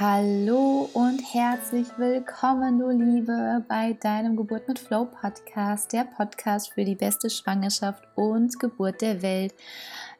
Hallo 0.00 0.88
und 0.92 1.20
herzlich 1.34 1.88
willkommen, 1.96 2.78
du 2.78 2.88
Liebe, 2.88 3.64
bei 3.66 3.94
deinem 3.94 4.36
Geburt 4.36 4.68
mit 4.68 4.78
Flow 4.78 5.06
Podcast, 5.06 5.92
der 5.92 6.04
Podcast 6.04 6.72
für 6.72 6.84
die 6.84 6.94
beste 6.94 7.28
Schwangerschaft 7.28 8.04
und 8.14 8.60
Geburt 8.60 9.00
der 9.00 9.22
Welt. 9.22 9.52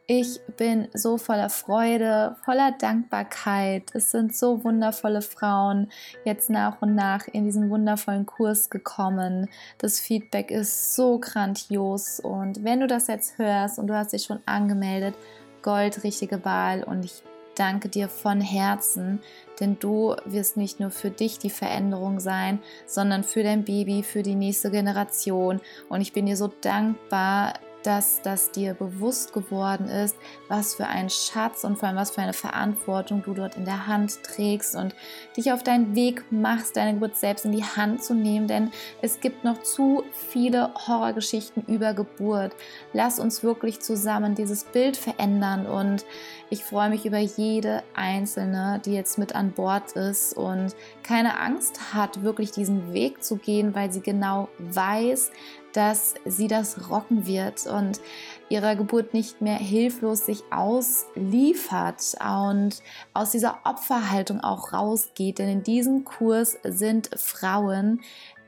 Ich 0.09 0.41
bin 0.57 0.89
so 0.95 1.17
voller 1.17 1.49
Freude, 1.49 2.35
voller 2.45 2.73
Dankbarkeit. 2.73 3.85
Es 3.95 4.11
sind 4.11 4.35
so 4.35 4.65
wundervolle 4.65 5.23
Frauen 5.23 5.93
jetzt 6.25 6.51
nach 6.51 6.83
und 6.83 6.97
nach 6.97 7.29
in 7.29 7.45
diesen 7.45 7.71
wundervollen 7.71 8.27
Kurs 8.27 8.71
gekommen. 8.71 9.49
Das 9.79 10.01
Feedback 10.01 10.51
ist 10.51 10.97
so 10.97 11.21
grandios 11.21 12.19
und 12.19 12.65
wenn 12.65 12.81
du 12.81 12.89
das 12.89 13.07
jetzt 13.07 13.39
hörst 13.39 13.79
und 13.79 13.87
du 13.87 13.95
hast 13.95 14.13
dich 14.13 14.25
schon 14.25 14.41
angemeldet, 14.45 15.15
goldrichtige 15.63 16.45
Wahl 16.45 16.83
und 16.83 17.05
ich 17.05 17.23
danke 17.59 17.89
dir 17.89 18.09
von 18.09 18.41
Herzen, 18.41 19.21
denn 19.61 19.79
du 19.79 20.15
wirst 20.25 20.57
nicht 20.57 20.81
nur 20.81 20.91
für 20.91 21.11
dich 21.11 21.39
die 21.39 21.51
Veränderung 21.51 22.21
sein, 22.21 22.61
sondern 22.87 23.25
für 23.25 23.43
dein 23.43 23.65
Baby, 23.65 24.03
für 24.03 24.23
die 24.23 24.35
nächste 24.35 24.71
Generation. 24.71 25.61
Und 25.89 26.01
ich 26.01 26.13
bin 26.13 26.27
dir 26.27 26.37
so 26.37 26.49
dankbar, 26.61 27.55
dass 27.83 28.23
das 28.23 28.51
dir 28.51 28.75
bewusst 28.75 29.33
geworden 29.33 29.89
ist, 29.89 30.17
was 30.49 30.75
für 30.75 30.87
ein 30.87 31.11
Schatz 31.11 31.65
und 31.65 31.79
vor 31.79 31.89
allem 31.89 31.97
was 31.97 32.11
für 32.11 32.21
eine 32.21 32.33
Verantwortung 32.33 33.23
du 33.23 33.35
dort 33.35 33.57
in 33.57 33.65
der 33.65 33.87
Hand 33.87 34.23
trägst 34.23 34.75
und 34.75 34.95
dich 35.37 35.53
auf 35.53 35.63
deinen 35.63 35.95
Weg 35.95 36.25
machst, 36.31 36.77
deine 36.77 36.95
Geburt 36.95 37.17
selbst 37.17 37.45
in 37.45 37.53
die 37.53 37.65
Hand 37.65 38.03
zu 38.03 38.15
nehmen, 38.15 38.49
denn 38.49 38.71
es 39.03 39.21
gibt 39.21 39.45
noch 39.45 39.63
zu 39.63 40.05
viele 40.13 40.73
Horrorgeschichten 40.75 41.65
über 41.67 41.95
Geburt. 41.95 42.55
Lass 42.93 43.19
uns 43.19 43.43
wirklich 43.43 43.81
zusammen 43.81 44.35
dieses 44.35 44.65
Bild 44.65 44.97
verändern 44.97 45.67
und 45.67 46.05
ich 46.51 46.65
freue 46.65 46.89
mich 46.89 47.05
über 47.05 47.19
jede 47.19 47.83
einzelne, 47.95 48.81
die 48.85 48.95
jetzt 48.95 49.19
mit 49.19 49.35
an 49.35 49.53
Bord 49.53 49.93
ist 49.93 50.33
und 50.33 50.75
keine 51.03 51.39
Angst 51.39 51.95
hat, 51.95 52.23
wirklich 52.23 52.53
diesen 52.53 52.93
Weg 52.93 53.23
zu 53.23 53.37
gehen, 53.37 53.75
weil 53.75 53.93
sie 53.93 54.01
genau 54.01 54.49
weiß, 54.59 55.31
dass 55.73 56.15
sie 56.25 56.49
das 56.49 56.91
rocken 56.91 57.27
wird 57.27 57.67
und 57.67 58.01
ihrer 58.49 58.77
Geburt 58.77 59.15
nicht 59.15 59.41
mehr 59.41 59.57
hilflos 59.57 60.27
sich 60.27 60.43
ausliefert 60.51 62.17
und 62.21 62.83
aus 63.13 63.31
dieser 63.31 63.59
Opferhaltung 63.65 64.41
auch 64.41 64.73
rausgeht. 64.73 65.39
Denn 65.39 65.49
in 65.49 65.63
diesem 65.63 66.05
Kurs 66.05 66.59
sind 66.65 67.11
Frauen, 67.17 68.01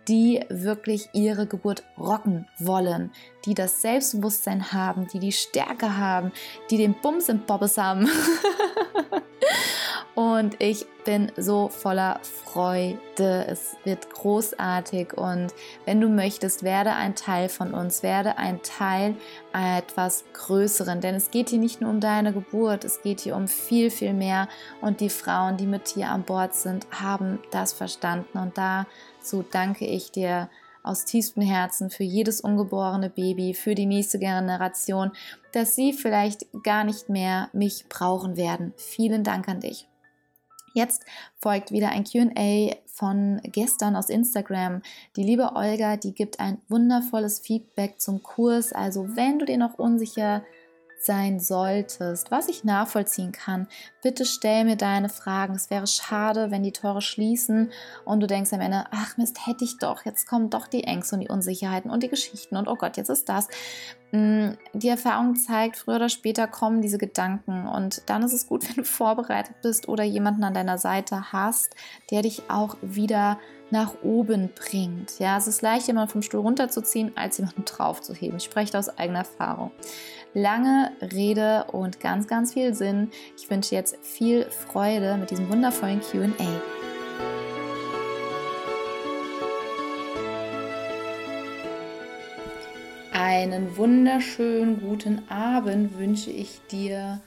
die 0.09 0.45
wirklich 0.49 1.09
ihre 1.13 1.47
Geburt 1.47 1.85
rocken 1.99 2.47
wollen, 2.59 3.13
die 3.45 3.55
das 3.55 3.83
Selbstbewusstsein 3.83 4.73
haben, 4.73 5.07
die 5.09 5.19
die 5.19 5.33
Stärke 5.33 5.97
haben, 5.97 6.33
die 6.71 6.77
den 6.77 6.95
Bums 6.95 7.29
im 7.29 7.41
Bobbes 7.41 7.79
haben. 7.79 8.09
Und 10.15 10.61
ich 10.61 10.87
bin 11.05 11.33
so 11.37 11.69
voller 11.69 12.21
Freude. 12.23 13.47
Es 13.47 13.77
wird 13.85 14.11
großartig. 14.11 15.17
Und 15.17 15.55
wenn 15.87 16.01
du 16.01 16.09
möchtest, 16.09 16.63
werde 16.63 16.93
ein 16.93 17.15
Teil 17.15 17.49
von 17.49 17.73
uns, 17.73 18.03
werde 18.03 18.37
ein 18.37 18.61
Teil 18.63 19.15
etwas 19.53 20.25
Größeren. 20.35 21.01
Denn 21.01 21.15
es 21.15 21.31
geht 21.31 21.49
hier 21.49 21.59
nicht 21.59 21.81
nur 21.81 21.91
um 21.91 22.01
deine 22.01 22.33
Geburt, 22.33 22.85
es 22.85 23.03
geht 23.03 23.21
hier 23.21 23.35
um 23.35 23.49
viel, 23.49 23.91
viel 23.91 24.13
mehr. 24.13 24.49
Und 24.81 25.01
die 25.01 25.11
Frauen, 25.11 25.57
die 25.57 25.67
mit 25.67 25.95
dir 25.95 26.11
an 26.11 26.25
Bord 26.25 26.55
sind, 26.55 26.87
haben 26.91 27.39
das 27.51 27.73
verstanden. 27.73 28.37
Und 28.37 28.59
dazu 29.21 29.45
danke 29.49 29.87
ich 29.87 30.11
dir 30.11 30.49
aus 30.83 31.05
tiefstem 31.05 31.43
Herzen 31.43 31.91
für 31.91 32.05
jedes 32.05 32.41
ungeborene 32.41 33.11
Baby, 33.11 33.53
für 33.53 33.75
die 33.75 33.85
nächste 33.85 34.19
Generation, 34.19 35.13
dass 35.53 35.77
sie 35.77 35.93
vielleicht 35.93 36.47
gar 36.63 36.85
nicht 36.85 37.11
mehr 37.11 37.51
mich 37.53 37.85
brauchen 37.91 38.39
werden. 38.39 38.73
Vielen 38.79 39.23
Dank 39.23 39.47
an 39.49 39.61
dich. 39.61 39.87
Jetzt 40.73 41.05
folgt 41.37 41.71
wieder 41.71 41.91
ein 41.91 42.05
QA 42.05 42.77
von 42.87 43.41
gestern 43.45 43.95
aus 43.95 44.09
Instagram. 44.09 44.81
Die 45.17 45.25
liebe 45.25 45.55
Olga, 45.55 45.97
die 45.97 46.15
gibt 46.15 46.41
ein 46.41 46.59
wundervolles 46.69 47.41
Feedback 47.41 48.01
zum 48.01 48.23
Kurs. 48.23 48.73
Also 48.73 49.17
wenn 49.17 49.39
du 49.39 49.45
dir 49.45 49.59
noch 49.59 49.79
unsicher 49.79 50.43
sein 51.03 51.41
solltest, 51.41 52.31
was 52.31 52.49
ich 52.49 52.65
nachvollziehen 52.65 53.33
kann, 53.33 53.67
bitte 54.03 54.25
stell 54.25 54.65
mir 54.65 54.77
deine 54.77 55.09
Fragen. 55.09 55.55
Es 55.55 55.71
wäre 55.71 55.87
schade, 55.87 56.51
wenn 56.51 56.63
die 56.63 56.73
Tore 56.73 57.01
schließen 57.01 57.73
und 58.05 58.21
du 58.21 58.27
denkst 58.27 58.53
am 58.53 58.61
Ende, 58.61 58.85
ach 58.91 59.17
Mist, 59.17 59.47
hätte 59.47 59.65
ich 59.65 59.79
doch, 59.79 60.05
jetzt 60.05 60.27
kommen 60.27 60.51
doch 60.51 60.67
die 60.67 60.85
Ängste 60.85 61.17
und 61.17 61.21
die 61.21 61.29
Unsicherheiten 61.29 61.91
und 61.91 62.03
die 62.03 62.09
Geschichten 62.09 62.57
und 62.57 62.69
oh 62.69 62.77
Gott, 62.77 62.97
jetzt 62.97 63.11
ist 63.11 63.29
das. 63.29 63.49
Mm, 64.13 64.51
die 64.73 64.89
Erfahrung 64.89 65.37
zeigt, 65.37 65.77
früher 65.77 65.97
oder 65.97 66.09
später 66.09 66.49
kommen 66.49 66.83
diese 66.83 66.99
Gedanken 66.99 67.69
und 67.69 68.03
dann 68.07 68.23
ist 68.23 68.33
es 68.33 68.49
gut, 68.49 68.65
wenn 68.69 68.77
du 68.77 68.85
vorbereitet 68.85 69.57
bist 69.63 69.89
oder 69.89 70.05
jemanden 70.05 70.45
an 70.45 70.55
deiner 70.55 70.79
Seite 70.79 71.33
hast, 71.33 71.75
der 72.11 72.23
dich 72.23 72.43
auch 72.49 72.77
wieder 72.83 73.39
nach 73.71 73.95
oben 74.03 74.51
bringt. 74.55 75.21
Ja, 75.21 75.39
es 75.39 75.47
ist 75.47 75.63
leicht, 75.63 75.87
jemanden 75.87 76.11
vom 76.11 76.23
Stuhl 76.23 76.41
runterzuziehen, 76.41 77.13
als 77.17 77.39
jemanden 77.39 77.65
draufzuheben. 77.65 78.39
Ich 78.39 78.45
spreche 78.45 78.77
aus 78.77 78.89
eigener 78.99 79.21
Erfahrung. 79.21 79.71
Lange 80.35 80.93
Rede 81.01 81.65
und 81.73 82.01
ganz, 82.01 82.27
ganz 82.27 82.53
viel 82.53 82.75
Sinn. 82.75 83.11
Ich 83.37 83.49
wünsche 83.49 83.75
jetzt 83.75 83.97
viel 84.03 84.47
Freude 84.51 85.17
mit 85.17 85.31
diesem 85.31 85.49
wundervollen 85.49 86.01
QA. 86.01 86.61
Einen 93.33 93.77
wunderschönen 93.77 94.81
guten 94.81 95.31
Abend 95.31 95.97
wünsche 95.97 96.33
ich 96.33 96.61
dir 96.69 97.21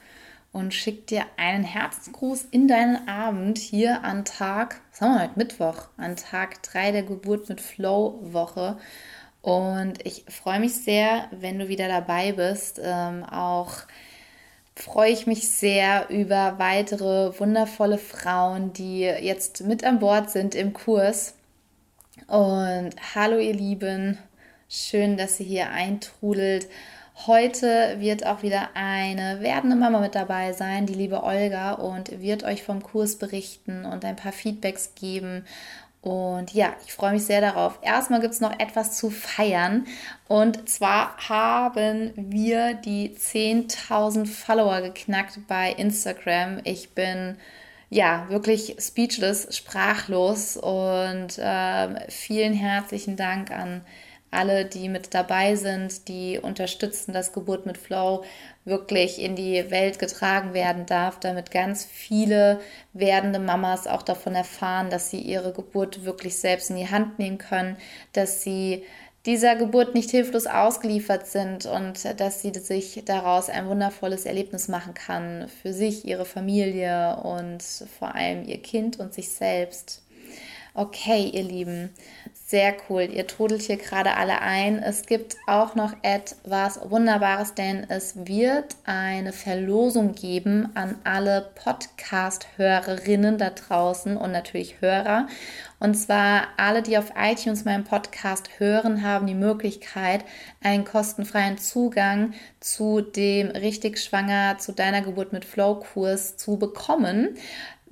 und 0.52 0.74
schicke 0.74 1.06
dir 1.06 1.24
einen 1.38 1.64
Herzensgruß 1.64 2.44
in 2.50 2.68
deinen 2.68 3.08
Abend 3.08 3.56
hier 3.56 4.04
an 4.04 4.26
Tag, 4.26 4.82
was 4.90 5.00
haben 5.00 5.14
wir 5.14 5.22
heute, 5.22 5.38
Mittwoch, 5.38 5.88
an 5.96 6.16
Tag 6.16 6.62
3 6.62 6.92
der 6.92 7.04
Geburt 7.04 7.48
mit 7.48 7.62
Flow-Woche. 7.62 8.76
Und 9.40 10.04
ich 10.04 10.26
freue 10.28 10.60
mich 10.60 10.74
sehr, 10.74 11.26
wenn 11.30 11.58
du 11.58 11.68
wieder 11.68 11.88
dabei 11.88 12.32
bist. 12.32 12.78
Ähm, 12.84 13.24
auch 13.24 13.72
freue 14.76 15.10
ich 15.10 15.26
mich 15.26 15.48
sehr 15.48 16.10
über 16.10 16.58
weitere 16.58 17.32
wundervolle 17.40 17.96
Frauen, 17.96 18.74
die 18.74 19.00
jetzt 19.04 19.62
mit 19.62 19.84
an 19.84 20.00
Bord 20.00 20.28
sind 20.28 20.54
im 20.54 20.74
Kurs. 20.74 21.32
Und 22.26 22.90
hallo 23.14 23.38
ihr 23.38 23.54
Lieben, 23.54 24.18
schön, 24.74 25.16
dass 25.16 25.38
ihr 25.38 25.46
hier 25.46 25.70
eintrudelt. 25.70 26.66
Heute 27.26 27.96
wird 28.00 28.26
auch 28.26 28.42
wieder 28.42 28.70
eine 28.74 29.40
werdende 29.40 29.76
Mama 29.76 30.00
mit 30.00 30.16
dabei 30.16 30.52
sein, 30.52 30.86
die 30.86 30.94
liebe 30.94 31.22
Olga, 31.22 31.74
und 31.74 32.20
wird 32.20 32.42
euch 32.42 32.64
vom 32.64 32.82
Kurs 32.82 33.16
berichten 33.16 33.84
und 33.84 34.04
ein 34.04 34.16
paar 34.16 34.32
Feedbacks 34.32 34.96
geben. 34.96 35.44
Und 36.02 36.52
ja, 36.52 36.74
ich 36.84 36.92
freue 36.92 37.12
mich 37.12 37.24
sehr 37.24 37.40
darauf. 37.40 37.78
Erstmal 37.82 38.20
gibt 38.20 38.34
es 38.34 38.40
noch 38.40 38.58
etwas 38.58 38.98
zu 38.98 39.10
feiern. 39.10 39.86
Und 40.26 40.68
zwar 40.68 41.16
haben 41.28 42.12
wir 42.16 42.74
die 42.74 43.16
10.000 43.16 44.26
Follower 44.26 44.82
geknackt 44.82 45.38
bei 45.46 45.70
Instagram. 45.72 46.60
Ich 46.64 46.90
bin 46.90 47.38
ja 47.90 48.26
wirklich 48.28 48.76
speechless, 48.80 49.56
sprachlos. 49.56 50.56
Und 50.56 51.38
äh, 51.38 52.10
vielen 52.10 52.52
herzlichen 52.52 53.16
Dank 53.16 53.50
an 53.50 53.82
alle, 54.34 54.64
die 54.64 54.88
mit 54.88 55.14
dabei 55.14 55.56
sind, 55.56 56.08
die 56.08 56.38
unterstützen, 56.38 57.12
dass 57.12 57.32
Geburt 57.32 57.66
mit 57.66 57.78
Flow 57.78 58.24
wirklich 58.64 59.20
in 59.20 59.36
die 59.36 59.70
Welt 59.70 59.98
getragen 59.98 60.54
werden 60.54 60.86
darf, 60.86 61.20
damit 61.20 61.50
ganz 61.50 61.84
viele 61.84 62.60
werdende 62.92 63.38
Mamas 63.38 63.86
auch 63.86 64.02
davon 64.02 64.34
erfahren, 64.34 64.90
dass 64.90 65.10
sie 65.10 65.20
ihre 65.20 65.52
Geburt 65.52 66.04
wirklich 66.04 66.36
selbst 66.38 66.70
in 66.70 66.76
die 66.76 66.90
Hand 66.90 67.18
nehmen 67.18 67.38
können, 67.38 67.76
dass 68.12 68.42
sie 68.42 68.84
dieser 69.26 69.56
Geburt 69.56 69.94
nicht 69.94 70.10
hilflos 70.10 70.46
ausgeliefert 70.46 71.26
sind 71.26 71.64
und 71.64 72.04
dass 72.20 72.42
sie 72.42 72.52
sich 72.52 73.02
daraus 73.06 73.48
ein 73.48 73.68
wundervolles 73.68 74.26
Erlebnis 74.26 74.68
machen 74.68 74.92
kann 74.92 75.48
für 75.62 75.72
sich, 75.72 76.04
ihre 76.04 76.26
Familie 76.26 77.16
und 77.22 77.62
vor 77.98 78.14
allem 78.14 78.44
ihr 78.46 78.60
Kind 78.60 79.00
und 79.00 79.14
sich 79.14 79.30
selbst. 79.30 80.03
Okay, 80.76 81.30
ihr 81.32 81.44
Lieben, 81.44 81.90
sehr 82.32 82.74
cool. 82.88 83.02
Ihr 83.02 83.28
trudelt 83.28 83.62
hier 83.62 83.76
gerade 83.76 84.16
alle 84.16 84.42
ein. 84.42 84.82
Es 84.82 85.06
gibt 85.06 85.36
auch 85.46 85.76
noch 85.76 85.92
etwas 86.02 86.80
Wunderbares, 86.90 87.54
denn 87.54 87.86
es 87.88 88.26
wird 88.26 88.74
eine 88.84 89.32
Verlosung 89.32 90.16
geben 90.16 90.68
an 90.74 90.98
alle 91.04 91.52
Podcast-Hörerinnen 91.54 93.38
da 93.38 93.50
draußen 93.50 94.16
und 94.16 94.32
natürlich 94.32 94.80
Hörer. 94.80 95.28
Und 95.78 95.94
zwar 95.94 96.48
alle, 96.56 96.82
die 96.82 96.98
auf 96.98 97.12
iTunes 97.16 97.64
meinen 97.64 97.84
Podcast 97.84 98.48
hören, 98.58 99.02
haben 99.02 99.26
die 99.26 99.34
Möglichkeit, 99.34 100.24
einen 100.62 100.84
kostenfreien 100.84 101.58
Zugang 101.58 102.32
zu 102.58 103.00
dem 103.00 103.50
richtig 103.50 104.00
schwanger, 104.00 104.58
zu 104.58 104.72
deiner 104.72 105.02
Geburt 105.02 105.32
mit 105.32 105.44
Flow-Kurs 105.44 106.36
zu 106.36 106.58
bekommen. 106.58 107.36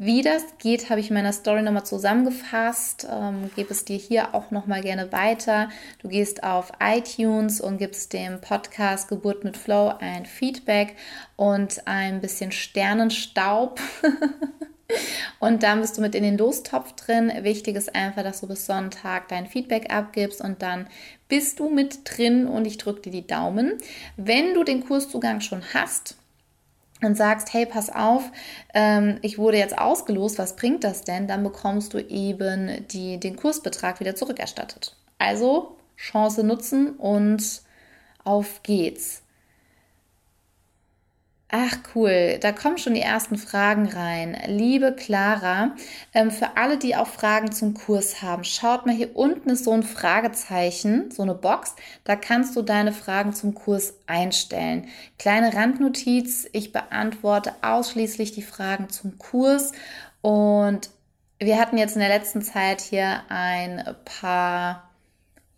Wie 0.04 0.22
das 0.22 0.43
geht, 0.58 0.90
habe 0.90 0.99
ich 0.99 1.10
in 1.10 1.14
meiner 1.14 1.32
Story 1.32 1.62
nochmal 1.62 1.87
zusammengefasst. 1.87 3.06
Ähm, 3.08 3.52
gebe 3.54 3.70
es 3.70 3.84
dir 3.84 3.96
hier 3.96 4.34
auch 4.34 4.50
nochmal 4.50 4.81
gerne 4.81 5.12
weiter. 5.12 5.69
Du 6.00 6.08
gehst 6.08 6.43
auf 6.43 6.72
iTunes 6.81 7.60
und 7.60 7.78
gibst 7.78 8.12
dem 8.12 8.40
Podcast 8.40 9.06
Geburt 9.06 9.44
mit 9.44 9.56
Flow 9.56 9.94
ein 10.00 10.26
Feedback 10.26 10.96
und 11.37 11.87
ein 11.87 12.20
bisschen 12.20 12.50
Sternenstaub. 12.50 13.78
Und 15.38 15.62
dann 15.62 15.81
bist 15.81 15.96
du 15.96 16.02
mit 16.02 16.14
in 16.14 16.22
den 16.22 16.37
Lostopf 16.37 16.93
drin. 16.93 17.32
Wichtig 17.40 17.76
ist 17.76 17.94
einfach, 17.94 18.22
dass 18.22 18.43
du 18.43 18.46
bis 18.46 18.66
Sonntag 18.66 19.28
dein 19.28 19.46
Feedback 19.46 19.90
abgibst 19.90 20.43
und 20.43 20.60
dann 20.60 20.87
bist 21.28 21.60
du 21.60 21.70
mit 21.70 22.00
drin 22.04 22.46
und 22.46 22.66
ich 22.66 22.76
drücke 22.76 23.00
dir 23.00 23.12
die 23.12 23.26
Daumen. 23.26 23.78
Wenn 24.19 24.52
du 24.52 24.64
den 24.64 24.84
Kurszugang 24.84 25.40
schon 25.40 25.62
hast, 25.72 26.19
und 27.04 27.16
sagst, 27.16 27.52
hey, 27.52 27.66
pass 27.66 27.90
auf, 27.90 28.31
ähm, 28.75 29.19
ich 29.22 29.38
wurde 29.38 29.58
jetzt 29.58 29.78
ausgelost, 29.78 30.38
was 30.38 30.56
bringt 30.56 30.84
das 30.84 31.02
denn? 31.02 31.26
Dann 31.26 31.43
bekommst 31.43 31.94
du 31.94 31.99
eben 31.99 32.87
die, 32.88 33.19
den 33.19 33.37
Kursbetrag 33.37 34.00
wieder 34.00 34.14
zurückerstattet. 34.14 34.96
Also 35.19 35.76
Chance 35.96 36.44
nutzen 36.44 36.96
und 36.96 37.62
auf 38.25 38.62
geht's. 38.62 39.22
Ach 41.54 41.76
cool, 41.94 42.38
da 42.40 42.50
kommen 42.50 42.78
schon 42.78 42.94
die 42.94 43.02
ersten 43.02 43.37
Fragen 43.37 43.87
rein. 43.87 44.38
Liebe 44.46 44.94
Clara, 44.96 45.76
ähm, 46.14 46.31
für 46.31 46.56
alle, 46.56 46.78
die 46.78 46.96
auch 46.96 47.06
Fragen 47.08 47.52
zum 47.52 47.75
Kurs 47.75 48.22
haben, 48.22 48.43
schaut 48.43 48.87
mal 48.87 48.94
hier 48.94 49.14
unten 49.14 49.50
ist 49.50 49.64
so 49.64 49.72
ein 49.72 49.82
Fragezeichen, 49.82 51.10
so 51.10 51.22
eine 51.22 51.34
Box. 51.34 51.75
Da 52.04 52.16
kannst 52.16 52.56
du 52.56 52.62
deine 52.62 52.94
Fragen 52.94 53.34
zum 53.34 53.54
Kurs 53.54 53.93
einstellen. 54.06 54.88
Kleine 55.19 55.52
Randnotiz, 55.54 56.49
ich 56.54 56.72
beantworte 56.72 57.52
ausschließlich 57.60 58.32
die 58.32 58.40
Fragen 58.40 58.88
zum 58.88 59.19
Kurs 59.19 59.72
und 60.22 60.88
wir 61.38 61.58
hatten 61.58 61.76
jetzt 61.76 61.96
in 61.96 62.00
der 62.00 62.08
letzten 62.08 62.40
Zeit 62.40 62.81
hier 62.81 63.25
ein 63.28 63.94
paar 64.06 64.92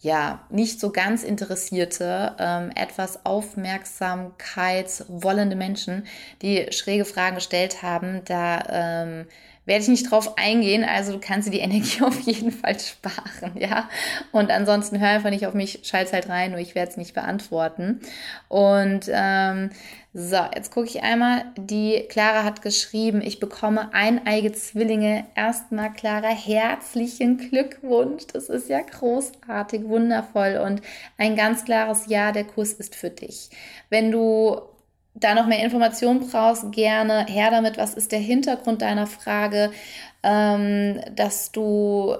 ja, 0.04 0.40
nicht 0.50 0.78
so 0.80 0.90
ganz 0.90 1.24
interessierte, 1.24 2.36
ähm, 2.38 2.70
etwas 2.74 3.24
aufmerksamkeitswollende 3.24 5.56
Menschen, 5.56 6.06
die 6.42 6.66
schräge 6.72 7.06
Fragen 7.06 7.36
gestellt 7.36 7.82
haben. 7.82 8.20
Da 8.26 8.62
ähm, 8.68 9.24
werde 9.64 9.82
ich 9.82 9.88
nicht 9.88 10.10
drauf 10.10 10.36
eingehen. 10.36 10.84
Also 10.84 11.12
du 11.12 11.20
kannst 11.20 11.48
dir 11.48 11.52
die 11.52 11.58
Energie 11.60 12.02
auf 12.02 12.20
jeden 12.20 12.52
Fall 12.52 12.78
sparen, 12.78 13.56
ja. 13.56 13.88
Und 14.30 14.50
ansonsten 14.50 15.00
hör 15.00 15.08
einfach 15.08 15.30
nicht 15.30 15.46
auf 15.46 15.54
mich, 15.54 15.80
schalt 15.84 16.12
halt 16.12 16.28
rein, 16.28 16.50
nur 16.50 16.60
ich 16.60 16.74
werde 16.74 16.90
es 16.90 16.98
nicht 16.98 17.14
beantworten. 17.14 18.00
Und 18.48 19.10
ähm, 19.10 19.70
so, 20.16 20.36
jetzt 20.54 20.70
gucke 20.70 20.86
ich 20.86 21.02
einmal. 21.02 21.44
Die 21.56 22.06
Clara 22.08 22.44
hat 22.44 22.62
geschrieben, 22.62 23.20
ich 23.20 23.40
bekomme 23.40 23.92
eineige 23.92 24.52
Zwillinge. 24.52 25.26
Erstmal, 25.34 25.92
Clara, 25.92 26.28
herzlichen 26.28 27.36
Glückwunsch. 27.36 28.28
Das 28.32 28.48
ist 28.48 28.68
ja 28.68 28.80
großartig, 28.80 29.88
wundervoll 29.88 30.60
und 30.64 30.82
ein 31.18 31.34
ganz 31.34 31.64
klares 31.64 32.06
Ja, 32.06 32.30
der 32.30 32.44
Kurs 32.44 32.74
ist 32.74 32.94
für 32.94 33.10
dich. 33.10 33.50
Wenn 33.90 34.12
du 34.12 34.60
da 35.14 35.34
noch 35.34 35.48
mehr 35.48 35.64
Informationen 35.64 36.28
brauchst, 36.28 36.70
gerne 36.70 37.26
her 37.26 37.50
damit. 37.50 37.76
Was 37.76 37.94
ist 37.94 38.12
der 38.12 38.20
Hintergrund 38.20 38.82
deiner 38.82 39.08
Frage? 39.08 39.72
Ähm, 40.22 41.00
dass 41.16 41.50
du 41.50 42.14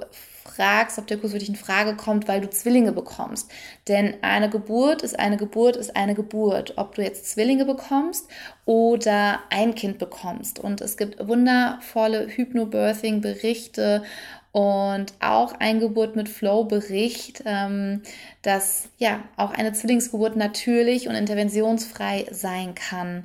fragst, 0.45 0.99
ob 0.99 1.07
der 1.07 1.17
Kurs 1.19 1.33
für 1.33 1.39
dich 1.39 1.49
in 1.49 1.57
Frage 1.57 1.97
kommt, 1.97 2.29
weil 2.29 2.41
du 2.41 2.51
Zwillinge 2.51 2.93
bekommst. 2.93 3.51
Denn 3.89 4.15
eine 4.23 4.51
Geburt 4.51 5.03
ist 5.03 5.19
eine 5.19 5.37
Geburt 5.37 5.77
ist 5.77 5.97
eine 5.97 6.15
Geburt. 6.15 6.75
Ob 6.77 6.95
du 6.95 7.03
jetzt 7.03 7.31
Zwillinge 7.31 7.65
bekommst 7.65 8.29
oder 8.65 9.41
ein 9.51 9.75
Kind 9.75 9.99
bekommst. 9.99 10.59
Und 10.59 10.81
es 10.81 10.97
gibt 10.97 11.27
wundervolle 11.27 12.29
Hypnobirthing-Berichte 12.29 14.03
und 14.55 15.15
auch 15.19 15.55
ein 15.59 15.81
Geburt 15.81 16.15
mit 16.15 16.29
Flow-Bericht, 16.29 17.43
ähm, 17.45 18.03
dass 18.43 18.89
ja 18.99 19.25
auch 19.37 19.51
eine 19.51 19.73
Zwillingsgeburt 19.73 20.37
natürlich 20.37 21.09
und 21.09 21.17
interventionsfrei 21.17 22.27
sein 22.31 22.77
kann. 22.77 23.25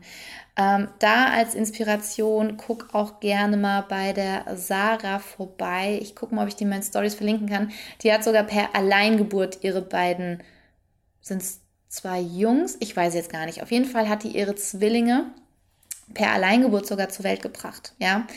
Ähm, 0.58 0.90
da 1.00 1.28
als 1.28 1.56
Inspiration 1.56 2.58
guck 2.58 2.94
auch 2.94 3.20
gerne 3.20 3.58
mal 3.58 3.82
bei 3.82 4.14
der 4.14 4.46
Sarah 4.58 5.20
vorbei. 5.20 6.00
Ich 6.02 6.16
gucke 6.16 6.36
mal, 6.36 6.44
ob 6.44 6.50
ich 6.50 6.56
die 6.56 6.64
in 6.64 6.70
meinen 6.70 6.84
Stories 6.84 7.16
verlinken 7.16 7.50
kann. 7.50 7.72
Die 8.02 8.12
hat 8.12 8.24
sogar 8.24 8.44
per 8.44 8.76
Alleingeburt 8.76 9.60
ihre 9.62 9.82
beiden, 9.82 10.44
sind 11.22 11.42
es 11.42 11.62
zwei 11.88 12.20
Jungs? 12.20 12.78
Ich 12.80 12.96
weiß 12.96 13.14
jetzt 13.14 13.32
gar 13.32 13.46
nicht. 13.46 13.62
Auf 13.62 13.72
jeden 13.72 13.86
Fall 13.86 14.10
hat 14.10 14.24
die 14.24 14.38
ihre 14.38 14.56
Zwillinge 14.56 15.32
per 16.14 16.32
Alleingeburt 16.32 16.88
sogar 16.88 17.10
zur 17.10 17.26
Welt 17.26 17.42
gebracht. 17.42 17.94
Ja, 18.00 18.28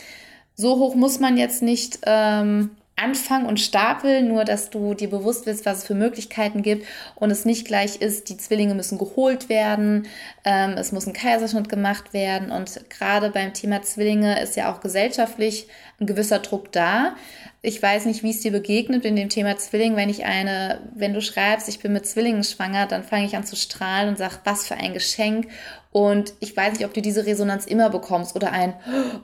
so 0.55 0.77
hoch 0.77 0.95
muss 0.95 1.19
man 1.19 1.37
jetzt 1.37 1.61
nicht 1.61 1.99
ähm, 2.05 2.71
Anfang 2.95 3.45
und 3.45 3.59
Stapel, 3.59 4.21
nur 4.21 4.45
dass 4.45 4.69
du 4.69 4.93
dir 4.93 5.09
bewusst 5.09 5.45
bist, 5.45 5.65
was 5.65 5.79
es 5.79 5.83
für 5.85 5.95
Möglichkeiten 5.95 6.61
gibt 6.61 6.85
und 7.15 7.31
es 7.31 7.43
nicht 7.43 7.65
gleich 7.65 7.97
ist, 7.97 8.29
die 8.29 8.37
Zwillinge 8.37 8.75
müssen 8.75 8.99
geholt 8.99 9.49
werden, 9.49 10.07
ähm, 10.45 10.75
es 10.77 10.91
muss 10.91 11.07
ein 11.07 11.13
Kaiserschnitt 11.13 11.69
gemacht 11.69 12.13
werden 12.13 12.51
und 12.51 12.89
gerade 12.89 13.31
beim 13.31 13.53
Thema 13.53 13.81
Zwillinge 13.81 14.39
ist 14.41 14.55
ja 14.55 14.71
auch 14.71 14.79
gesellschaftlich 14.79 15.67
ein 15.99 16.05
gewisser 16.05 16.39
Druck 16.39 16.71
da. 16.71 17.15
Ich 17.63 17.81
weiß 17.81 18.05
nicht, 18.05 18.23
wie 18.23 18.31
es 18.31 18.41
dir 18.41 18.51
begegnet 18.51 19.05
in 19.05 19.15
dem 19.15 19.29
Thema 19.29 19.57
Zwilling. 19.57 19.95
Wenn 19.95 20.09
ich 20.09 20.25
eine, 20.25 20.81
wenn 20.93 21.13
du 21.13 21.21
schreibst, 21.21 21.69
ich 21.69 21.79
bin 21.79 21.93
mit 21.93 22.05
Zwillingen 22.05 22.43
schwanger, 22.43 22.87
dann 22.87 23.03
fange 23.03 23.25
ich 23.25 23.37
an 23.37 23.45
zu 23.45 23.55
strahlen 23.55 24.09
und 24.09 24.17
sage, 24.17 24.39
was 24.43 24.67
für 24.67 24.75
ein 24.75 24.93
Geschenk. 24.93 25.47
Und 25.93 26.33
ich 26.39 26.57
weiß 26.57 26.73
nicht, 26.73 26.85
ob 26.85 26.93
du 26.95 27.03
diese 27.03 27.27
Resonanz 27.27 27.67
immer 27.67 27.91
bekommst 27.91 28.35
oder 28.35 28.51
ein, 28.51 28.73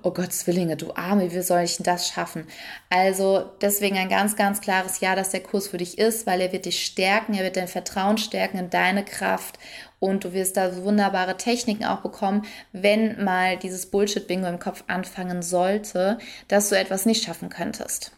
oh 0.03 0.11
Gott, 0.11 0.31
Zwillinge, 0.31 0.77
du 0.77 0.93
Arme, 0.93 1.33
wie 1.33 1.41
soll 1.41 1.61
ich 1.61 1.77
denn 1.77 1.83
das 1.83 2.07
schaffen? 2.07 2.45
Also 2.91 3.49
deswegen 3.59 3.97
ein 3.97 4.07
ganz, 4.07 4.35
ganz 4.35 4.61
klares 4.61 4.99
Ja, 4.99 5.15
dass 5.15 5.31
der 5.31 5.41
Kurs 5.41 5.67
für 5.67 5.79
dich 5.79 5.97
ist, 5.97 6.27
weil 6.27 6.41
er 6.41 6.51
wird 6.51 6.65
dich 6.65 6.85
stärken, 6.85 7.33
er 7.33 7.43
wird 7.43 7.57
dein 7.57 7.67
Vertrauen 7.67 8.19
stärken 8.19 8.59
in 8.59 8.69
deine 8.69 9.03
Kraft 9.03 9.57
und 9.97 10.23
du 10.23 10.31
wirst 10.33 10.57
da 10.57 10.83
wunderbare 10.83 11.37
Techniken 11.37 11.85
auch 11.85 12.01
bekommen, 12.01 12.45
wenn 12.71 13.23
mal 13.23 13.57
dieses 13.57 13.87
Bullshit-Bingo 13.87 14.47
im 14.47 14.59
Kopf 14.59 14.83
anfangen 14.85 15.41
sollte, 15.41 16.19
dass 16.49 16.69
du 16.69 16.77
etwas 16.77 17.07
nicht 17.07 17.23
schaffen 17.23 17.49
könntest. 17.49 18.11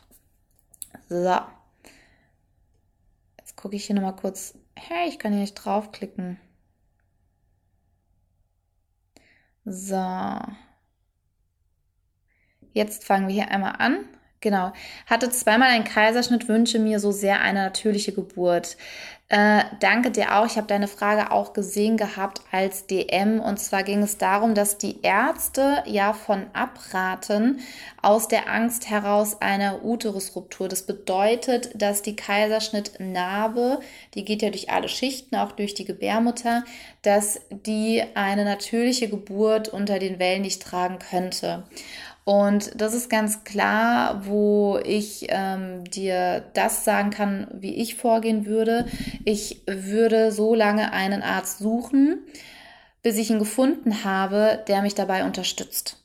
So. 1.08 1.38
Jetzt 3.40 3.56
gucke 3.56 3.78
ich 3.78 3.86
hier 3.86 3.96
nochmal 3.96 4.18
kurz. 4.18 4.56
Hey, 4.76 5.08
ich 5.08 5.20
kann 5.20 5.32
hier 5.32 5.42
nicht 5.42 5.56
draufklicken. 5.56 6.38
So. 9.66 10.40
Jetzt 12.74 13.04
fangen 13.04 13.28
wir 13.28 13.36
hier 13.36 13.52
einmal 13.52 13.76
an. 13.78 14.06
Genau. 14.42 14.74
Hatte 15.06 15.30
zweimal 15.30 15.70
einen 15.70 15.84
Kaiserschnitt, 15.84 16.48
wünsche 16.48 16.80
mir 16.80 17.00
so 17.00 17.12
sehr 17.12 17.42
eine 17.42 17.64
natürliche 17.64 18.12
Geburt. 18.12 18.76
Äh, 19.32 19.64
danke 19.80 20.12
dir 20.12 20.36
auch. 20.36 20.46
Ich 20.46 20.58
habe 20.58 20.68
deine 20.68 20.90
Frage 20.90 21.32
auch 21.32 21.54
gesehen 21.54 21.96
gehabt 21.96 22.42
als 22.52 22.86
DM. 22.88 23.40
Und 23.40 23.62
zwar 23.62 23.84
ging 23.84 24.04
es 24.04 24.18
darum, 24.18 24.56
dass 24.56 24.78
die 24.78 25.04
Ärzte 25.04 25.84
ja 25.86 26.12
von 26.12 26.48
abraten 26.52 27.62
aus 28.02 28.28
der 28.28 28.50
Angst 28.52 28.90
heraus 28.90 29.42
einer 29.42 29.86
Uterusruptur. 29.86 30.68
Das 30.68 30.86
bedeutet, 30.86 31.70
dass 31.82 32.02
die 32.02 32.18
Kaiserschnittnarbe, 32.18 33.80
die 34.16 34.26
geht 34.26 34.42
ja 34.42 34.50
durch 34.50 34.70
alle 34.70 34.90
Schichten, 34.90 35.38
auch 35.38 35.54
durch 35.54 35.76
die 35.76 35.86
Gebärmutter, 35.86 36.66
dass 37.02 37.40
die 37.52 38.04
eine 38.16 38.44
natürliche 38.44 39.08
Geburt 39.08 39.70
unter 39.70 39.98
den 39.98 40.20
Wellen 40.20 40.42
nicht 40.42 40.62
tragen 40.62 41.00
könnte. 41.00 41.64
Und 42.24 42.80
das 42.80 42.94
ist 42.94 43.10
ganz 43.10 43.44
klar, 43.44 44.26
wo 44.26 44.80
ich 44.84 45.28
ähm, 45.30 45.84
dir 45.86 46.44
das 46.54 46.86
sagen 46.86 47.10
kann, 47.10 47.48
wie 47.52 47.76
ich 47.76 47.96
vorgehen 47.96 48.46
würde. 48.46 48.86
Ich 49.26 49.64
würde 49.66 50.32
so 50.32 50.54
lange 50.54 50.94
einen 50.94 51.24
Arzt 51.24 51.60
suchen, 51.60 52.20
bis 53.02 53.18
ich 53.18 53.32
ihn 53.32 53.40
gefunden 53.40 54.04
habe, 54.04 54.64
der 54.68 54.84
mich 54.84 54.94
dabei 54.94 55.26
unterstützt. 55.26 56.01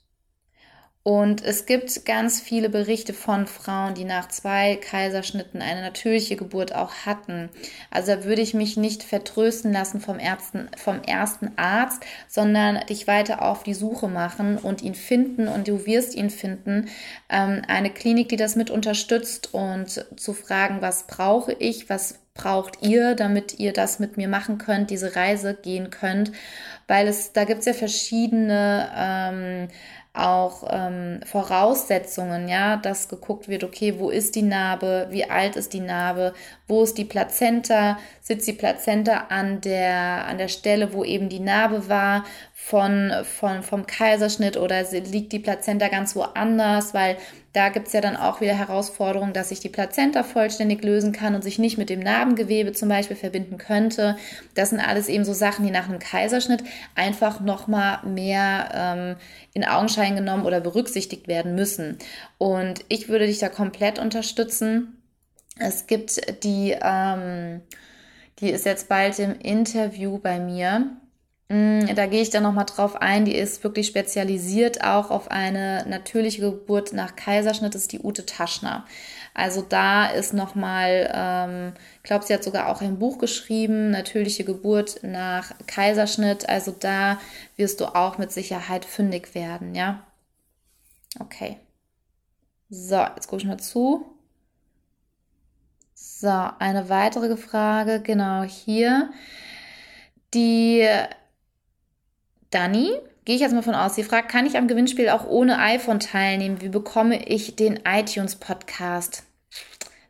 Und 1.06 1.44
es 1.44 1.66
gibt 1.66 2.04
ganz 2.04 2.40
viele 2.40 2.68
Berichte 2.68 3.12
von 3.12 3.46
Frauen, 3.46 3.94
die 3.94 4.02
nach 4.02 4.26
zwei 4.26 4.74
Kaiserschnitten 4.74 5.62
eine 5.62 5.80
natürliche 5.80 6.34
Geburt 6.34 6.74
auch 6.74 6.92
hatten. 7.06 7.48
Also 7.92 8.16
da 8.16 8.24
würde 8.24 8.42
ich 8.42 8.54
mich 8.54 8.76
nicht 8.76 9.04
vertrösten 9.04 9.72
lassen 9.72 10.00
vom, 10.00 10.18
Ärzten, 10.18 10.68
vom 10.76 11.00
ersten 11.02 11.52
Arzt, 11.54 12.02
sondern 12.26 12.84
dich 12.88 13.06
weiter 13.06 13.42
auf 13.42 13.62
die 13.62 13.74
Suche 13.74 14.08
machen 14.08 14.58
und 14.58 14.82
ihn 14.82 14.96
finden 14.96 15.46
und 15.46 15.68
du 15.68 15.86
wirst 15.86 16.16
ihn 16.16 16.28
finden. 16.28 16.88
Ähm, 17.28 17.62
eine 17.68 17.90
Klinik, 17.90 18.28
die 18.28 18.36
das 18.36 18.56
mit 18.56 18.70
unterstützt 18.70 19.54
und 19.54 20.06
zu 20.16 20.32
fragen, 20.32 20.78
was 20.80 21.06
brauche 21.06 21.52
ich, 21.52 21.88
was 21.88 22.18
braucht 22.34 22.82
ihr, 22.82 23.14
damit 23.14 23.60
ihr 23.60 23.72
das 23.72 24.00
mit 24.00 24.16
mir 24.16 24.26
machen 24.26 24.58
könnt, 24.58 24.90
diese 24.90 25.14
Reise 25.14 25.54
gehen 25.54 25.90
könnt, 25.90 26.32
weil 26.88 27.06
es 27.06 27.32
da 27.32 27.44
gibt 27.44 27.60
es 27.60 27.66
ja 27.66 27.72
verschiedene 27.74 28.90
ähm, 28.96 29.68
auch 30.16 30.64
ähm, 30.70 31.20
Voraussetzungen, 31.24 32.48
ja, 32.48 32.76
dass 32.76 33.08
geguckt 33.08 33.48
wird, 33.48 33.64
okay, 33.64 33.98
wo 33.98 34.10
ist 34.10 34.34
die 34.34 34.42
Narbe, 34.42 35.08
wie 35.10 35.28
alt 35.28 35.56
ist 35.56 35.72
die 35.72 35.80
Narbe, 35.80 36.34
wo 36.66 36.82
ist 36.82 36.98
die 36.98 37.04
Plazenta, 37.04 37.98
sitzt 38.20 38.46
die 38.46 38.52
Plazenta 38.52 39.26
an 39.28 39.60
der, 39.60 40.26
an 40.26 40.38
der 40.38 40.48
Stelle, 40.48 40.92
wo 40.92 41.04
eben 41.04 41.28
die 41.28 41.40
Narbe 41.40 41.88
war, 41.88 42.24
von, 42.66 43.12
von, 43.22 43.62
vom 43.62 43.86
Kaiserschnitt 43.86 44.56
oder 44.56 44.82
liegt 44.90 45.32
die 45.32 45.38
Plazenta 45.38 45.86
ganz 45.86 46.16
woanders, 46.16 46.94
weil 46.94 47.16
Da 47.52 47.68
gibt 47.68 47.86
es 47.86 47.92
ja 47.92 48.00
dann 48.00 48.16
auch 48.16 48.40
wieder 48.40 48.52
Herausforderungen, 48.52 49.32
dass 49.32 49.50
sich 49.50 49.60
die 49.60 49.68
Plazenta 49.68 50.24
vollständig 50.24 50.82
lösen 50.82 51.12
kann 51.12 51.36
und 51.36 51.42
sich 51.42 51.60
nicht 51.60 51.78
mit 51.78 51.88
dem 51.88 52.00
Narbengewebe 52.00 52.72
zum 52.72 52.88
Beispiel 52.88 53.16
verbinden 53.16 53.56
könnte. 53.56 54.16
Das 54.54 54.70
sind 54.70 54.80
alles 54.80 55.08
eben 55.08 55.24
so 55.24 55.32
Sachen, 55.32 55.64
die 55.64 55.70
nach 55.70 55.88
einem 55.88 56.00
Kaiserschnitt 56.00 56.64
einfach 56.96 57.40
nochmal 57.40 58.00
mehr 58.04 58.68
ähm, 58.74 59.16
in 59.54 59.64
Augenschein 59.64 60.16
genommen 60.16 60.44
oder 60.44 60.60
berücksichtigt 60.60 61.28
werden 61.28 61.54
müssen. 61.54 61.98
Und 62.36 62.84
ich 62.88 63.08
würde 63.08 63.28
dich 63.28 63.38
da 63.38 63.48
komplett 63.48 64.00
unterstützen. 64.00 65.00
Es 65.58 65.86
gibt 65.86 66.44
die, 66.44 66.76
ähm, 66.82 67.62
die 68.40 68.50
ist 68.50 68.66
jetzt 68.66 68.88
bald 68.88 69.18
im 69.20 69.38
Interview 69.38 70.18
bei 70.18 70.40
mir 70.40 70.90
da 71.48 72.06
gehe 72.06 72.22
ich 72.22 72.30
dann 72.30 72.42
nochmal 72.42 72.66
drauf 72.66 72.96
ein. 72.96 73.24
Die 73.24 73.36
ist 73.36 73.62
wirklich 73.62 73.86
spezialisiert 73.86 74.82
auch 74.82 75.10
auf 75.10 75.30
eine 75.30 75.86
natürliche 75.88 76.40
Geburt 76.40 76.92
nach 76.92 77.14
Kaiserschnitt, 77.14 77.74
das 77.74 77.82
ist 77.82 77.92
die 77.92 78.00
Ute 78.00 78.26
Taschner. 78.26 78.84
Also 79.32 79.62
da 79.62 80.06
ist 80.06 80.32
nochmal, 80.32 81.10
ähm, 81.14 81.74
ich 81.98 82.02
glaube, 82.04 82.24
sie 82.24 82.34
hat 82.34 82.42
sogar 82.42 82.68
auch 82.68 82.80
ein 82.80 82.98
Buch 82.98 83.18
geschrieben, 83.18 83.90
natürliche 83.90 84.44
Geburt 84.44 85.00
nach 85.02 85.52
Kaiserschnitt. 85.66 86.48
Also 86.48 86.72
da 86.72 87.20
wirst 87.56 87.80
du 87.80 87.94
auch 87.94 88.18
mit 88.18 88.32
Sicherheit 88.32 88.84
fündig 88.84 89.34
werden, 89.34 89.74
ja. 89.74 90.02
Okay. 91.20 91.58
So, 92.70 92.96
jetzt 93.14 93.28
gucke 93.28 93.42
ich 93.42 93.48
mal 93.48 93.58
zu. 93.58 94.06
So, 95.94 96.50
eine 96.58 96.88
weitere 96.88 97.36
Frage, 97.36 98.00
genau 98.00 98.42
hier. 98.42 99.10
Die 100.34 100.86
Dani, 102.56 102.90
gehe 103.26 103.34
ich 103.34 103.42
jetzt 103.42 103.52
mal 103.52 103.60
von 103.60 103.74
aus, 103.74 103.96
sie 103.96 104.02
fragt, 104.02 104.30
kann 104.30 104.46
ich 104.46 104.56
am 104.56 104.66
Gewinnspiel 104.66 105.10
auch 105.10 105.26
ohne 105.26 105.58
iPhone 105.58 106.00
teilnehmen? 106.00 106.62
Wie 106.62 106.70
bekomme 106.70 107.22
ich 107.28 107.54
den 107.54 107.80
iTunes 107.84 108.36
Podcast? 108.36 109.24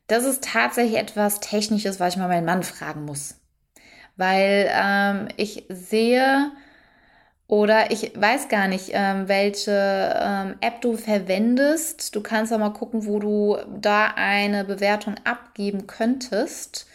Das 0.07 0.23
ist 0.23 0.45
tatsächlich 0.45 0.97
etwas 0.97 1.41
Technisches, 1.41 1.99
was 1.99 2.15
ich 2.15 2.21
mal 2.21 2.29
meinen 2.29 2.45
Mann 2.45 2.63
fragen 2.63 3.05
muss. 3.05 3.35
Weil 4.17 4.71
ähm, 4.73 5.27
ich 5.37 5.65
sehe 5.69 6.53
oder 7.49 7.91
ich 7.91 8.13
weiß 8.15 8.49
gar 8.49 8.69
nicht, 8.69 8.91
ähm, 8.93 9.27
welche 9.27 10.15
ähm, 10.23 10.55
App 10.61 10.81
du 10.81 10.97
verwendest. 10.97 12.15
Du 12.15 12.21
kannst 12.21 12.53
auch 12.53 12.59
mal 12.59 12.71
gucken, 12.71 13.07
wo 13.07 13.19
du 13.19 13.59
da 13.81 14.13
eine 14.15 14.65
Bewertung 14.65 15.17
abgeben 15.25 15.89
könntest 15.89 16.87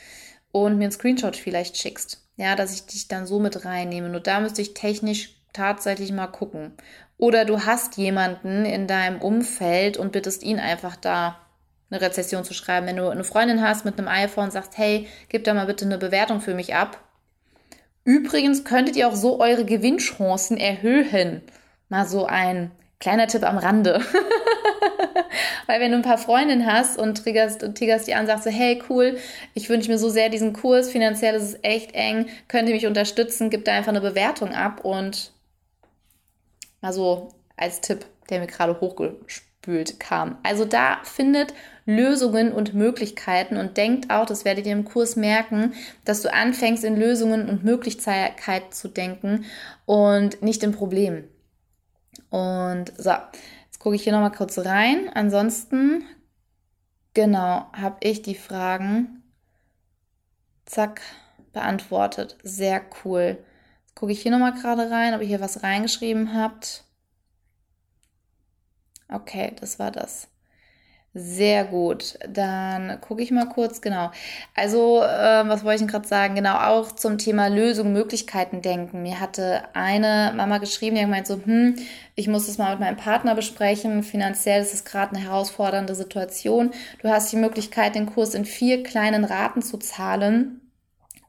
und 0.53 0.77
mir 0.77 0.86
einen 0.86 0.91
Screenshot 0.93 1.36
vielleicht 1.36 1.75
schickst. 1.75 2.25
Ja, 2.38 2.55
dass 2.55 2.74
ich 2.74 2.86
dich 2.86 3.10
dann 3.10 3.27
so 3.27 3.41
mit 3.41 3.65
reinnehme. 3.65 4.08
Nur 4.08 4.22
da 4.22 4.39
müsste 4.39 4.62
ich 4.62 4.74
technisch 4.74 5.41
tatsächlich 5.53 6.12
mal 6.12 6.27
gucken. 6.27 6.74
Oder 7.17 7.46
du 7.46 7.65
hast 7.65 7.98
jemanden 7.98 8.65
in 8.65 8.88
deinem 8.88 9.22
Umfeld 9.22 9.98
und 9.98 10.12
bittest 10.12 10.43
ihn 10.43 10.60
einfach 10.60 10.96
da 10.96 11.38
eine 11.91 12.01
Rezession 12.01 12.43
zu 12.43 12.53
schreiben. 12.53 12.88
Wenn 12.88 12.96
du 12.96 13.10
eine 13.10 13.24
Freundin 13.24 13.62
hast 13.62 13.86
mit 13.86 14.00
einem 14.00 14.08
iPhone 14.08 14.46
und 14.46 14.51
sagst, 14.51 14.77
hey, 14.77 15.08
gib 15.29 15.43
da 15.43 15.53
mal 15.53 15.67
bitte 15.67 15.86
eine 15.86 15.98
Bewertung 15.98 16.41
für 16.41 16.55
mich 16.55 16.74
ab. 16.74 16.98
Übrigens 18.03 18.63
könntet 18.63 18.96
ihr 18.96 19.08
auch 19.08 19.15
so 19.15 19.39
eure 19.39 19.65
Gewinnchancen 19.65 20.58
erhöhen. 20.58 21.41
Mal 21.89 22.08
so 22.08 22.25
ein 22.25 22.72
kleiner 23.00 23.27
Tipp 23.27 23.43
am 23.43 23.58
Rande. 23.58 24.01
Weil 25.67 25.79
wenn 25.79 25.91
du 25.91 25.98
ein 25.98 26.03
paar 26.03 26.17
Freundinnen 26.17 26.65
hast 26.65 26.98
und 26.98 27.24
triggerst, 27.24 27.63
und 27.63 27.77
triggerst 27.77 28.08
die 28.08 28.15
an, 28.15 28.25
sagst 28.25 28.46
du, 28.46 28.50
hey, 28.50 28.81
cool, 28.89 29.17
ich 29.53 29.70
wünsche 29.70 29.91
mir 29.91 29.98
so 29.98 30.10
sehr 30.10 30.29
diesen 30.29 30.53
Kurs, 30.53 30.89
finanziell 30.89 31.36
ist 31.36 31.43
es 31.43 31.60
echt 31.62 31.93
eng, 31.93 32.27
könnt 32.48 32.67
ihr 32.67 32.75
mich 32.75 32.88
unterstützen, 32.88 33.50
gib 33.50 33.65
da 33.65 33.74
einfach 33.74 33.89
eine 33.89 34.01
Bewertung 34.01 34.53
ab 34.53 34.84
und 34.84 35.31
mal 36.82 36.94
so 36.94 37.30
als 37.56 37.82
Tipp, 37.82 38.06
der 38.30 38.40
mir 38.40 38.48
gerade 38.48 38.80
hochgespült 38.82 40.00
kam. 40.00 40.38
Also 40.44 40.66
da 40.66 41.00
findet 41.04 41.54
Lösungen 41.86 42.52
und 42.52 42.74
Möglichkeiten 42.74 43.58
und 43.58 43.78
denkt 43.78 44.12
auch, 44.12 44.26
das 44.26 44.46
werdet 44.46 44.66
ihr 44.66 44.74
im 44.74 44.86
Kurs 44.86 45.16
merken, 45.16 45.74
dass 46.06 46.22
du 46.22 46.34
anfängst 46.34 46.84
in 46.84 46.98
Lösungen 46.98 47.50
und 47.50 47.64
Möglichkeiten 47.64 48.72
zu 48.72 48.88
denken 48.88 49.46
und 49.86 50.42
nicht 50.42 50.64
in 50.64 50.72
Problemen. 50.72 51.28
Und 52.30 52.94
so, 52.98 53.14
gucke 53.82 53.96
ich 53.96 54.04
hier 54.04 54.14
nochmal 54.14 54.32
kurz 54.32 54.60
rein. 54.60 55.10
Ansonsten, 55.14 56.04
genau, 57.14 57.66
habe 57.74 57.98
ich 58.02 58.22
die 58.22 58.36
Fragen, 58.36 59.24
zack, 60.66 61.02
beantwortet. 61.52 62.38
Sehr 62.44 62.82
cool. 63.04 63.44
Gucke 63.96 64.12
ich 64.14 64.22
hier 64.22 64.32
nochmal 64.32 64.54
gerade 64.54 64.90
rein, 64.90 65.14
ob 65.14 65.22
ihr 65.22 65.28
hier 65.28 65.42
was 65.42 65.64
reingeschrieben 65.64 66.34
habt. 66.34 66.84
Okay, 69.10 69.54
das 69.60 69.78
war 69.80 69.92
das. 69.92 70.32
Sehr 71.14 71.66
gut. 71.66 72.18
Dann 72.30 73.02
gucke 73.02 73.22
ich 73.22 73.32
mal 73.32 73.50
kurz, 73.50 73.82
genau. 73.82 74.12
Also, 74.56 75.04
äh, 75.04 75.44
was 75.46 75.66
wollte 75.66 75.76
ich 75.76 75.82
denn 75.82 75.88
gerade 75.90 76.08
sagen? 76.08 76.36
Genau, 76.36 76.56
auch 76.56 76.94
zum 76.94 77.18
Thema 77.18 77.48
Lösung, 77.48 77.92
Möglichkeiten 77.92 78.62
denken. 78.62 79.02
Mir 79.02 79.20
hatte 79.20 79.64
eine 79.74 80.32
Mama 80.38 80.60
geschrieben, 80.60 80.96
die 80.96 81.02
hat 81.02 81.08
gemeint 81.10 81.28
so, 81.28 81.42
hm, 81.44 81.76
ich 82.16 82.30
muss 82.30 82.48
das 82.48 82.58
mal 82.58 82.72
mit 82.72 82.80
meinem 82.80 82.96
Partner 82.96 83.36
besprechen. 83.36 84.04
Finanziell 84.04 84.62
ist 84.62 84.74
es 84.74 84.86
gerade 84.86 85.14
eine 85.14 85.26
herausfordernde 85.26 85.96
Situation. 85.96 86.72
Du 87.02 87.10
hast 87.10 87.30
die 87.34 87.38
Möglichkeit, 87.38 87.96
den 87.96 88.06
Kurs 88.06 88.34
in 88.34 88.46
vier 88.46 88.82
kleinen 88.82 89.26
Raten 89.26 89.62
zu 89.62 89.78
zahlen. 89.80 90.61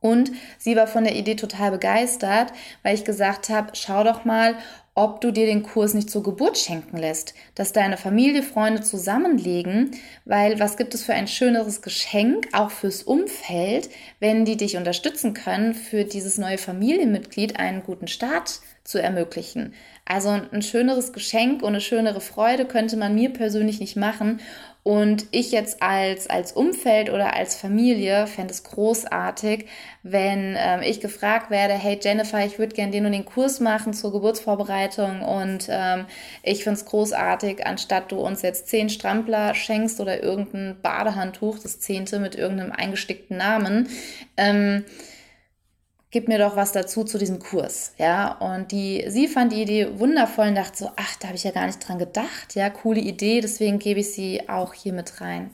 Und 0.03 0.33
sie 0.59 0.77
war 0.77 0.87
von 0.87 1.05
der 1.05 1.17
Idee 1.17 1.37
total 1.37 1.71
begeistert, 1.71 2.53
weil 2.83 2.95
ich 2.95 3.05
gesagt 3.05 3.49
habe, 3.49 3.71
schau 3.73 4.05
doch 4.05 4.27
mal, 4.27 4.57
ob 4.95 5.23
du 5.23 5.31
dir 5.31 5.47
den 5.47 5.63
Kurs 5.63 5.95
nicht 5.95 6.11
zur 6.11 6.23
Geburt 6.23 6.59
schenken 6.59 6.99
lässt, 6.99 7.33
dass 7.55 7.73
deine 7.73 7.97
Familie, 7.97 8.43
Freunde 8.43 8.83
zusammenlegen, 8.83 9.93
weil 10.27 10.61
was 10.61 10.77
gibt 10.77 10.93
es 10.93 11.03
für 11.03 11.15
ein 11.15 11.29
schöneres 11.29 11.81
Geschenk, 11.81 12.49
auch 12.53 12.71
fürs 12.71 13.03
Umfeld, 13.03 13.89
wenn 14.21 14.45
die 14.45 14.59
dich 14.59 14.77
unterstützen 14.77 15.33
können, 15.33 15.73
für 15.75 16.05
dieses 16.05 16.37
neue 16.37 16.59
Familienmitglied 16.59 17.59
einen 17.59 17.83
guten 17.83 18.07
Start 18.07 18.61
zu 18.85 19.01
ermöglichen. 19.01 19.73
Also 20.05 20.29
ein 20.29 20.63
schöneres 20.63 21.13
Geschenk 21.15 21.63
und 21.63 21.69
eine 21.69 21.81
schönere 21.81 22.21
Freude 22.21 22.67
könnte 22.67 22.97
man 22.97 23.15
mir 23.15 23.33
persönlich 23.33 23.81
nicht 23.81 23.97
machen. 23.97 24.41
Und 24.85 25.27
ich 25.31 25.53
jetzt 25.53 25.81
als, 25.81 26.29
als 26.29 26.53
Umfeld 26.53 27.09
oder 27.09 27.35
als 27.35 27.55
Familie 27.55 28.27
fände 28.27 28.53
es 28.53 28.65
großartig, 28.65 29.67
wenn 30.03 30.57
ähm, 30.59 30.83
ich 30.83 31.01
gefragt 31.01 31.51
werde, 31.51 31.75
hey 31.75 32.01
Jennifer, 32.03 32.45
ich 32.45 32.59
würde 32.59 32.75
gerne 32.75 32.91
den 32.91 33.07
und 33.07 33.13
den 33.13 33.25
Kurs 33.25 33.61
machen 33.61 33.95
zur 33.95 34.11
Geburtsvorbereitung 34.11 35.23
und 35.23 35.69
ähm, 35.69 36.07
ich 36.43 36.65
finde 36.65 36.81
es 36.81 36.85
großartig, 36.85 37.65
anstatt 37.65 38.11
du 38.11 38.19
uns 38.19 38.43
jetzt 38.43 38.67
zehn 38.67 38.89
Strampler 38.89 39.55
schenkst 39.55 40.01
oder 40.01 40.21
irgendein 40.21 40.77
Badehandtuch, 40.83 41.61
das 41.61 41.79
zehnte 41.79 42.19
mit 42.19 42.35
irgendeinem 42.35 42.73
eingestickten 42.73 43.37
Namen, 43.37 43.89
ähm, 44.37 44.85
gib 46.13 46.29
mir 46.29 46.39
doch 46.39 46.55
was 46.55 46.71
dazu 46.71 47.03
zu 47.03 47.19
diesem 47.19 47.41
Kurs, 47.41 47.95
ja. 47.99 48.33
Und 48.39 48.71
die, 48.71 49.05
sie 49.09 49.27
fand 49.27 49.53
die 49.53 49.63
Idee 49.63 49.99
wundervoll 49.99 50.49
und 50.49 50.55
dachte 50.55 50.79
so, 50.79 50.91
ach, 50.95 51.17
da 51.19 51.29
habe 51.29 51.37
ich 51.37 51.45
ja 51.45 51.51
gar 51.51 51.67
nicht 51.67 51.87
dran 51.87 51.99
gedacht, 51.99 52.55
ja, 52.55 52.71
coole 52.71 53.01
Idee, 53.01 53.41
deswegen 53.41 53.81
gebe 53.81 54.01
ich 54.01 54.13
sie 54.13 54.49
auch 54.49 54.75
hier 54.75 54.93
mit 54.93 55.21
rein. 55.21 55.51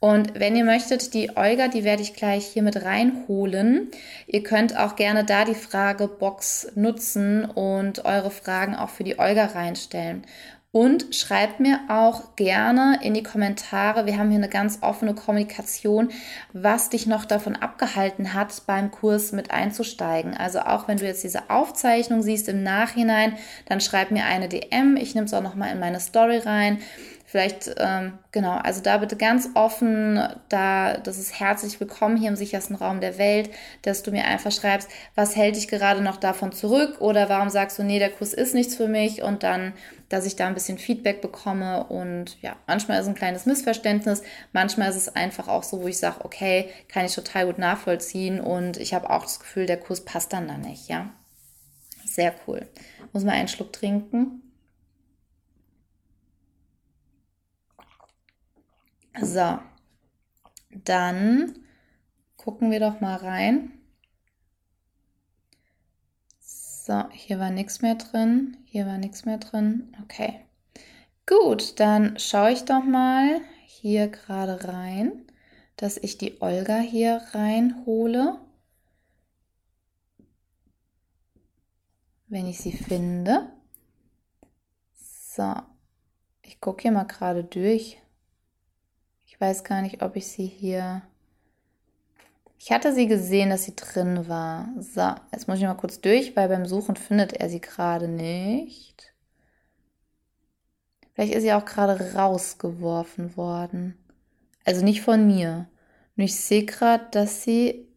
Und 0.00 0.38
wenn 0.38 0.54
ihr 0.54 0.64
möchtet, 0.64 1.12
die 1.12 1.36
Olga, 1.36 1.66
die 1.66 1.82
werde 1.82 2.02
ich 2.02 2.14
gleich 2.14 2.46
hier 2.46 2.62
mit 2.62 2.84
reinholen. 2.84 3.90
Ihr 4.28 4.44
könnt 4.44 4.76
auch 4.76 4.94
gerne 4.94 5.24
da 5.24 5.44
die 5.44 5.56
Fragebox 5.56 6.68
nutzen 6.76 7.44
und 7.44 8.04
eure 8.04 8.30
Fragen 8.30 8.76
auch 8.76 8.90
für 8.90 9.02
die 9.02 9.18
Olga 9.18 9.46
reinstellen. 9.46 10.24
Und 10.70 11.14
schreibt 11.14 11.60
mir 11.60 11.80
auch 11.88 12.36
gerne 12.36 12.98
in 13.02 13.14
die 13.14 13.22
Kommentare, 13.22 14.04
wir 14.04 14.18
haben 14.18 14.28
hier 14.28 14.36
eine 14.38 14.50
ganz 14.50 14.80
offene 14.82 15.14
Kommunikation, 15.14 16.10
was 16.52 16.90
dich 16.90 17.06
noch 17.06 17.24
davon 17.24 17.56
abgehalten 17.56 18.34
hat, 18.34 18.66
beim 18.66 18.90
Kurs 18.90 19.32
mit 19.32 19.50
einzusteigen. 19.50 20.36
Also 20.36 20.60
auch 20.60 20.86
wenn 20.86 20.98
du 20.98 21.06
jetzt 21.06 21.24
diese 21.24 21.48
Aufzeichnung 21.48 22.20
siehst 22.20 22.50
im 22.50 22.62
Nachhinein, 22.62 23.38
dann 23.64 23.80
schreib 23.80 24.10
mir 24.10 24.26
eine 24.26 24.50
DM. 24.50 24.98
Ich 24.98 25.14
nehme 25.14 25.24
es 25.24 25.32
auch 25.32 25.42
nochmal 25.42 25.72
in 25.72 25.80
meine 25.80 26.00
Story 26.00 26.36
rein. 26.36 26.80
Vielleicht, 27.24 27.74
ähm, 27.78 28.18
genau, 28.32 28.56
also 28.56 28.82
da 28.82 28.96
bitte 28.96 29.16
ganz 29.16 29.50
offen, 29.52 30.18
da, 30.48 30.96
das 30.96 31.18
ist 31.18 31.38
herzlich 31.38 31.78
willkommen 31.78 32.16
hier 32.16 32.30
im 32.30 32.36
sichersten 32.36 32.74
Raum 32.74 33.02
der 33.02 33.18
Welt, 33.18 33.50
dass 33.82 34.02
du 34.02 34.10
mir 34.10 34.24
einfach 34.24 34.50
schreibst, 34.50 34.88
was 35.14 35.36
hält 35.36 35.56
dich 35.56 35.68
gerade 35.68 36.00
noch 36.00 36.16
davon 36.16 36.52
zurück 36.52 37.02
oder 37.02 37.28
warum 37.28 37.50
sagst 37.50 37.78
du, 37.78 37.82
nee, 37.82 37.98
der 37.98 38.08
Kurs 38.08 38.32
ist 38.32 38.54
nichts 38.54 38.76
für 38.76 38.88
mich 38.88 39.22
und 39.22 39.42
dann, 39.42 39.74
dass 40.08 40.26
ich 40.26 40.36
da 40.36 40.46
ein 40.46 40.54
bisschen 40.54 40.78
Feedback 40.78 41.20
bekomme 41.20 41.84
und 41.84 42.40
ja, 42.42 42.56
manchmal 42.66 43.00
ist 43.00 43.08
ein 43.08 43.14
kleines 43.14 43.46
Missverständnis, 43.46 44.22
manchmal 44.52 44.90
ist 44.90 44.96
es 44.96 45.14
einfach 45.14 45.48
auch 45.48 45.62
so, 45.62 45.82
wo 45.82 45.86
ich 45.88 45.98
sage, 45.98 46.24
okay, 46.24 46.70
kann 46.88 47.04
ich 47.04 47.14
total 47.14 47.46
gut 47.46 47.58
nachvollziehen 47.58 48.40
und 48.40 48.76
ich 48.78 48.94
habe 48.94 49.10
auch 49.10 49.22
das 49.22 49.40
Gefühl, 49.40 49.66
der 49.66 49.78
Kurs 49.78 50.04
passt 50.04 50.32
dann 50.32 50.48
da 50.48 50.56
nicht, 50.56 50.88
ja. 50.88 51.10
Sehr 52.04 52.34
cool. 52.46 52.66
Muss 53.12 53.24
mal 53.24 53.32
einen 53.32 53.48
Schluck 53.48 53.72
trinken. 53.72 54.42
So, 59.20 59.58
dann 60.70 61.58
gucken 62.36 62.70
wir 62.70 62.80
doch 62.80 63.00
mal 63.00 63.16
rein. 63.16 63.77
So, 66.88 67.06
hier 67.10 67.38
war 67.38 67.50
nichts 67.50 67.82
mehr 67.82 67.96
drin. 67.96 68.56
Hier 68.64 68.86
war 68.86 68.96
nichts 68.96 69.26
mehr 69.26 69.36
drin. 69.36 69.94
Okay. 70.04 70.40
Gut, 71.26 71.78
dann 71.80 72.18
schaue 72.18 72.52
ich 72.52 72.64
doch 72.64 72.82
mal 72.82 73.42
hier 73.66 74.08
gerade 74.08 74.66
rein, 74.66 75.26
dass 75.76 75.98
ich 75.98 76.16
die 76.16 76.40
Olga 76.40 76.78
hier 76.78 77.20
reinhole. 77.32 78.38
Wenn 82.26 82.46
ich 82.46 82.58
sie 82.58 82.72
finde. 82.72 83.52
So, 84.94 85.56
ich 86.40 86.58
gucke 86.58 86.84
hier 86.84 86.92
mal 86.92 87.04
gerade 87.04 87.44
durch. 87.44 88.00
Ich 89.26 89.38
weiß 89.38 89.62
gar 89.62 89.82
nicht, 89.82 90.00
ob 90.00 90.16
ich 90.16 90.26
sie 90.26 90.46
hier. 90.46 91.02
Ich 92.58 92.72
hatte 92.72 92.92
sie 92.92 93.06
gesehen, 93.06 93.50
dass 93.50 93.64
sie 93.64 93.76
drin 93.76 94.28
war. 94.28 94.68
So, 94.78 95.14
jetzt 95.32 95.46
muss 95.46 95.58
ich 95.58 95.64
mal 95.64 95.74
kurz 95.74 96.00
durch, 96.00 96.34
weil 96.36 96.48
beim 96.48 96.66
Suchen 96.66 96.96
findet 96.96 97.32
er 97.32 97.48
sie 97.48 97.60
gerade 97.60 98.08
nicht. 98.08 99.14
Vielleicht 101.14 101.34
ist 101.34 101.42
sie 101.42 101.52
auch 101.52 101.64
gerade 101.64 102.14
rausgeworfen 102.14 103.36
worden. 103.36 103.96
Also 104.64 104.84
nicht 104.84 105.02
von 105.02 105.26
mir. 105.26 105.68
Und 106.16 106.24
ich 106.24 106.36
sehe 106.36 106.64
gerade, 106.64 107.06
dass 107.12 107.42
sie 107.42 107.88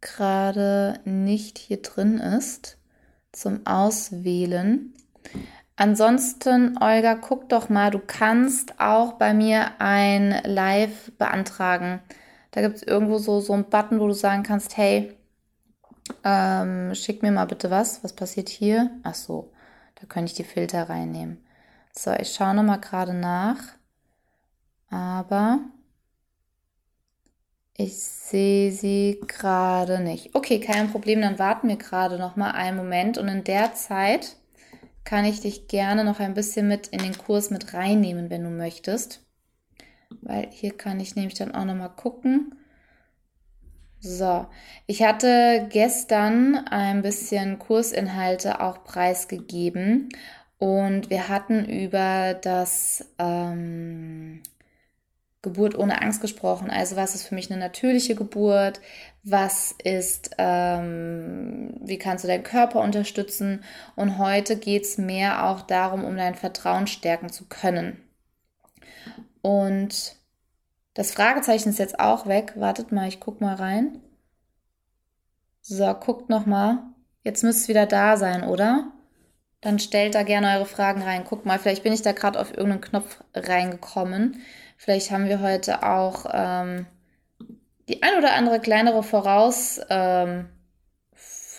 gerade 0.00 1.00
nicht 1.04 1.58
hier 1.58 1.82
drin 1.82 2.18
ist 2.18 2.78
zum 3.32 3.66
Auswählen. 3.66 4.94
Ansonsten, 5.76 6.78
Olga, 6.80 7.16
guck 7.16 7.48
doch 7.48 7.68
mal, 7.68 7.90
du 7.90 7.98
kannst 7.98 8.78
auch 8.78 9.14
bei 9.14 9.34
mir 9.34 9.80
ein 9.80 10.40
Live 10.44 11.10
beantragen. 11.18 12.00
Da 12.54 12.60
gibt 12.60 12.76
es 12.76 12.82
irgendwo 12.84 13.18
so, 13.18 13.40
so 13.40 13.52
einen 13.52 13.64
Button, 13.64 13.98
wo 13.98 14.06
du 14.06 14.12
sagen 14.12 14.44
kannst, 14.44 14.76
hey, 14.76 15.12
ähm, 16.22 16.94
schick 16.94 17.20
mir 17.20 17.32
mal 17.32 17.46
bitte 17.46 17.68
was. 17.68 18.04
Was 18.04 18.12
passiert 18.12 18.48
hier? 18.48 18.92
Ach 19.02 19.16
so, 19.16 19.52
da 19.96 20.06
könnte 20.06 20.30
ich 20.30 20.36
die 20.36 20.44
Filter 20.44 20.88
reinnehmen. 20.88 21.44
So, 21.90 22.12
ich 22.12 22.32
schaue 22.32 22.54
nochmal 22.54 22.78
gerade 22.78 23.12
nach. 23.12 23.58
Aber 24.88 25.62
ich 27.76 27.98
sehe 27.98 28.70
sie 28.70 29.20
gerade 29.26 29.98
nicht. 29.98 30.36
Okay, 30.36 30.60
kein 30.60 30.92
Problem, 30.92 31.22
dann 31.22 31.40
warten 31.40 31.66
wir 31.66 31.76
gerade 31.76 32.18
noch 32.18 32.36
mal 32.36 32.52
einen 32.52 32.76
Moment 32.76 33.18
und 33.18 33.26
in 33.26 33.42
der 33.42 33.74
Zeit 33.74 34.36
kann 35.02 35.24
ich 35.24 35.40
dich 35.40 35.66
gerne 35.66 36.04
noch 36.04 36.20
ein 36.20 36.34
bisschen 36.34 36.68
mit 36.68 36.86
in 36.86 37.00
den 37.00 37.18
Kurs 37.18 37.50
mit 37.50 37.74
reinnehmen, 37.74 38.30
wenn 38.30 38.44
du 38.44 38.50
möchtest. 38.50 39.24
Weil 40.22 40.48
hier 40.50 40.76
kann 40.76 41.00
ich 41.00 41.16
nämlich 41.16 41.34
dann 41.34 41.54
auch 41.54 41.64
noch 41.64 41.74
mal 41.74 41.88
gucken. 41.88 42.54
So, 44.00 44.46
ich 44.86 45.02
hatte 45.02 45.66
gestern 45.70 46.56
ein 46.56 47.00
bisschen 47.00 47.58
Kursinhalte 47.58 48.60
auch 48.60 48.84
preisgegeben 48.84 50.10
und 50.58 51.08
wir 51.08 51.28
hatten 51.28 51.64
über 51.64 52.34
das 52.34 53.06
ähm, 53.18 54.42
Geburt 55.40 55.78
ohne 55.78 56.02
Angst 56.02 56.20
gesprochen. 56.20 56.70
Also 56.70 56.96
was 56.96 57.14
ist 57.14 57.26
für 57.26 57.34
mich 57.34 57.50
eine 57.50 57.60
natürliche 57.60 58.14
Geburt? 58.14 58.80
Was 59.22 59.74
ist, 59.82 60.32
ähm, 60.38 61.74
wie 61.80 61.98
kannst 61.98 62.24
du 62.24 62.28
deinen 62.28 62.44
Körper 62.44 62.80
unterstützen? 62.80 63.64
Und 63.96 64.18
heute 64.18 64.56
geht 64.56 64.84
es 64.84 64.98
mehr 64.98 65.46
auch 65.46 65.62
darum, 65.62 66.04
um 66.04 66.16
dein 66.16 66.34
Vertrauen 66.34 66.86
stärken 66.86 67.30
zu 67.30 67.46
können. 67.46 68.03
Und 69.44 70.16
das 70.94 71.12
Fragezeichen 71.12 71.68
ist 71.68 71.78
jetzt 71.78 72.00
auch 72.00 72.26
weg. 72.26 72.54
Wartet 72.56 72.92
mal, 72.92 73.08
ich 73.08 73.20
guck 73.20 73.42
mal 73.42 73.54
rein. 73.54 74.00
So, 75.60 75.92
guckt 75.92 76.30
noch 76.30 76.46
mal. 76.46 76.82
Jetzt 77.24 77.44
müsste 77.44 77.60
es 77.60 77.68
wieder 77.68 77.84
da 77.84 78.16
sein, 78.16 78.42
oder? 78.42 78.90
Dann 79.60 79.78
stellt 79.78 80.14
da 80.14 80.22
gerne 80.22 80.54
eure 80.56 80.64
Fragen 80.64 81.02
rein. 81.02 81.24
Guckt 81.24 81.44
mal, 81.44 81.58
vielleicht 81.58 81.82
bin 81.82 81.92
ich 81.92 82.00
da 82.00 82.12
gerade 82.12 82.40
auf 82.40 82.52
irgendeinen 82.52 82.80
Knopf 82.80 83.22
reingekommen. 83.34 84.40
Vielleicht 84.78 85.10
haben 85.10 85.28
wir 85.28 85.42
heute 85.42 85.82
auch 85.82 86.24
ähm, 86.32 86.86
die 87.90 88.02
ein 88.02 88.16
oder 88.16 88.32
andere 88.32 88.60
kleinere 88.60 89.02
Voraus, 89.02 89.78
ähm, 89.90 90.48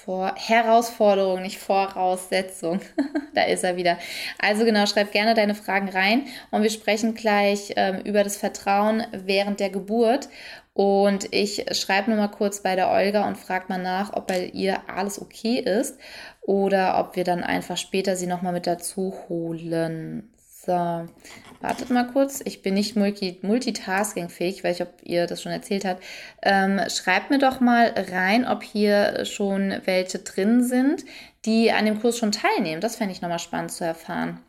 vor 0.05 0.35
Herausforderung, 0.35 1.41
nicht 1.41 1.57
Voraussetzung. 1.57 2.79
da 3.33 3.43
ist 3.43 3.63
er 3.63 3.75
wieder. 3.75 3.97
Also 4.39 4.63
genau, 4.63 4.85
schreib 4.85 5.11
gerne 5.11 5.33
deine 5.33 5.55
Fragen 5.55 5.89
rein 5.89 6.27
und 6.51 6.61
wir 6.61 6.69
sprechen 6.69 7.15
gleich 7.15 7.73
ähm, 7.75 8.01
über 8.01 8.23
das 8.23 8.37
Vertrauen 8.37 9.03
während 9.11 9.59
der 9.59 9.71
Geburt. 9.71 10.29
Und 10.73 11.33
ich 11.33 11.65
schreibe 11.71 12.11
nur 12.11 12.19
mal 12.19 12.27
kurz 12.27 12.61
bei 12.61 12.75
der 12.75 12.91
Olga 12.91 13.27
und 13.27 13.37
frage 13.37 13.65
mal 13.69 13.81
nach, 13.81 14.13
ob 14.13 14.27
bei 14.27 14.45
ihr 14.47 14.89
alles 14.89 15.19
okay 15.21 15.57
ist 15.59 15.97
oder 16.41 16.99
ob 16.99 17.15
wir 17.15 17.23
dann 17.23 17.43
einfach 17.43 17.77
später 17.77 18.15
sie 18.15 18.27
nochmal 18.27 18.53
mit 18.53 18.67
dazu 18.67 19.15
holen. 19.27 20.34
So, 20.65 20.71
wartet 20.71 21.91
mal 21.91 22.07
kurz. 22.11 22.41
Ich 22.43 22.63
bin 22.63 22.73
nicht 22.73 22.95
multi 22.95 23.37
multitaskingfähig, 23.43 24.63
weil 24.63 24.73
ich, 24.73 24.81
ob 24.81 24.95
ihr 25.03 25.27
das 25.27 25.43
schon 25.43 25.51
erzählt 25.51 25.85
habt. 25.85 26.03
Ähm, 26.41 26.81
schreibt 26.89 27.29
mir 27.29 27.37
doch 27.37 27.59
mal 27.59 27.93
rein, 28.11 28.47
ob 28.47 28.63
hier 28.63 29.25
schon 29.25 29.79
welche 29.85 30.19
drin 30.19 30.63
sind, 30.63 31.05
die 31.45 31.71
an 31.71 31.85
dem 31.85 32.01
Kurs 32.01 32.17
schon 32.17 32.31
teilnehmen. 32.31 32.81
Das 32.81 32.95
fände 32.95 33.13
ich 33.13 33.21
nochmal 33.21 33.37
spannend 33.37 33.71
zu 33.71 33.85
erfahren. 33.85 34.39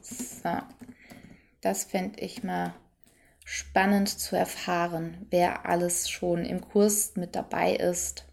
So, 0.00 0.48
das 1.60 1.84
fände 1.84 2.20
ich 2.20 2.42
mal 2.42 2.72
spannend 3.44 4.08
zu 4.08 4.34
erfahren, 4.34 5.26
wer 5.28 5.66
alles 5.66 6.08
schon 6.08 6.46
im 6.46 6.62
Kurs 6.62 7.16
mit 7.16 7.36
dabei 7.36 7.74
ist. 7.74 8.24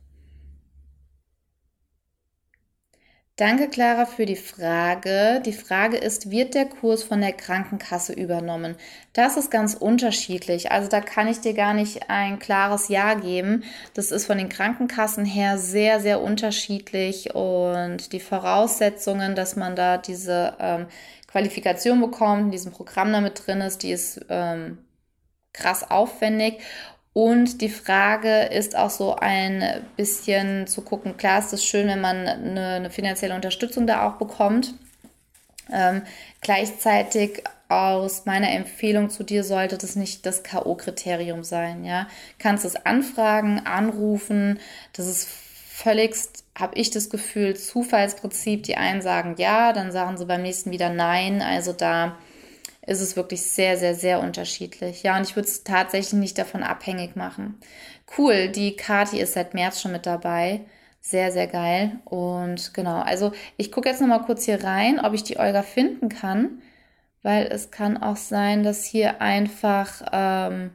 Danke, 3.39 3.69
Clara, 3.69 4.05
für 4.05 4.25
die 4.25 4.35
Frage. 4.35 5.41
Die 5.45 5.53
Frage 5.53 5.95
ist, 5.95 6.29
wird 6.29 6.55
der 6.55 6.65
Kurs 6.65 7.03
von 7.03 7.21
der 7.21 7.31
Krankenkasse 7.31 8.11
übernommen? 8.11 8.75
Das 9.13 9.37
ist 9.37 9.49
ganz 9.49 9.75
unterschiedlich. 9.75 10.71
Also 10.71 10.89
da 10.89 10.99
kann 10.99 11.29
ich 11.29 11.39
dir 11.39 11.53
gar 11.53 11.73
nicht 11.73 12.09
ein 12.09 12.39
klares 12.39 12.89
Ja 12.89 13.13
geben. 13.13 13.63
Das 13.93 14.11
ist 14.11 14.25
von 14.25 14.37
den 14.37 14.49
Krankenkassen 14.49 15.23
her 15.23 15.57
sehr, 15.57 16.01
sehr 16.01 16.21
unterschiedlich 16.21 17.33
und 17.33 18.11
die 18.11 18.19
Voraussetzungen, 18.19 19.35
dass 19.35 19.55
man 19.55 19.73
da 19.73 19.97
diese 19.97 20.57
ähm, 20.59 20.87
Qualifikation 21.27 22.01
bekommt, 22.01 22.41
in 22.41 22.51
diesem 22.51 22.73
Programm 22.73 23.13
damit 23.13 23.47
drin 23.47 23.61
ist, 23.61 23.83
die 23.83 23.91
ist 23.91 24.19
ähm, 24.27 24.79
krass 25.53 25.89
aufwendig. 25.89 26.59
Und 27.13 27.61
die 27.61 27.69
Frage 27.69 28.43
ist 28.43 28.77
auch 28.77 28.91
so 28.91 29.15
ein 29.15 29.83
bisschen 29.97 30.67
zu 30.67 30.81
gucken, 30.81 31.17
klar 31.17 31.39
ist 31.39 31.53
es 31.53 31.65
schön, 31.65 31.87
wenn 31.87 32.01
man 32.01 32.27
eine, 32.27 32.67
eine 32.75 32.89
finanzielle 32.89 33.35
Unterstützung 33.35 33.87
da 33.87 34.07
auch 34.07 34.17
bekommt. 34.17 34.75
Ähm, 35.71 36.03
gleichzeitig 36.41 37.43
aus 37.67 38.25
meiner 38.25 38.51
Empfehlung 38.51 39.09
zu 39.09 39.23
dir 39.23 39.43
sollte 39.43 39.77
das 39.77 39.95
nicht 39.95 40.25
das 40.25 40.43
K.O.-Kriterium 40.43 41.43
sein. 41.43 41.83
Ja, 41.85 42.07
kannst 42.39 42.65
es 42.65 42.75
anfragen, 42.75 43.61
anrufen. 43.65 44.59
Das 44.93 45.05
ist 45.05 45.27
völligst, 45.27 46.43
habe 46.57 46.75
ich 46.75 46.89
das 46.89 47.09
Gefühl, 47.09 47.55
Zufallsprinzip. 47.55 48.63
Die 48.63 48.75
einen 48.75 49.01
sagen 49.01 49.35
ja, 49.37 49.71
dann 49.71 49.91
sagen 49.91 50.17
sie 50.17 50.25
beim 50.25 50.41
nächsten 50.41 50.71
wieder 50.71 50.89
nein. 50.89 51.41
Also 51.41 51.73
da 51.73 52.17
ist 52.85 53.01
es 53.01 53.15
wirklich 53.15 53.41
sehr, 53.43 53.77
sehr, 53.77 53.95
sehr 53.95 54.19
unterschiedlich. 54.21 55.03
Ja, 55.03 55.17
und 55.17 55.23
ich 55.23 55.35
würde 55.35 55.47
es 55.47 55.63
tatsächlich 55.63 56.13
nicht 56.13 56.37
davon 56.37 56.63
abhängig 56.63 57.15
machen. 57.15 57.59
Cool, 58.17 58.49
die 58.49 58.75
Kati 58.75 59.19
ist 59.19 59.33
seit 59.33 59.53
März 59.53 59.81
schon 59.81 59.91
mit 59.91 60.05
dabei. 60.05 60.61
Sehr, 61.01 61.31
sehr 61.31 61.47
geil. 61.47 61.99
Und 62.05 62.73
genau, 62.73 62.99
also 63.01 63.31
ich 63.57 63.71
gucke 63.71 63.89
jetzt 63.89 64.01
nochmal 64.01 64.23
kurz 64.23 64.45
hier 64.45 64.63
rein, 64.63 64.99
ob 64.99 65.13
ich 65.13 65.23
die 65.23 65.39
Olga 65.39 65.63
finden 65.63 66.09
kann, 66.09 66.61
weil 67.23 67.47
es 67.47 67.71
kann 67.71 67.97
auch 67.97 68.17
sein, 68.17 68.63
dass 68.63 68.85
hier 68.85 69.21
einfach 69.21 70.01
ähm, 70.11 70.71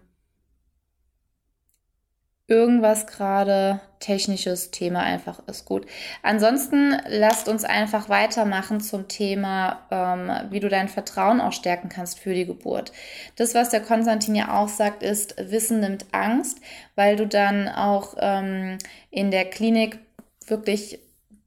irgendwas 2.47 3.07
gerade 3.07 3.81
technisches 4.05 4.71
Thema 4.71 5.01
einfach 5.01 5.41
ist. 5.47 5.65
Gut. 5.65 5.87
Ansonsten 6.23 6.95
lasst 7.09 7.49
uns 7.49 7.65
einfach 7.65 8.11
weitermachen 8.11 8.81
zum 8.81 9.09
Thema, 9.09 9.81
ähm, 9.91 10.51
wie 10.51 10.61
du 10.61 10.69
dein 10.69 10.89
Vertrauen 10.89 11.41
auch 11.41 11.53
stärken 11.53 11.89
kannst 11.89 12.19
für 12.19 12.35
die 12.35 12.45
Geburt. 12.45 12.93
Das, 13.37 13.55
was 13.55 13.71
der 13.71 13.81
Konstantin 13.81 14.35
ja 14.35 14.61
auch 14.61 14.69
sagt, 14.69 15.03
ist, 15.03 15.37
Wissen 15.39 15.81
nimmt 15.81 16.05
Angst, 16.13 16.59
weil 16.97 17.17
du 17.17 17.27
dann 17.27 17.69
auch 17.69 18.15
ähm, 18.19 18.77
in 19.11 19.31
der 19.31 19.47
Klinik 19.47 19.99
wirklich 20.47 20.99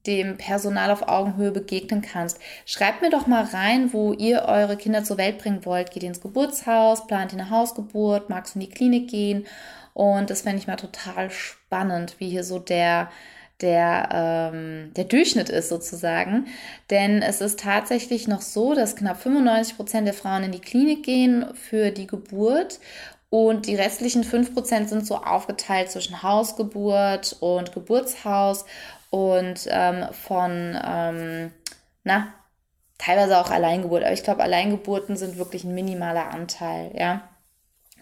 dem 0.07 0.37
Personal 0.37 0.89
auf 0.89 1.07
Augenhöhe 1.07 1.51
begegnen 1.51 2.01
kannst. 2.01 2.39
Schreibt 2.65 3.01
mir 3.01 3.11
doch 3.11 3.27
mal 3.27 3.43
rein, 3.43 3.93
wo 3.93 4.13
ihr 4.13 4.43
eure 4.43 4.77
Kinder 4.77 5.03
zur 5.03 5.17
Welt 5.17 5.37
bringen 5.37 5.63
wollt. 5.65 5.91
Geht 5.91 6.01
ihr 6.01 6.09
ins 6.09 6.21
Geburtshaus, 6.21 7.05
plant 7.05 7.33
ihr 7.33 7.39
eine 7.39 7.49
Hausgeburt, 7.51 8.29
magst 8.29 8.55
du 8.55 8.59
in 8.59 8.65
die 8.65 8.71
Klinik 8.71 9.09
gehen 9.09 9.45
und 9.97 10.29
das 10.29 10.43
fände 10.43 10.59
ich 10.59 10.67
mal 10.67 10.75
total 10.75 11.31
spannend, 11.31 12.19
wie 12.19 12.29
hier 12.29 12.43
so 12.43 12.59
der, 12.59 13.09
der, 13.61 14.51
ähm, 14.53 14.93
der 14.95 15.05
Durchschnitt 15.05 15.49
ist 15.49 15.69
sozusagen. 15.69 16.45
Denn 16.91 17.23
es 17.23 17.41
ist 17.41 17.59
tatsächlich 17.61 18.27
noch 18.27 18.41
so, 18.41 18.75
dass 18.75 18.95
knapp 18.95 19.19
95 19.19 19.75
Prozent 19.75 20.05
der 20.05 20.13
Frauen 20.13 20.43
in 20.43 20.51
die 20.51 20.61
Klinik 20.61 21.03
gehen 21.03 21.47
für 21.55 21.89
die 21.91 22.05
Geburt 22.05 22.79
Und 23.29 23.67
die 23.67 23.75
restlichen 23.75 24.23
5% 24.23 24.87
sind 24.89 25.05
so 25.07 25.17
aufgeteilt 25.17 25.91
zwischen 25.91 26.23
Hausgeburt 26.23 27.35
und 27.41 27.73
Geburtshaus 27.73 28.65
und 29.09 29.67
ähm, 29.69 30.05
von, 30.13 30.79
ähm, 30.85 31.51
na, 32.03 32.33
teilweise 32.99 33.37
auch 33.39 33.51
Alleingeburt. 33.51 34.03
Aber 34.03 34.13
ich 34.13 34.23
glaube, 34.23 34.43
Alleingeburten 34.43 35.17
sind 35.17 35.37
wirklich 35.37 35.63
ein 35.65 35.75
minimaler 35.75 36.29
Anteil, 36.31 36.91
ja. 36.97 37.26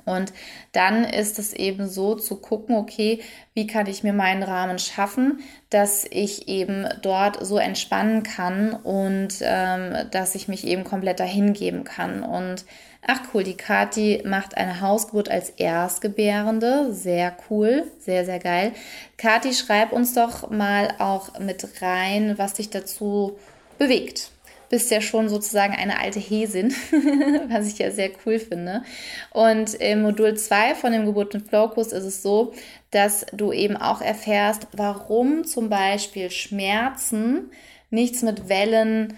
Und 0.05 0.33
dann 0.71 1.03
ist 1.03 1.39
es 1.39 1.53
eben 1.53 1.87
so 1.87 2.15
zu 2.15 2.37
gucken, 2.37 2.75
okay, 2.75 3.21
wie 3.53 3.67
kann 3.67 3.87
ich 3.87 4.03
mir 4.03 4.13
meinen 4.13 4.43
Rahmen 4.43 4.79
schaffen, 4.79 5.39
dass 5.69 6.05
ich 6.09 6.47
eben 6.47 6.87
dort 7.01 7.43
so 7.45 7.57
entspannen 7.57 8.23
kann 8.23 8.73
und 8.73 9.35
ähm, 9.41 9.95
dass 10.11 10.35
ich 10.35 10.47
mich 10.47 10.65
eben 10.65 10.83
komplett 10.83 11.19
dahin 11.19 11.53
geben 11.53 11.83
kann. 11.83 12.21
Und 12.21 12.65
ach 13.05 13.21
cool, 13.33 13.43
die 13.43 13.57
Kati 13.57 14.21
macht 14.25 14.57
eine 14.57 14.81
Hausgeburt 14.81 15.29
als 15.29 15.49
Erstgebärende. 15.49 16.93
Sehr 16.93 17.35
cool, 17.49 17.91
sehr, 17.99 18.25
sehr 18.25 18.39
geil. 18.39 18.73
Kati, 19.17 19.53
schreib 19.53 19.91
uns 19.91 20.13
doch 20.13 20.51
mal 20.51 20.93
auch 20.99 21.39
mit 21.39 21.81
rein, 21.81 22.37
was 22.37 22.53
dich 22.53 22.69
dazu 22.69 23.37
bewegt 23.79 24.34
bist 24.69 24.91
ja 24.91 25.01
schon 25.01 25.29
sozusagen 25.29 25.73
eine 25.73 25.99
alte 25.99 26.19
Häsin, 26.19 26.73
was 27.49 27.67
ich 27.67 27.77
ja 27.77 27.91
sehr 27.91 28.11
cool 28.25 28.39
finde. 28.39 28.83
Und 29.31 29.73
im 29.75 30.01
Modul 30.01 30.35
2 30.35 30.75
von 30.75 30.91
dem 30.91 31.05
Geburt 31.05 31.33
mit 31.33 31.47
Flow-Kurs 31.47 31.91
ist 31.91 32.03
es 32.03 32.21
so, 32.21 32.53
dass 32.91 33.25
du 33.33 33.51
eben 33.51 33.77
auch 33.77 34.01
erfährst, 34.01 34.67
warum 34.73 35.45
zum 35.45 35.69
Beispiel 35.69 36.31
Schmerzen 36.31 37.51
nichts 37.89 38.21
mit 38.21 38.49
Wellen 38.49 39.17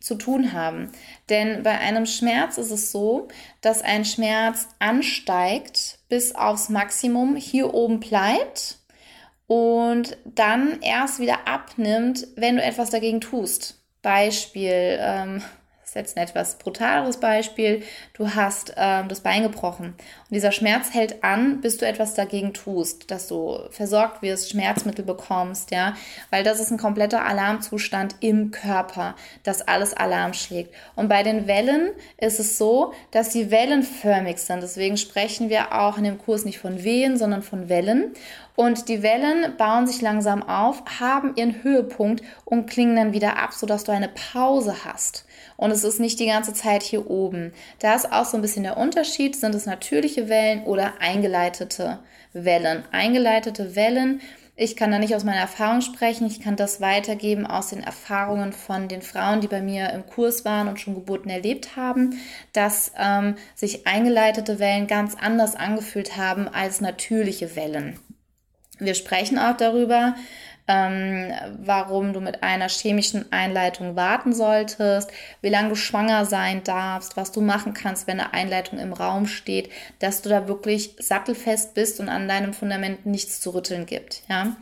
zu 0.00 0.14
tun 0.14 0.52
haben. 0.52 0.92
Denn 1.28 1.62
bei 1.62 1.78
einem 1.78 2.06
Schmerz 2.06 2.56
ist 2.56 2.70
es 2.70 2.92
so, 2.92 3.28
dass 3.60 3.82
ein 3.82 4.04
Schmerz 4.04 4.68
ansteigt 4.78 5.98
bis 6.08 6.34
aufs 6.34 6.68
Maximum, 6.68 7.36
hier 7.36 7.74
oben 7.74 8.00
bleibt 8.00 8.78
und 9.46 10.16
dann 10.24 10.80
erst 10.82 11.18
wieder 11.18 11.48
abnimmt, 11.48 12.26
wenn 12.36 12.56
du 12.56 12.62
etwas 12.62 12.90
dagegen 12.90 13.20
tust. 13.20 13.77
Beispiel, 14.02 14.98
ähm, 15.00 15.42
das 15.80 15.90
ist 15.90 15.94
jetzt 15.94 16.16
ein 16.18 16.22
etwas 16.22 16.58
brutaleres 16.58 17.16
Beispiel, 17.16 17.82
du 18.12 18.34
hast 18.34 18.74
ähm, 18.76 19.08
das 19.08 19.20
Bein 19.20 19.42
gebrochen 19.42 19.86
und 19.86 20.34
dieser 20.34 20.52
Schmerz 20.52 20.92
hält 20.92 21.24
an, 21.24 21.62
bis 21.62 21.78
du 21.78 21.86
etwas 21.86 22.12
dagegen 22.12 22.52
tust, 22.52 23.10
dass 23.10 23.26
du 23.26 23.58
versorgt 23.70 24.20
wirst, 24.20 24.50
Schmerzmittel 24.50 25.04
bekommst, 25.04 25.70
ja, 25.70 25.96
weil 26.28 26.44
das 26.44 26.60
ist 26.60 26.70
ein 26.70 26.78
kompletter 26.78 27.24
Alarmzustand 27.24 28.16
im 28.20 28.50
Körper, 28.50 29.14
dass 29.44 29.62
alles 29.62 29.94
Alarm 29.94 30.34
schlägt. 30.34 30.74
Und 30.94 31.08
bei 31.08 31.22
den 31.22 31.46
Wellen 31.46 31.90
ist 32.18 32.38
es 32.38 32.58
so, 32.58 32.92
dass 33.10 33.32
sie 33.32 33.50
wellenförmig 33.50 34.38
sind, 34.38 34.62
deswegen 34.62 34.98
sprechen 34.98 35.48
wir 35.48 35.72
auch 35.72 35.96
in 35.96 36.04
dem 36.04 36.18
Kurs 36.18 36.44
nicht 36.44 36.58
von 36.58 36.84
Wehen, 36.84 37.16
sondern 37.16 37.42
von 37.42 37.70
Wellen. 37.70 38.12
Und 38.58 38.88
die 38.88 39.04
Wellen 39.04 39.56
bauen 39.56 39.86
sich 39.86 40.00
langsam 40.00 40.42
auf, 40.42 40.82
haben 40.98 41.36
ihren 41.36 41.62
Höhepunkt 41.62 42.24
und 42.44 42.68
klingen 42.68 42.96
dann 42.96 43.12
wieder 43.12 43.36
ab, 43.36 43.52
sodass 43.52 43.84
du 43.84 43.92
eine 43.92 44.08
Pause 44.08 44.84
hast. 44.84 45.26
Und 45.56 45.70
es 45.70 45.84
ist 45.84 46.00
nicht 46.00 46.18
die 46.18 46.26
ganze 46.26 46.54
Zeit 46.54 46.82
hier 46.82 47.08
oben. 47.08 47.52
Da 47.78 47.94
ist 47.94 48.12
auch 48.12 48.24
so 48.24 48.36
ein 48.36 48.42
bisschen 48.42 48.64
der 48.64 48.76
Unterschied. 48.76 49.36
Sind 49.36 49.54
es 49.54 49.66
natürliche 49.66 50.28
Wellen 50.28 50.64
oder 50.64 50.94
eingeleitete 50.98 52.00
Wellen? 52.32 52.82
Eingeleitete 52.90 53.76
Wellen 53.76 54.20
ich 54.60 54.74
kann 54.74 54.90
da 54.90 54.98
nicht 54.98 55.14
aus 55.14 55.22
meiner 55.22 55.38
Erfahrung 55.38 55.82
sprechen. 55.82 56.26
Ich 56.26 56.40
kann 56.40 56.56
das 56.56 56.80
weitergeben 56.80 57.46
aus 57.46 57.68
den 57.68 57.80
Erfahrungen 57.80 58.52
von 58.52 58.88
den 58.88 59.02
Frauen, 59.02 59.40
die 59.40 59.46
bei 59.46 59.62
mir 59.62 59.90
im 59.90 60.04
Kurs 60.04 60.44
waren 60.44 60.66
und 60.66 60.80
schon 60.80 60.96
Geburten 60.96 61.30
erlebt 61.30 61.76
haben, 61.76 62.18
dass 62.54 62.90
ähm, 62.98 63.36
sich 63.54 63.86
eingeleitete 63.86 64.58
Wellen 64.58 64.88
ganz 64.88 65.14
anders 65.14 65.54
angefühlt 65.54 66.16
haben 66.16 66.48
als 66.48 66.80
natürliche 66.80 67.54
Wellen. 67.54 68.00
Wir 68.78 68.94
sprechen 68.94 69.38
auch 69.38 69.56
darüber, 69.56 70.14
ähm, 70.68 71.32
warum 71.58 72.12
du 72.12 72.20
mit 72.20 72.42
einer 72.42 72.68
chemischen 72.68 73.32
Einleitung 73.32 73.96
warten 73.96 74.34
solltest, 74.34 75.10
wie 75.40 75.48
lange 75.48 75.70
du 75.70 75.74
schwanger 75.74 76.26
sein 76.26 76.62
darfst, 76.62 77.16
was 77.16 77.32
du 77.32 77.40
machen 77.40 77.72
kannst, 77.72 78.06
wenn 78.06 78.20
eine 78.20 78.34
Einleitung 78.34 78.78
im 78.78 78.92
Raum 78.92 79.26
steht, 79.26 79.70
dass 79.98 80.20
du 80.20 80.28
da 80.28 80.46
wirklich 80.46 80.94
sattelfest 80.98 81.74
bist 81.74 82.00
und 82.00 82.10
an 82.10 82.28
deinem 82.28 82.52
Fundament 82.52 83.06
nichts 83.06 83.40
zu 83.40 83.50
rütteln 83.50 83.86
gibt. 83.86 84.22
Ja? 84.28 84.56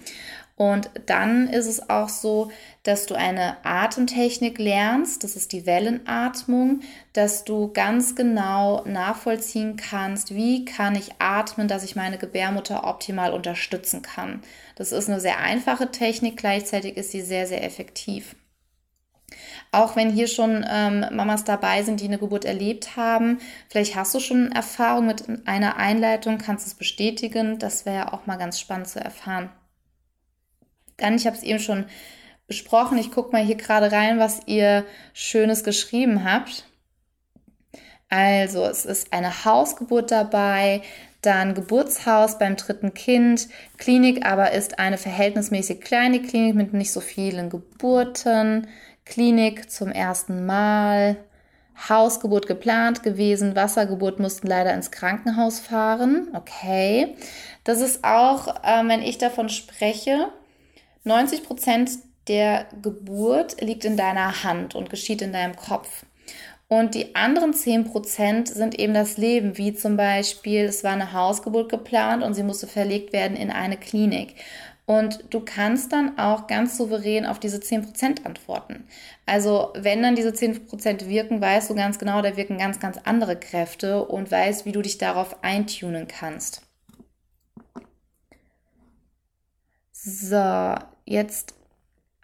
Und 0.57 0.89
dann 1.05 1.49
ist 1.49 1.67
es 1.67 1.91
auch 1.91 2.09
so, 2.09 2.51
dass 2.87 3.07
du 3.07 3.15
eine 3.15 3.57
Atemtechnik 3.65 4.59
lernst, 4.59 5.25
das 5.25 5.35
ist 5.35 5.53
die 5.53 5.67
Wellenatmung, 5.67 6.81
dass 7.13 7.45
du 7.45 7.73
ganz 7.73 8.15
genau 8.15 8.85
nachvollziehen 8.87 9.77
kannst, 9.77 10.35
wie 10.35 10.65
kann 10.65 10.95
ich 10.95 11.11
atmen, 11.19 11.67
dass 11.67 11.83
ich 11.83 11.97
meine 11.97 12.17
Gebärmutter 12.17 12.85
optimal 12.85 13.33
unterstützen 13.33 14.03
kann. 14.03 14.41
Das 14.77 14.93
ist 14.93 15.09
eine 15.09 15.21
sehr 15.21 15.41
einfache 15.41 15.91
Technik, 15.91 16.37
gleichzeitig 16.37 16.97
ist 16.97 17.11
sie 17.11 17.23
sehr, 17.23 17.49
sehr 17.49 17.65
effektiv. 17.65 18.37
Auch 19.73 19.97
wenn 19.97 20.11
hier 20.11 20.29
schon 20.29 20.65
ähm, 20.71 21.05
Mamas 21.11 21.43
dabei 21.43 21.83
sind, 21.83 22.01
die 22.01 22.05
eine 22.05 22.19
Geburt 22.19 22.45
erlebt 22.45 22.97
haben, 22.97 23.39
vielleicht 23.69 23.97
hast 23.97 24.15
du 24.15 24.21
schon 24.21 24.53
Erfahrung 24.53 25.07
mit 25.07 25.25
einer 25.47 25.77
Einleitung, 25.77 26.39
kannst 26.39 26.67
es 26.69 26.75
bestätigen. 26.75 27.59
Das 27.59 27.85
wäre 27.85 28.13
auch 28.13 28.27
mal 28.27 28.37
ganz 28.37 28.61
spannend 28.61 28.89
zu 28.89 29.01
erfahren. 29.01 29.51
Dann, 30.97 31.17
ich 31.17 31.27
habe 31.27 31.37
es 31.37 31.43
eben 31.43 31.59
schon 31.59 31.87
besprochen, 32.47 32.99
ich 32.99 33.11
gucke 33.11 33.33
mal 33.33 33.45
hier 33.45 33.57
gerade 33.57 33.91
rein, 33.93 34.19
was 34.19 34.41
ihr 34.47 34.85
Schönes 35.13 35.65
geschrieben 35.65 36.25
habt. 36.25 36.65
Also, 38.09 38.65
es 38.65 38.85
ist 38.85 39.13
eine 39.13 39.45
Hausgeburt 39.45 40.13
dabei, 40.13 40.83
dann 41.23 41.55
Geburtshaus 41.55 42.39
beim 42.39 42.57
dritten 42.57 42.95
Kind, 42.95 43.49
Klinik 43.79 44.25
aber 44.25 44.53
ist 44.53 44.79
eine 44.79 44.97
verhältnismäßig 44.97 45.81
kleine 45.81 46.23
Klinik 46.23 46.55
mit 46.55 46.73
nicht 46.73 46.93
so 46.93 47.01
vielen 47.01 47.51
Geburten, 47.51 48.69
Klinik 49.05 49.71
zum 49.71 49.91
ersten 49.91 50.47
Mal, 50.47 51.17
Hausgeburt 51.89 52.47
geplant 52.47 53.03
gewesen, 53.03 53.57
Wassergeburt 53.57 54.19
mussten 54.19 54.47
leider 54.47 54.73
ins 54.73 54.91
Krankenhaus 54.91 55.61
fahren. 55.61 56.29
Okay, 56.33 57.17
das 57.65 57.81
ist 57.81 58.05
auch, 58.05 58.49
äh, 58.65 58.83
wenn 58.87 59.03
ich 59.03 59.19
davon 59.19 59.49
spreche, 59.49 60.29
90 61.05 61.43
Prozent 61.43 61.91
der 62.29 62.67
Geburt 62.83 63.61
liegt 63.61 63.85
in 63.85 63.97
deiner 63.97 64.43
Hand 64.43 64.75
und 64.75 64.91
geschieht 64.91 65.23
in 65.23 65.33
deinem 65.33 65.57
Kopf. 65.57 66.05
Und 66.69 66.95
die 66.97 67.15
anderen 67.15 67.55
10 67.55 67.85
Prozent 67.85 68.49
sind 68.49 68.79
eben 68.79 68.93
das 68.93 69.17
Leben, 69.19 69.57
wie 69.57 69.73
zum 69.73 69.97
Beispiel, 69.97 70.65
es 70.65 70.83
war 70.83 70.93
eine 70.93 71.13
Hausgeburt 71.13 71.71
geplant 71.71 72.25
und 72.25 72.35
sie 72.35 72.43
musste 72.43 72.67
verlegt 72.67 73.13
werden 73.13 73.37
in 73.37 73.51
eine 73.51 73.77
Klinik. 73.77 74.35
Und 74.85 75.25
du 75.31 75.41
kannst 75.41 75.93
dann 75.93 76.17
auch 76.19 76.47
ganz 76.47 76.77
souverän 76.77 77.27
auf 77.27 77.41
diese 77.41 77.59
10% 77.59 78.25
antworten. 78.25 78.87
Also 79.27 79.73
wenn 79.75 80.03
dann 80.03 80.15
diese 80.15 80.31
10% 80.31 81.09
wirken, 81.09 81.41
weißt 81.41 81.71
du 81.71 81.75
ganz 81.75 81.99
genau, 81.99 82.23
da 82.23 82.37
wirken 82.37 82.59
ganz, 82.59 82.79
ganz 82.79 82.99
andere 83.05 83.37
Kräfte 83.37 84.05
und 84.05 84.31
weißt, 84.31 84.65
wie 84.65 84.73
du 84.73 84.83
dich 84.83 84.99
darauf 84.99 85.43
eintunen 85.43 86.07
kannst. 86.07 86.63
So, 89.93 90.77
jetzt 91.05 91.56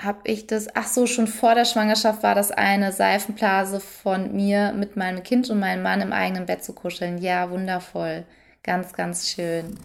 habe 0.01 0.21
ich 0.25 0.47
das, 0.47 0.75
ach 0.75 0.87
so, 0.87 1.07
schon 1.07 1.27
vor 1.27 1.55
der 1.55 1.65
Schwangerschaft 1.65 2.23
war 2.23 2.35
das 2.35 2.51
eine 2.51 2.93
Seifenblase 2.93 3.81
von 3.81 4.35
mir 4.35 4.73
mit 4.73 4.97
meinem 4.97 5.23
Kind 5.23 5.49
und 5.51 5.61
meinem 5.61 5.83
Mann 5.83 6.01
im 6.01 6.13
eigenen 6.13 6.47
Bett 6.47 6.65
zu 6.65 6.73
kuscheln. 6.75 7.19
Ja, 7.19 7.51
wundervoll. 7.51 8.25
Ganz, 8.63 8.93
ganz 8.93 9.31
schön. 9.31 9.79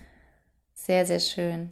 Sehr, 0.73 1.05
sehr 1.05 1.19
schön. 1.19 1.69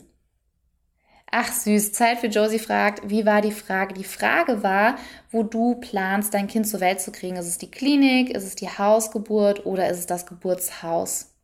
Ach 1.31 1.51
süß, 1.51 1.91
Zeit 1.91 2.19
für 2.19 2.27
Josie 2.27 2.59
fragt, 2.59 3.09
wie 3.09 3.25
war 3.25 3.41
die 3.41 3.51
Frage? 3.51 3.93
Die 3.93 4.03
Frage 4.03 4.63
war, 4.63 4.95
wo 5.31 5.43
du 5.43 5.75
planst, 5.75 6.33
dein 6.33 6.47
Kind 6.47 6.67
zur 6.67 6.79
Welt 6.79 7.01
zu 7.01 7.11
kriegen. 7.11 7.35
Ist 7.35 7.47
es 7.47 7.57
die 7.57 7.71
Klinik, 7.71 8.29
ist 8.29 8.45
es 8.45 8.55
die 8.55 8.69
Hausgeburt 8.69 9.65
oder 9.65 9.89
ist 9.89 9.99
es 9.99 10.05
das 10.05 10.25
Geburtshaus? 10.25 11.34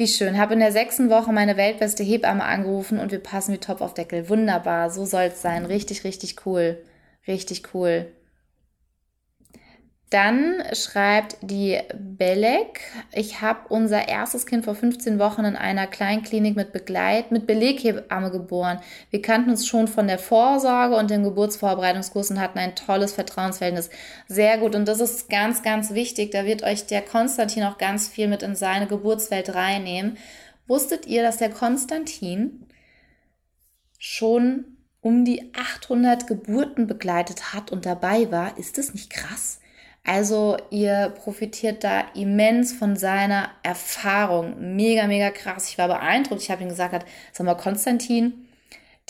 Wie 0.00 0.06
schön. 0.06 0.38
Habe 0.38 0.54
in 0.54 0.60
der 0.60 0.70
sechsten 0.70 1.10
Woche 1.10 1.32
meine 1.32 1.56
weltbeste 1.56 2.04
Hebamme 2.04 2.44
angerufen 2.44 3.00
und 3.00 3.10
wir 3.10 3.18
passen 3.18 3.52
wie 3.52 3.58
Top 3.58 3.80
auf 3.80 3.94
Deckel. 3.94 4.28
Wunderbar. 4.28 4.90
So 4.90 5.04
soll 5.04 5.24
es 5.24 5.42
sein. 5.42 5.66
Richtig, 5.66 6.04
richtig 6.04 6.46
cool. 6.46 6.78
Richtig 7.26 7.74
cool. 7.74 8.06
Dann 10.10 10.62
schreibt 10.72 11.36
die 11.42 11.78
Belek, 11.94 12.80
ich 13.12 13.42
habe 13.42 13.68
unser 13.68 14.08
erstes 14.08 14.46
Kind 14.46 14.64
vor 14.64 14.74
15 14.74 15.18
Wochen 15.18 15.44
in 15.44 15.54
einer 15.54 15.86
Kleinklinik 15.86 16.56
mit 16.56 16.72
Begleit, 16.72 17.30
mit 17.30 17.46
Beleghebamme 17.46 18.30
geboren. 18.30 18.80
Wir 19.10 19.20
kannten 19.20 19.50
uns 19.50 19.66
schon 19.66 19.86
von 19.86 20.06
der 20.06 20.18
Vorsorge 20.18 20.96
und 20.96 21.10
dem 21.10 21.24
Geburtsvorbereitungskurs 21.24 22.30
und 22.30 22.40
hatten 22.40 22.58
ein 22.58 22.74
tolles 22.74 23.12
Vertrauensverhältnis. 23.12 23.90
Sehr 24.28 24.56
gut. 24.56 24.74
Und 24.74 24.88
das 24.88 25.00
ist 25.00 25.28
ganz, 25.28 25.62
ganz 25.62 25.92
wichtig. 25.92 26.30
Da 26.30 26.46
wird 26.46 26.62
euch 26.62 26.86
der 26.86 27.02
Konstantin 27.02 27.64
auch 27.64 27.76
ganz 27.76 28.08
viel 28.08 28.28
mit 28.28 28.42
in 28.42 28.54
seine 28.54 28.86
Geburtswelt 28.86 29.54
reinnehmen. 29.54 30.16
Wusstet 30.66 31.06
ihr, 31.06 31.22
dass 31.22 31.36
der 31.36 31.50
Konstantin 31.50 32.66
schon 33.98 34.78
um 35.02 35.26
die 35.26 35.52
800 35.54 36.26
Geburten 36.26 36.86
begleitet 36.86 37.52
hat 37.52 37.70
und 37.70 37.84
dabei 37.84 38.30
war? 38.32 38.56
Ist 38.56 38.78
das 38.78 38.94
nicht 38.94 39.10
krass? 39.10 39.60
Also 40.08 40.56
ihr 40.70 41.12
profitiert 41.22 41.84
da 41.84 42.00
immens 42.14 42.72
von 42.72 42.96
seiner 42.96 43.50
Erfahrung. 43.62 44.74
Mega, 44.74 45.06
mega 45.06 45.30
krass. 45.30 45.68
Ich 45.68 45.76
war 45.76 45.86
beeindruckt. 45.86 46.40
Ich 46.40 46.50
habe 46.50 46.62
ihm 46.62 46.70
gesagt, 46.70 47.04
sag 47.30 47.44
mal, 47.44 47.54
Konstantin, 47.56 48.48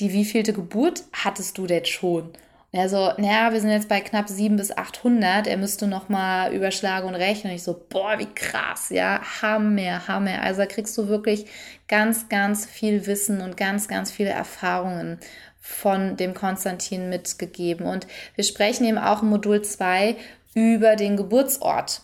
die 0.01 0.13
wievielte 0.13 0.53
Geburt 0.53 1.05
hattest 1.13 1.57
du 1.57 1.69
denn 1.69 1.85
schon? 1.85 2.25
Und 2.25 2.35
er 2.73 2.89
so, 2.89 3.13
naja, 3.17 3.53
wir 3.53 3.61
sind 3.61 3.71
jetzt 3.71 3.89
bei 3.89 4.01
knapp 4.01 4.29
700 4.29 4.59
bis 4.59 4.77
800. 4.77 5.47
Er 5.47 5.57
müsste 5.57 5.87
noch 5.87 6.09
mal 6.09 6.53
überschlagen 6.53 7.07
und 7.07 7.15
rechnen. 7.15 7.53
Und 7.53 7.57
ich 7.57 7.63
so, 7.63 7.81
boah, 7.89 8.19
wie 8.19 8.35
krass, 8.35 8.89
ja, 8.91 9.21
Hammer, 9.41 10.09
Hammer. 10.09 10.43
Also 10.43 10.63
da 10.63 10.67
kriegst 10.67 10.99
du 10.99 11.07
wirklich 11.07 11.47
ganz, 11.87 12.29
ganz 12.29 12.67
viel 12.67 13.07
Wissen 13.07 13.41
und 13.41 13.57
ganz, 13.57 13.87
ganz 13.87 14.11
viele 14.11 14.31
Erfahrungen 14.31 15.21
von 15.61 16.17
dem 16.17 16.35
Konstantin 16.35 17.09
mitgegeben. 17.09 17.87
Und 17.87 18.07
wir 18.35 18.43
sprechen 18.43 18.85
eben 18.85 18.99
auch 18.99 19.23
im 19.23 19.29
Modul 19.29 19.63
2 19.63 20.17
über 20.55 20.97
den 20.97 21.17
Geburtsort. 21.17 22.03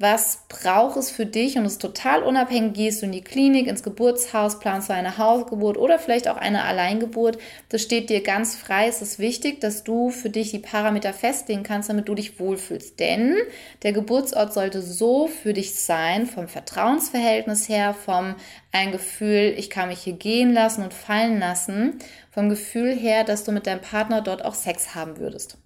Was 0.00 0.44
braucht 0.48 0.96
es 0.96 1.10
für 1.10 1.26
dich? 1.26 1.58
Und 1.58 1.64
es 1.64 1.72
ist 1.72 1.82
total 1.82 2.22
unabhängig. 2.22 2.74
Gehst 2.74 3.02
du 3.02 3.06
in 3.06 3.12
die 3.12 3.24
Klinik, 3.24 3.66
ins 3.66 3.82
Geburtshaus, 3.82 4.60
planst 4.60 4.88
du 4.88 4.94
eine 4.94 5.18
Hausgeburt 5.18 5.76
oder 5.76 5.98
vielleicht 5.98 6.28
auch 6.28 6.36
eine 6.36 6.62
Alleingeburt? 6.62 7.36
Das 7.68 7.82
steht 7.82 8.08
dir 8.08 8.22
ganz 8.22 8.54
frei. 8.54 8.86
Es 8.86 9.02
ist 9.02 9.18
wichtig, 9.18 9.60
dass 9.60 9.82
du 9.82 10.10
für 10.10 10.30
dich 10.30 10.52
die 10.52 10.60
Parameter 10.60 11.12
festlegen 11.12 11.64
kannst, 11.64 11.88
damit 11.88 12.08
du 12.08 12.14
dich 12.14 12.38
wohlfühlst. 12.38 13.00
Denn 13.00 13.34
der 13.82 13.92
Geburtsort 13.92 14.54
sollte 14.54 14.82
so 14.82 15.26
für 15.26 15.52
dich 15.52 15.74
sein, 15.74 16.26
vom 16.26 16.46
Vertrauensverhältnis 16.46 17.68
her, 17.68 17.92
vom 17.92 18.36
ein 18.70 18.92
Gefühl, 18.92 19.52
ich 19.56 19.68
kann 19.68 19.88
mich 19.88 19.98
hier 19.98 20.12
gehen 20.12 20.52
lassen 20.52 20.84
und 20.84 20.94
fallen 20.94 21.40
lassen, 21.40 21.98
vom 22.30 22.48
Gefühl 22.48 22.94
her, 22.94 23.24
dass 23.24 23.42
du 23.42 23.50
mit 23.50 23.66
deinem 23.66 23.80
Partner 23.80 24.20
dort 24.20 24.44
auch 24.44 24.54
Sex 24.54 24.94
haben 24.94 25.18
würdest. 25.18 25.58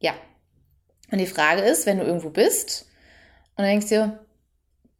Ja. 0.00 0.14
Und 1.10 1.18
die 1.18 1.26
Frage 1.26 1.62
ist, 1.62 1.86
wenn 1.86 1.98
du 1.98 2.04
irgendwo 2.04 2.30
bist 2.30 2.86
und 3.56 3.62
dann 3.62 3.66
denkst 3.66 3.88
dir, 3.88 4.18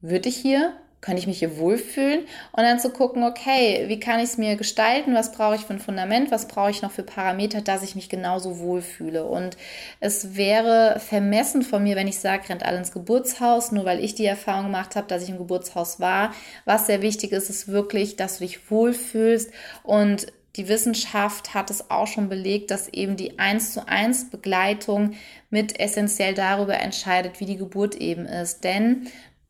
würde 0.01 0.29
ich 0.29 0.37
hier? 0.37 0.75
Kann 1.03 1.19
ich 1.19 1.27
mich 1.27 1.39
hier 1.39 1.59
wohlfühlen? 1.59 2.21
Und 2.53 2.63
dann 2.65 2.81
zu 2.81 2.91
gucken, 2.91 3.23
okay, 3.23 3.85
wie 3.87 4.01
kann 4.01 4.19
ich 4.19 4.31
es 4.31 4.39
mir 4.39 4.57
gestalten? 4.57 5.15
Was 5.15 5.31
brauche 5.31 5.55
ich 5.55 5.61
für 5.61 5.75
ein 5.75 5.79
Fundament? 5.79 6.31
Was 6.33 6.49
brauche 6.49 6.71
ich 6.71 6.83
noch 6.83 6.91
für 6.91 7.03
Parameter, 7.03 7.61
dass 7.61 7.83
ich 7.83 7.95
mich 7.95 8.09
genauso 8.09 8.59
wohlfühle? 8.59 9.25
Und 9.25 9.57
es 10.01 10.37
wäre 10.37 10.99
vermessen 10.99 11.63
von 11.63 11.83
mir, 11.83 11.97
wenn 11.97 12.09
ich 12.09 12.19
sage, 12.19 12.49
rennt 12.49 12.65
alle 12.65 12.79
ins 12.79 12.93
Geburtshaus, 12.93 13.73
nur 13.73 13.85
weil 13.85 14.03
ich 14.03 14.15
die 14.15 14.27
Erfahrung 14.27 14.65
gemacht 14.65 14.97
habe, 14.97 15.07
dass 15.07 15.23
ich 15.23 15.29
im 15.29 15.39
Geburtshaus 15.39 16.01
war. 16.01 16.33
Was 16.65 16.87
sehr 16.87 17.03
wichtig 17.03 17.31
ist, 17.31 17.51
ist 17.51 17.69
wirklich, 17.69 18.17
dass 18.17 18.39
du 18.39 18.45
dich 18.45 18.71
wohlfühlst 18.71 19.53
und 19.85 20.27
die 20.57 20.69
Wissenschaft 20.69 21.55
hat 21.55 21.71
es 21.71 21.91
auch 21.91 22.07
schon 22.07 22.29
belegt, 22.29 22.71
dass 22.71 22.89
eben 22.89 23.17
die 23.17 23.39
1 23.39 23.75
zu 23.75 23.87
1 23.87 24.31
Begleitung 24.31 25.15
mit 25.51 25.79
essentiell 25.79 26.35
darüber 26.35 26.79
entscheidet, 26.79 27.41
wie 27.41 27.47
die 27.47 27.57
Geburt 27.57 27.95
eben 27.95 28.27
ist. 28.27 28.65
Denn 28.65 29.09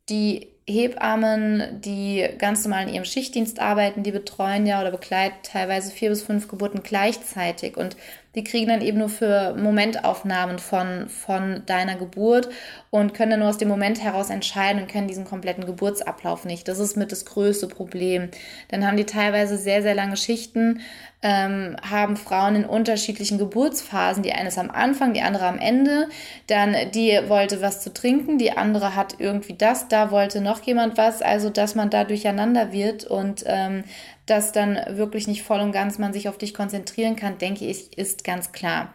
die 0.09 0.56
Hebammen, 0.69 1.81
die 1.81 2.29
ganz 2.39 2.65
normal 2.65 2.89
in 2.89 2.95
ihrem 2.95 3.05
Schichtdienst 3.05 3.61
arbeiten, 3.61 4.03
die 4.03 4.11
betreuen 4.11 4.67
ja 4.67 4.81
oder 4.81 4.91
begleiten 4.91 5.37
teilweise 5.45 5.93
vier 5.93 6.09
bis 6.09 6.23
fünf 6.23 6.49
Geburten 6.49 6.83
gleichzeitig. 6.83 7.77
Und 7.77 7.97
die 8.35 8.43
kriegen 8.43 8.69
dann 8.69 8.81
eben 8.81 8.99
nur 8.99 9.09
für 9.09 9.55
Momentaufnahmen 9.55 10.59
von, 10.59 11.09
von 11.09 11.63
deiner 11.67 11.95
Geburt 11.95 12.49
und 12.91 13.15
können 13.15 13.31
dann 13.31 13.41
nur 13.41 13.49
aus 13.49 13.59
dem 13.59 13.69
Moment 13.69 14.03
heraus 14.03 14.29
entscheiden 14.29 14.83
und 14.83 14.89
können 14.91 15.07
diesen 15.07 15.25
kompletten 15.25 15.67
Geburtsablauf 15.67 16.45
nicht. 16.45 16.67
Das 16.67 16.81
ist 16.81 16.97
mit 16.97 17.13
das 17.13 17.25
größte 17.25 17.69
Problem. 17.69 18.29
Dann 18.69 18.85
haben 18.85 18.97
die 18.97 19.07
teilweise 19.07 19.57
sehr, 19.57 19.83
sehr 19.83 19.95
lange 19.95 20.17
Schichten, 20.17 20.81
ähm, 21.27 21.75
haben 21.83 22.17
Frauen 22.17 22.55
in 22.55 22.65
unterschiedlichen 22.65 23.37
Geburtsphasen. 23.37 24.23
Die 24.23 24.33
eine 24.33 24.49
ist 24.49 24.59
am 24.59 24.71
Anfang, 24.71 25.13
die 25.13 25.23
andere 25.23 25.47
am 25.47 25.59
Ende. 25.59 26.09
Dann 26.47 26.77
die 26.95 27.19
wollte 27.27 27.61
was 27.61 27.81
zu 27.81 27.93
trinken, 27.93 28.39
die 28.39 28.53
andere 28.53 28.95
hat 28.95 29.17
irgendwie 29.19 29.55
das, 29.55 29.89
da 29.89 30.13
wollte 30.13 30.41
noch 30.41 30.63
jemand 30.63 30.97
was. 30.97 31.23
Also, 31.23 31.51
dass 31.51 31.75
man 31.75 31.91
da 31.91 32.05
durcheinander 32.05 32.71
wird 32.71 33.05
und 33.05 33.43
ähm, 33.47 33.83
dass 34.27 34.53
dann 34.53 34.79
wirklich 34.91 35.27
nicht 35.27 35.43
voll 35.43 35.59
und 35.59 35.73
ganz 35.73 35.99
man 35.99 36.13
sich 36.13 36.29
auf 36.29 36.39
dich 36.39 36.55
konzentrieren 36.55 37.17
kann, 37.17 37.39
denke 37.39 37.65
ich, 37.65 37.99
ist 37.99 38.23
ganz 38.23 38.53
klar. 38.53 38.95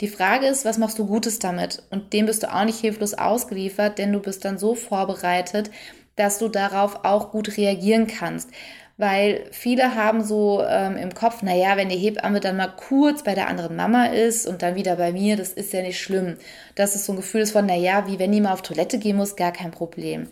Die 0.00 0.08
Frage 0.08 0.46
ist, 0.46 0.64
was 0.64 0.78
machst 0.78 0.98
du 0.98 1.06
Gutes 1.06 1.38
damit? 1.38 1.84
Und 1.90 2.12
dem 2.12 2.26
bist 2.26 2.42
du 2.42 2.52
auch 2.52 2.64
nicht 2.64 2.80
hilflos 2.80 3.14
ausgeliefert, 3.14 3.98
denn 3.98 4.12
du 4.12 4.18
bist 4.18 4.44
dann 4.44 4.58
so 4.58 4.74
vorbereitet, 4.74 5.70
dass 6.16 6.38
du 6.38 6.48
darauf 6.48 7.04
auch 7.04 7.30
gut 7.30 7.56
reagieren 7.56 8.08
kannst. 8.08 8.50
Weil 8.98 9.44
viele 9.52 9.94
haben 9.94 10.24
so 10.24 10.60
ähm, 10.68 10.96
im 10.96 11.14
Kopf, 11.14 11.42
naja, 11.42 11.76
wenn 11.76 11.88
die 11.88 11.96
Hebamme 11.96 12.40
dann 12.40 12.56
mal 12.56 12.74
kurz 12.76 13.22
bei 13.22 13.36
der 13.36 13.46
anderen 13.46 13.76
Mama 13.76 14.06
ist 14.06 14.44
und 14.44 14.60
dann 14.60 14.74
wieder 14.74 14.96
bei 14.96 15.12
mir, 15.12 15.36
das 15.36 15.50
ist 15.50 15.72
ja 15.72 15.82
nicht 15.82 16.00
schlimm. 16.00 16.36
Das 16.74 16.96
ist 16.96 17.04
so 17.04 17.12
ein 17.12 17.16
Gefühl 17.16 17.46
von, 17.46 17.64
naja, 17.64 18.08
wie 18.08 18.18
wenn 18.18 18.32
die 18.32 18.40
mal 18.40 18.52
auf 18.52 18.62
Toilette 18.62 18.98
gehen 18.98 19.16
muss, 19.16 19.36
gar 19.36 19.52
kein 19.52 19.70
Problem. 19.70 20.28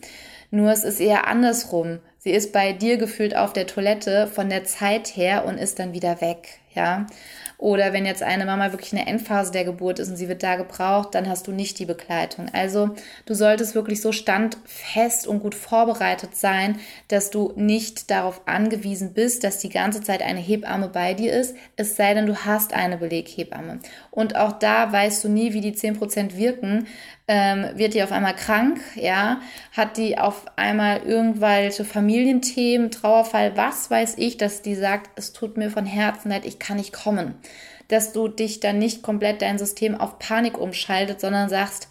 Nur 0.50 0.72
es 0.72 0.82
ist 0.82 1.00
eher 1.00 1.28
andersrum. 1.28 2.00
Sie 2.18 2.32
ist 2.32 2.52
bei 2.52 2.72
dir 2.72 2.96
gefühlt 2.96 3.36
auf 3.36 3.52
der 3.52 3.68
Toilette 3.68 4.26
von 4.26 4.50
der 4.50 4.64
Zeit 4.64 5.16
her 5.16 5.44
und 5.44 5.58
ist 5.58 5.78
dann 5.78 5.92
wieder 5.92 6.20
weg, 6.20 6.58
ja. 6.74 7.06
Oder 7.58 7.92
wenn 7.92 8.04
jetzt 8.04 8.22
eine 8.22 8.44
Mama 8.44 8.72
wirklich 8.72 8.92
in 8.92 8.98
der 8.98 9.08
Endphase 9.08 9.50
der 9.50 9.64
Geburt 9.64 9.98
ist 9.98 10.10
und 10.10 10.16
sie 10.16 10.28
wird 10.28 10.42
da 10.42 10.56
gebraucht, 10.56 11.14
dann 11.14 11.28
hast 11.28 11.46
du 11.46 11.52
nicht 11.52 11.78
die 11.78 11.86
Begleitung. 11.86 12.50
Also 12.52 12.90
du 13.24 13.34
solltest 13.34 13.74
wirklich 13.74 14.02
so 14.02 14.12
standfest 14.12 15.26
und 15.26 15.40
gut 15.40 15.54
vorbereitet 15.54 16.36
sein, 16.36 16.78
dass 17.08 17.30
du 17.30 17.52
nicht 17.56 18.10
darauf 18.10 18.42
angewiesen 18.46 19.14
bist, 19.14 19.42
dass 19.42 19.58
die 19.58 19.70
ganze 19.70 20.02
Zeit 20.02 20.22
eine 20.22 20.40
Hebamme 20.40 20.88
bei 20.88 21.14
dir 21.14 21.32
ist, 21.32 21.54
es 21.76 21.96
sei 21.96 22.14
denn, 22.14 22.26
du 22.26 22.36
hast 22.44 22.74
eine 22.74 22.98
Beleghebamme. 22.98 23.80
Und 24.16 24.34
auch 24.34 24.52
da 24.52 24.90
weißt 24.90 25.22
du 25.22 25.28
nie, 25.28 25.52
wie 25.52 25.60
die 25.60 25.74
10% 25.74 26.36
wirken. 26.36 26.88
Ähm, 27.28 27.66
wird 27.74 27.94
die 27.94 28.02
auf 28.02 28.12
einmal 28.12 28.34
krank, 28.34 28.80
ja, 28.94 29.40
hat 29.76 29.96
die 29.96 30.16
auf 30.16 30.46
einmal 30.56 31.02
irgendwelche 31.02 31.84
Familienthemen, 31.84 32.92
Trauerfall, 32.92 33.56
was 33.56 33.90
weiß 33.90 34.14
ich, 34.16 34.36
dass 34.36 34.62
die 34.62 34.76
sagt, 34.76 35.10
es 35.16 35.32
tut 35.32 35.56
mir 35.56 35.70
von 35.70 35.86
Herzen 35.86 36.30
leid, 36.30 36.46
ich 36.46 36.60
kann 36.60 36.76
nicht 36.76 36.92
kommen 36.92 37.34
dass 37.88 38.12
du 38.12 38.28
dich 38.28 38.60
dann 38.60 38.78
nicht 38.78 39.02
komplett 39.02 39.42
dein 39.42 39.58
System 39.58 39.94
auf 39.94 40.18
Panik 40.18 40.58
umschaltet, 40.58 41.20
sondern 41.20 41.48
sagst, 41.48 41.88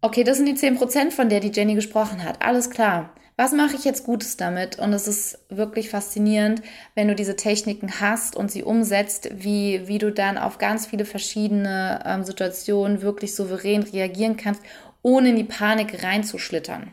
okay, 0.00 0.24
das 0.24 0.38
sind 0.38 0.46
die 0.46 0.56
10%, 0.56 1.10
von 1.10 1.28
der 1.28 1.40
die 1.40 1.52
Jenny 1.52 1.74
gesprochen 1.74 2.24
hat. 2.24 2.42
Alles 2.42 2.70
klar. 2.70 3.10
Was 3.38 3.52
mache 3.52 3.76
ich 3.76 3.84
jetzt 3.84 4.02
Gutes 4.02 4.36
damit? 4.36 4.80
Und 4.80 4.92
es 4.92 5.06
ist 5.06 5.38
wirklich 5.48 5.90
faszinierend, 5.90 6.60
wenn 6.96 7.06
du 7.06 7.14
diese 7.14 7.36
Techniken 7.36 8.00
hast 8.00 8.34
und 8.34 8.50
sie 8.50 8.64
umsetzt, 8.64 9.30
wie, 9.32 9.86
wie 9.86 9.98
du 9.98 10.10
dann 10.10 10.36
auf 10.36 10.58
ganz 10.58 10.88
viele 10.88 11.04
verschiedene 11.04 12.02
ähm, 12.04 12.24
Situationen 12.24 13.00
wirklich 13.00 13.36
souverän 13.36 13.84
reagieren 13.84 14.36
kannst, 14.36 14.60
ohne 15.02 15.28
in 15.28 15.36
die 15.36 15.44
Panik 15.44 16.02
reinzuschlittern. 16.02 16.92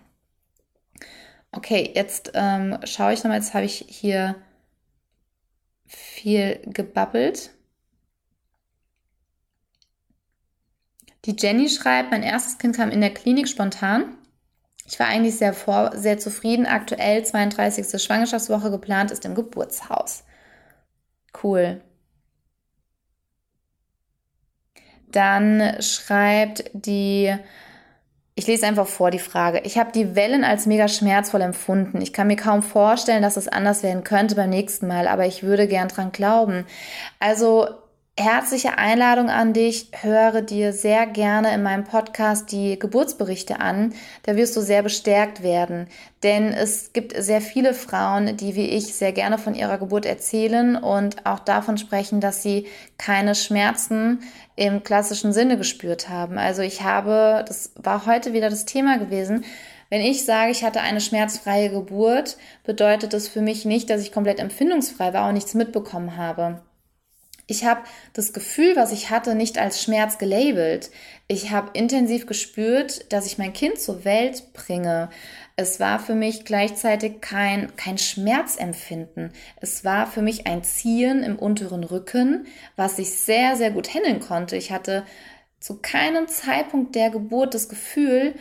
Okay, 1.52 1.92
jetzt 1.96 2.34
ähm, 2.36 2.78
schaue 2.84 3.14
ich 3.14 3.24
nochmal, 3.24 3.40
jetzt 3.40 3.56
habe 3.56 3.66
ich 3.66 3.84
hier 3.88 4.36
viel 5.88 6.60
gebabbelt. 6.68 7.50
Die 11.26 11.36
Jenny 11.36 11.70
schreibt, 11.70 12.12
mein 12.12 12.22
erstes 12.22 12.60
Kind 12.60 12.76
kam 12.76 12.92
in 12.92 13.02
der 13.02 13.16
Klinik 13.16 13.48
spontan. 13.48 14.16
Ich 14.86 15.00
war 15.00 15.08
eigentlich 15.08 15.38
sehr, 15.38 15.54
vor, 15.54 15.92
sehr 15.96 16.20
zufrieden. 16.20 16.66
Aktuell 16.68 17.26
32. 17.26 18.02
Schwangerschaftswoche 18.02 18.70
geplant 18.72 19.12
ist 19.12 19.26
im 19.26 19.36
Geburtshaus. 19.36 20.24
Cool. 21.44 21.82
Dann 25.08 25.82
schreibt 25.82 26.70
die, 26.74 27.36
ich 28.36 28.48
lese 28.48 28.68
einfach 28.68 28.88
vor 28.88 29.12
die 29.12 29.20
Frage. 29.20 29.62
Ich 29.64 29.78
habe 29.78 29.92
die 29.92 30.16
Wellen 30.16 30.44
als 30.44 30.66
mega 30.66 30.88
schmerzvoll 30.88 31.42
empfunden. 31.42 32.02
Ich 32.02 32.14
kann 32.14 32.28
mir 32.28 32.36
kaum 32.36 32.62
vorstellen, 32.62 33.22
dass 33.22 33.38
es 33.38 33.48
anders 33.48 33.82
werden 33.82 34.04
könnte 34.04 34.36
beim 34.36 34.50
nächsten 34.50 34.88
Mal, 34.88 35.08
aber 35.08 35.26
ich 35.26 35.44
würde 35.44 35.68
gern 35.68 35.88
dran 35.88 36.12
glauben. 36.12 36.66
Also 37.20 37.70
Herzliche 38.18 38.78
Einladung 38.78 39.30
an 39.30 39.52
dich. 39.52 39.90
Höre 39.92 40.42
dir 40.42 40.72
sehr 40.72 41.06
gerne 41.06 41.54
in 41.54 41.62
meinem 41.62 41.84
Podcast 41.84 42.50
die 42.50 42.80
Geburtsberichte 42.80 43.60
an. 43.60 43.94
Da 44.24 44.38
wirst 44.38 44.56
du 44.56 44.62
sehr 44.62 44.84
bestärkt 44.84 45.44
werden. 45.44 45.88
Denn 46.24 46.54
es 46.54 46.94
gibt 46.94 47.14
sehr 47.22 47.42
viele 47.42 47.74
Frauen, 47.74 48.38
die 48.38 48.56
wie 48.56 48.70
ich 48.70 48.96
sehr 48.96 49.12
gerne 49.12 49.38
von 49.38 49.54
ihrer 49.54 49.78
Geburt 49.78 50.06
erzählen 50.06 50.78
und 50.78 51.26
auch 51.26 51.40
davon 51.40 51.78
sprechen, 51.78 52.22
dass 52.22 52.42
sie 52.42 52.68
keine 52.98 53.36
Schmerzen 53.36 54.22
im 54.56 54.82
klassischen 54.82 55.34
Sinne 55.34 55.58
gespürt 55.58 56.08
haben. 56.08 56.38
Also 56.38 56.62
ich 56.62 56.84
habe, 56.84 57.44
das 57.46 57.74
war 57.76 58.06
heute 58.06 58.32
wieder 58.32 58.50
das 58.50 58.64
Thema 58.64 58.98
gewesen, 58.98 59.44
wenn 59.90 60.00
ich 60.00 60.24
sage, 60.24 60.52
ich 60.52 60.64
hatte 60.64 60.80
eine 60.80 61.02
schmerzfreie 61.02 61.70
Geburt, 61.70 62.38
bedeutet 62.64 63.12
das 63.12 63.28
für 63.28 63.42
mich 63.42 63.66
nicht, 63.66 63.90
dass 63.90 64.02
ich 64.02 64.14
komplett 64.14 64.40
empfindungsfrei 64.40 65.14
war 65.14 65.28
und 65.28 65.34
nichts 65.34 65.54
mitbekommen 65.54 66.16
habe. 66.16 66.62
Ich 67.48 67.64
habe 67.64 67.82
das 68.14 68.34
Gefühl, 68.34 68.76
was 68.76 68.92
ich 68.92 69.10
hatte, 69.12 69.36
nicht 69.36 69.58
als 69.58 69.82
Schmerz 69.82 70.18
gelabelt. 70.18 70.90
Ich 71.28 71.52
habe 71.52 71.72
intensiv 71.74 72.26
gespürt, 72.26 73.12
dass 73.14 73.28
ich 73.28 73.38
mein 73.38 73.54
Kind 73.54 73.80
zur 73.80 74.04
Welt 74.04 74.54
bringe. 74.54 75.10
Es 75.56 75.80
war 75.80 76.00
für 76.00 76.16
mich 76.16 76.44
gleichzeitig 76.44 77.22
kein, 77.22 77.76
kein 77.76 77.98
Schmerzempfinden. 77.98 79.32
Es 79.62 79.86
war 79.86 80.08
für 80.08 80.22
mich 80.22 80.48
ein 80.48 80.64
Ziehen 80.64 81.24
im 81.24 81.38
unteren 81.38 81.84
Rücken, 81.84 82.48
was 82.76 83.00
ich 83.00 83.12
sehr, 83.12 83.56
sehr 83.56 83.72
gut 83.72 83.94
handeln 83.94 84.20
konnte. 84.20 84.58
Ich 84.58 84.72
hatte 84.72 85.06
zu 85.60 85.80
keinem 85.82 86.28
Zeitpunkt 86.28 86.96
der 86.96 87.10
Geburt 87.10 87.54
das 87.54 87.70
Gefühl, 87.70 88.36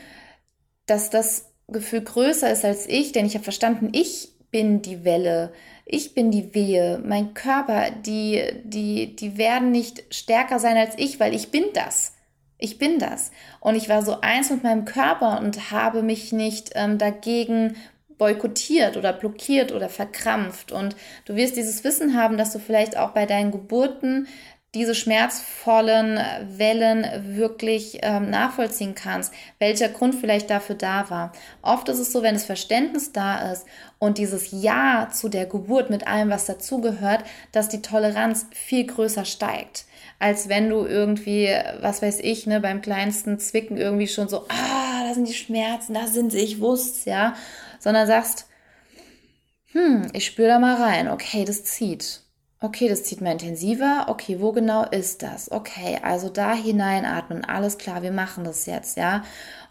dass 0.86 1.10
das 1.10 1.52
Gefühl 1.68 2.02
größer 2.02 2.50
ist 2.50 2.64
als 2.64 2.86
ich, 2.86 3.12
denn 3.12 3.26
ich 3.26 3.34
habe 3.34 3.44
verstanden, 3.44 3.90
ich 3.92 4.34
bin 4.50 4.82
die 4.82 5.04
Welle, 5.04 5.52
ich 5.84 6.14
bin 6.14 6.30
die 6.30 6.54
Wehe, 6.54 7.00
mein 7.04 7.34
Körper, 7.34 7.90
die, 7.90 8.42
die, 8.64 9.16
die 9.16 9.36
werden 9.36 9.70
nicht 9.70 10.02
stärker 10.14 10.58
sein 10.58 10.76
als 10.76 10.94
ich, 10.96 11.20
weil 11.20 11.34
ich 11.34 11.50
bin 11.50 11.64
das. 11.74 12.14
Ich 12.56 12.78
bin 12.78 12.98
das. 12.98 13.30
Und 13.60 13.74
ich 13.74 13.88
war 13.88 14.02
so 14.02 14.20
eins 14.20 14.50
mit 14.50 14.62
meinem 14.62 14.86
Körper 14.86 15.40
und 15.40 15.70
habe 15.70 16.02
mich 16.02 16.32
nicht 16.32 16.70
ähm, 16.74 16.96
dagegen 16.98 17.76
boykottiert 18.16 18.96
oder 18.96 19.12
blockiert 19.12 19.72
oder 19.72 19.88
verkrampft. 19.88 20.72
Und 20.72 20.96
du 21.26 21.34
wirst 21.34 21.56
dieses 21.56 21.84
Wissen 21.84 22.16
haben, 22.16 22.38
dass 22.38 22.52
du 22.52 22.58
vielleicht 22.58 22.96
auch 22.96 23.10
bei 23.10 23.26
deinen 23.26 23.50
Geburten 23.50 24.28
diese 24.74 24.94
schmerzvollen 24.94 26.18
Wellen 26.48 27.36
wirklich 27.36 27.98
ähm, 28.02 28.30
nachvollziehen 28.30 28.94
kannst, 28.94 29.32
welcher 29.58 29.88
Grund 29.88 30.14
vielleicht 30.14 30.50
dafür 30.50 30.74
da 30.74 31.08
war. 31.10 31.32
Oft 31.62 31.88
ist 31.88 32.00
es 32.00 32.12
so, 32.12 32.22
wenn 32.22 32.34
das 32.34 32.44
Verständnis 32.44 33.12
da 33.12 33.52
ist 33.52 33.66
und 33.98 34.18
dieses 34.18 34.48
Ja 34.50 35.08
zu 35.12 35.28
der 35.28 35.46
Geburt 35.46 35.90
mit 35.90 36.06
allem, 36.06 36.30
was 36.30 36.46
dazugehört, 36.46 37.22
dass 37.52 37.68
die 37.68 37.82
Toleranz 37.82 38.46
viel 38.52 38.84
größer 38.86 39.24
steigt, 39.24 39.84
als 40.18 40.48
wenn 40.48 40.68
du 40.68 40.84
irgendwie, 40.84 41.48
was 41.80 42.02
weiß 42.02 42.20
ich, 42.20 42.46
ne, 42.46 42.60
beim 42.60 42.82
kleinsten 42.82 43.38
Zwicken 43.38 43.76
irgendwie 43.76 44.08
schon 44.08 44.28
so, 44.28 44.46
ah, 44.48 45.06
da 45.06 45.14
sind 45.14 45.28
die 45.28 45.34
Schmerzen, 45.34 45.94
da 45.94 46.06
sind 46.08 46.32
sie, 46.32 46.38
ich 46.38 46.60
wusste 46.60 47.10
ja, 47.10 47.34
sondern 47.78 48.06
sagst, 48.06 48.48
hm, 49.72 50.08
ich 50.12 50.26
spüre 50.26 50.48
da 50.48 50.58
mal 50.58 50.74
rein, 50.74 51.08
okay, 51.08 51.44
das 51.44 51.64
zieht 51.64 52.23
Okay, 52.64 52.88
das 52.88 53.04
zieht 53.04 53.20
mal 53.20 53.32
intensiver. 53.32 54.06
Okay, 54.08 54.40
wo 54.40 54.52
genau 54.52 54.86
ist 54.86 55.22
das? 55.22 55.52
Okay, 55.52 55.98
also 56.02 56.30
da 56.30 56.54
hineinatmen. 56.54 57.44
Alles 57.44 57.76
klar, 57.76 58.00
wir 58.02 58.10
machen 58.10 58.44
das 58.44 58.64
jetzt, 58.64 58.96
ja. 58.96 59.22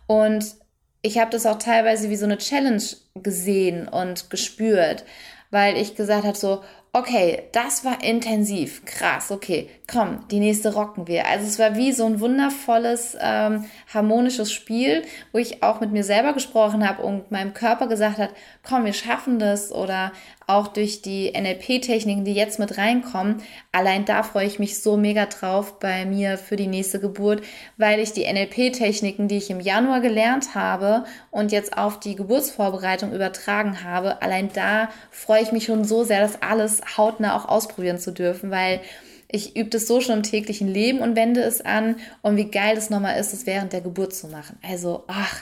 Und 0.06 0.54
ich 1.02 1.18
habe 1.18 1.32
das 1.32 1.48
auch 1.48 1.58
teilweise 1.58 2.12
wie 2.12 2.16
so 2.18 2.26
eine 2.26 2.38
Challenge 2.38 2.84
gesehen 3.16 3.88
und 3.88 4.30
gespürt, 4.30 5.06
weil 5.50 5.76
ich 5.76 5.96
gesagt 5.96 6.24
habe 6.24 6.38
so, 6.38 6.64
okay, 6.92 7.50
das 7.52 7.84
war 7.84 8.04
intensiv, 8.04 8.86
krass, 8.86 9.32
okay, 9.32 9.72
komm, 9.88 10.26
die 10.32 10.40
nächste 10.40 10.74
rocken 10.74 11.08
wir. 11.08 11.28
Also 11.28 11.46
es 11.46 11.60
war 11.60 11.76
wie 11.76 11.92
so 11.92 12.06
ein 12.06 12.20
wundervolles, 12.22 13.18
ähm, 13.20 13.66
harmonisches 13.94 14.52
Spiel, 14.52 15.04
wo 15.34 15.40
ich 15.40 15.62
auch 15.62 15.82
mit 15.82 15.92
mir 15.92 16.04
selber 16.04 16.34
gesprochen 16.34 16.88
habe 16.88 17.04
und 17.04 17.32
meinem 17.32 17.54
Körper 17.54 17.88
gesagt 17.88 18.18
hat, 18.18 18.30
komm, 18.64 18.86
wir 18.86 18.94
schaffen 18.94 19.40
das 19.40 19.72
oder 19.72 20.14
auch 20.48 20.70
durch 20.70 21.02
die 21.02 21.32
NLP-Techniken, 21.32 22.24
die 22.24 22.34
jetzt 22.34 22.60
mit 22.60 22.78
reinkommen. 22.78 23.42
Allein 23.72 24.06
da 24.06 24.24
freue 24.24 24.46
ich 24.46 24.60
mich 24.60 24.82
so 24.82 24.98
mega 24.98 25.26
drauf 25.26 25.80
bei 25.80 26.06
mir 26.06 26.38
für 26.38 26.56
die 26.56 26.68
nächste 26.68 27.00
Geburt, 27.00 27.44
weil 27.78 28.00
ich 28.00 28.14
die 28.14 28.26
NLP-Techniken, 28.26 29.28
die 29.28 29.38
ich 29.38 29.50
im 29.50 29.60
Januar 29.60 30.00
gelernt 30.00 30.56
habe 30.56 31.06
und 31.30 31.52
jetzt 31.52 31.78
auf 31.78 32.00
die 32.00 32.16
Geburtsvorbereitung 32.16 33.14
übertragen 33.14 33.84
habe, 33.84 34.22
allein 34.22 34.50
da 34.54 34.90
freue 35.12 35.44
ich 35.44 35.52
mich 35.52 35.66
schon 35.66 35.84
so 35.84 36.04
sehr, 36.04 36.22
das 36.22 36.42
alles 36.42 36.82
hautnah 36.98 37.36
auch 37.36 37.48
ausprobieren 37.48 38.00
zu 38.00 38.12
dürfen, 38.12 38.52
weil 38.52 38.82
ich 39.34 39.58
übe 39.58 39.70
das 39.70 39.88
so 39.88 40.00
schon 40.00 40.18
im 40.18 40.24
täglichen 40.24 40.68
Leben 40.68 41.00
und 41.00 41.18
wende 41.18 41.42
es 41.42 41.60
an 41.60 41.98
und 42.22 42.38
wie 42.38 42.50
geil 42.50 42.76
das 42.76 42.90
nochmal 42.90 43.20
ist, 43.20 43.34
es 43.34 43.46
während 43.46 43.74
der 43.74 43.82
Geburt 43.82 44.14
zu 44.14 44.28
machen. 44.28 44.58
Also, 44.62 45.04
ach, 45.08 45.42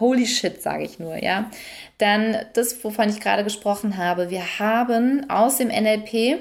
Holy 0.00 0.26
shit, 0.26 0.62
sage 0.62 0.84
ich 0.84 0.98
nur, 0.98 1.22
ja. 1.22 1.50
Dann 1.98 2.36
das, 2.54 2.82
wovon 2.82 3.10
ich 3.10 3.20
gerade 3.20 3.44
gesprochen 3.44 3.98
habe. 3.98 4.30
Wir 4.30 4.58
haben 4.58 5.28
aus 5.28 5.58
dem 5.58 5.68
NLP 5.68 6.38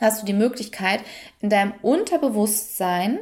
hast 0.00 0.22
du 0.22 0.26
die 0.26 0.32
Möglichkeit, 0.32 1.00
in 1.40 1.50
deinem 1.50 1.72
Unterbewusstsein 1.82 3.18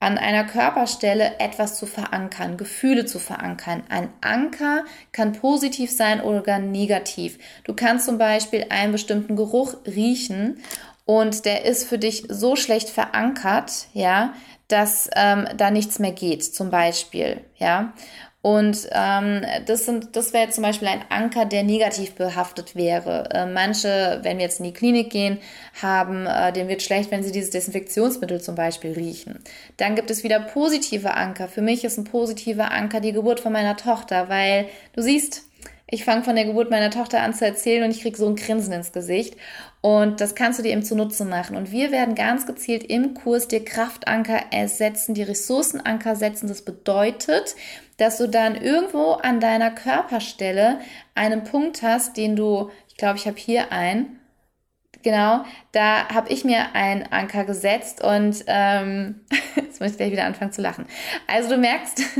an 0.00 0.16
einer 0.16 0.44
Körperstelle 0.44 1.40
etwas 1.40 1.76
zu 1.76 1.86
verankern, 1.86 2.56
Gefühle 2.56 3.04
zu 3.04 3.18
verankern. 3.18 3.82
Ein 3.88 4.10
Anker 4.20 4.84
kann 5.10 5.32
positiv 5.32 5.90
sein 5.90 6.20
oder 6.20 6.42
gar 6.42 6.60
negativ. 6.60 7.38
Du 7.64 7.74
kannst 7.74 8.06
zum 8.06 8.16
Beispiel 8.16 8.66
einen 8.70 8.92
bestimmten 8.92 9.34
Geruch 9.34 9.74
riechen 9.86 10.62
und 11.08 11.46
der 11.46 11.64
ist 11.64 11.88
für 11.88 11.96
dich 11.96 12.24
so 12.28 12.54
schlecht 12.54 12.90
verankert, 12.90 13.86
ja, 13.94 14.34
dass 14.68 15.08
ähm, 15.16 15.48
da 15.56 15.70
nichts 15.70 15.98
mehr 15.98 16.12
geht, 16.12 16.44
zum 16.44 16.68
Beispiel, 16.68 17.40
ja. 17.56 17.94
Und 18.42 18.86
ähm, 18.92 19.40
das, 19.64 19.90
das 20.12 20.32
wäre 20.34 20.50
zum 20.50 20.64
Beispiel 20.64 20.88
ein 20.88 21.04
Anker, 21.08 21.46
der 21.46 21.62
negativ 21.62 22.14
behaftet 22.14 22.76
wäre. 22.76 23.30
Äh, 23.32 23.46
manche, 23.46 24.20
wenn 24.22 24.36
wir 24.36 24.44
jetzt 24.44 24.60
in 24.60 24.66
die 24.66 24.74
Klinik 24.74 25.08
gehen, 25.08 25.38
haben, 25.80 26.26
äh, 26.26 26.52
denen 26.52 26.68
wird 26.68 26.82
schlecht, 26.82 27.10
wenn 27.10 27.22
sie 27.22 27.32
dieses 27.32 27.50
Desinfektionsmittel 27.50 28.42
zum 28.42 28.54
Beispiel 28.54 28.92
riechen. 28.92 29.38
Dann 29.78 29.96
gibt 29.96 30.10
es 30.10 30.24
wieder 30.24 30.40
positive 30.40 31.14
Anker. 31.14 31.48
Für 31.48 31.62
mich 31.62 31.84
ist 31.84 31.96
ein 31.96 32.04
positiver 32.04 32.70
Anker 32.70 33.00
die 33.00 33.12
Geburt 33.12 33.40
von 33.40 33.52
meiner 33.52 33.78
Tochter, 33.78 34.28
weil 34.28 34.66
du 34.92 35.00
siehst, 35.00 35.47
ich 35.90 36.04
fange 36.04 36.22
von 36.22 36.36
der 36.36 36.44
Geburt 36.44 36.70
meiner 36.70 36.90
Tochter 36.90 37.22
an 37.22 37.32
zu 37.32 37.46
erzählen 37.46 37.82
und 37.82 37.90
ich 37.90 38.02
kriege 38.02 38.16
so 38.16 38.28
ein 38.28 38.36
Grinsen 38.36 38.74
ins 38.74 38.92
Gesicht. 38.92 39.36
Und 39.80 40.20
das 40.20 40.34
kannst 40.34 40.58
du 40.58 40.62
dir 40.62 40.72
eben 40.72 40.82
zunutze 40.82 41.24
machen. 41.24 41.56
Und 41.56 41.72
wir 41.72 41.90
werden 41.90 42.14
ganz 42.14 42.44
gezielt 42.46 42.84
im 42.84 43.14
Kurs 43.14 43.48
dir 43.48 43.64
Kraftanker 43.64 44.38
ersetzen, 44.50 45.14
die 45.14 45.22
Ressourcenanker 45.22 46.14
setzen. 46.14 46.46
Das 46.46 46.62
bedeutet, 46.62 47.56
dass 47.96 48.18
du 48.18 48.28
dann 48.28 48.54
irgendwo 48.54 49.12
an 49.12 49.40
deiner 49.40 49.70
Körperstelle 49.70 50.80
einen 51.14 51.44
Punkt 51.44 51.82
hast, 51.82 52.18
den 52.18 52.36
du, 52.36 52.70
ich 52.88 52.96
glaube, 52.96 53.16
ich 53.16 53.26
habe 53.26 53.38
hier 53.38 53.72
einen. 53.72 54.20
Genau, 55.02 55.44
da 55.72 56.08
habe 56.08 56.28
ich 56.30 56.44
mir 56.44 56.74
einen 56.74 57.04
Anker 57.04 57.44
gesetzt 57.44 58.02
und 58.02 58.44
ähm, 58.46 59.20
jetzt 59.56 59.80
muss 59.80 59.92
ich 59.92 59.96
gleich 59.96 60.12
wieder 60.12 60.24
anfangen 60.24 60.52
zu 60.52 60.60
lachen. 60.60 60.86
Also 61.28 61.50
du 61.50 61.56
merkst, 61.56 62.02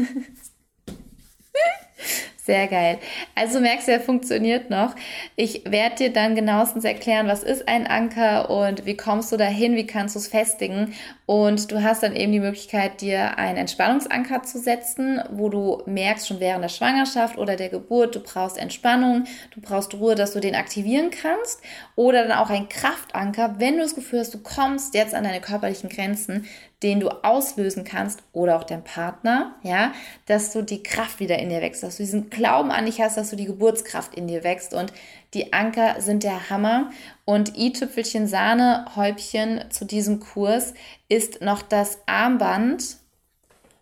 Sehr 2.49 2.67
geil. 2.67 2.99
Also 3.35 3.61
merkst 3.61 3.89
du, 3.89 3.93
er 3.93 4.01
funktioniert 4.01 4.71
noch. 4.71 4.95
Ich 5.37 5.71
werde 5.71 5.97
dir 5.97 6.13
dann 6.15 6.35
genauestens 6.35 6.83
erklären, 6.83 7.29
was 7.29 7.43
ist 7.43 7.69
ein 7.69 7.87
Anker 7.87 8.49
und 8.49 8.87
wie 8.87 8.97
kommst 8.97 9.31
du 9.31 9.37
dahin, 9.37 9.77
wie 9.77 9.87
kannst 9.87 10.15
du 10.15 10.19
es 10.19 10.29
festigen. 10.29 10.95
Und 11.27 11.71
du 11.71 11.83
hast 11.83 12.03
dann 12.03 12.17
eben 12.17 12.33
die 12.33 12.41
Möglichkeit, 12.41 13.03
dir 13.03 13.37
einen 13.37 13.59
Entspannungsanker 13.59 14.45
zu 14.45 14.59
setzen, 14.59 15.21
wo 15.31 15.51
du 15.51 15.83
merkst, 15.85 16.27
schon 16.27 16.41
während 16.41 16.65
der 16.65 16.71
Schwangerschaft 16.71 17.37
oder 17.37 17.55
der 17.55 17.69
Geburt, 17.69 18.15
du 18.15 18.21
brauchst 18.21 18.57
Entspannung, 18.57 19.25
du 19.55 19.61
brauchst 19.61 19.93
Ruhe, 19.93 20.15
dass 20.15 20.33
du 20.33 20.41
den 20.41 20.55
aktivieren 20.55 21.11
kannst. 21.11 21.61
Oder 21.97 22.23
dann 22.23 22.39
auch 22.39 22.49
ein 22.49 22.71
Kraftanker, 22.71 23.57
wenn 23.59 23.77
du 23.77 23.83
das 23.83 23.95
Gefühl 23.95 24.21
hast, 24.21 24.33
du 24.33 24.39
kommst 24.39 24.95
jetzt 24.95 25.15
an 25.15 25.25
deine 25.25 25.43
körperlichen 25.43 25.91
Grenzen, 25.91 26.47
den 26.83 27.01
du 27.01 27.09
auslösen 27.09 27.85
kannst 27.85 28.23
oder 28.33 28.57
auch 28.57 28.65
dein 28.65 28.85
Partner, 28.85 29.57
ja, 29.63 29.93
dass 30.27 30.53
du 30.53 30.63
die 30.63 30.83
Kraft 30.83 31.19
wieder 31.19 31.39
in 31.39 31.49
dir 31.49 31.61
wächst, 31.61 31.83
dass 31.83 31.97
du 31.97 32.05
diesen 32.05 32.31
Glauben 32.31 32.71
an 32.71 32.87
dich 32.87 33.01
hast, 33.01 33.17
dass 33.17 33.31
du 33.31 33.37
die 33.37 33.47
Geburtskraft 33.47 34.15
in 34.15 34.29
dir 34.29 34.45
wächst 34.45 34.75
und 34.75 34.93
die 35.35 35.53
Anker 35.53 36.01
sind 36.01 36.23
der 36.23 36.51
Hammer 36.51 36.91
und 37.25 37.59
i-Tüpfelchen 37.59 38.29
Sahne 38.29 38.87
Häubchen 38.95 39.65
zu 39.71 39.85
diesem 39.85 40.21
Kurs 40.21 40.73
ist 41.09 41.43
noch 41.43 41.63
das 41.63 41.99
Armband. 42.07 42.97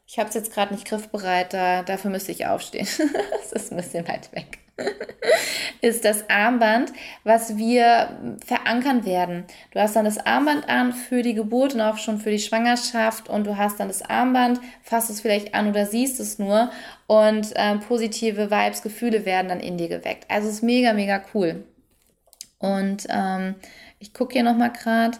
Ich 0.06 0.18
habe 0.18 0.28
es 0.28 0.34
jetzt 0.34 0.52
gerade 0.52 0.72
nicht 0.72 0.86
griffbereit, 0.86 1.52
da, 1.52 1.82
dafür 1.82 2.10
müsste 2.10 2.32
ich 2.32 2.46
aufstehen. 2.46 2.88
das 3.32 3.52
ist 3.52 3.72
ein 3.72 3.76
bisschen 3.76 4.08
weit 4.08 4.32
weg. 4.32 4.58
ist 5.80 6.04
das 6.04 6.28
Armband, 6.28 6.92
was 7.24 7.56
wir 7.56 8.36
verankern 8.44 9.04
werden. 9.06 9.44
Du 9.70 9.80
hast 9.80 9.96
dann 9.96 10.04
das 10.04 10.18
Armband 10.18 10.68
an 10.68 10.92
für 10.92 11.22
die 11.22 11.34
Geburt 11.34 11.74
und 11.74 11.80
auch 11.80 11.98
schon 11.98 12.18
für 12.18 12.30
die 12.30 12.38
Schwangerschaft 12.38 13.28
und 13.28 13.46
du 13.46 13.56
hast 13.56 13.80
dann 13.80 13.88
das 13.88 14.02
Armband, 14.02 14.60
fasst 14.82 15.10
es 15.10 15.20
vielleicht 15.20 15.54
an 15.54 15.68
oder 15.68 15.86
siehst 15.86 16.20
es 16.20 16.38
nur 16.38 16.70
und 17.06 17.54
äh, 17.56 17.76
positive 17.78 18.50
Vibes, 18.50 18.82
Gefühle 18.82 19.24
werden 19.24 19.48
dann 19.48 19.60
in 19.60 19.78
dir 19.78 19.88
geweckt. 19.88 20.26
Also 20.28 20.48
es 20.48 20.56
ist 20.56 20.62
mega, 20.62 20.92
mega 20.92 21.22
cool. 21.34 21.64
Und 22.58 23.06
ähm, 23.08 23.54
ich 23.98 24.12
gucke 24.12 24.34
hier 24.34 24.42
nochmal 24.42 24.72
gerade. 24.72 25.18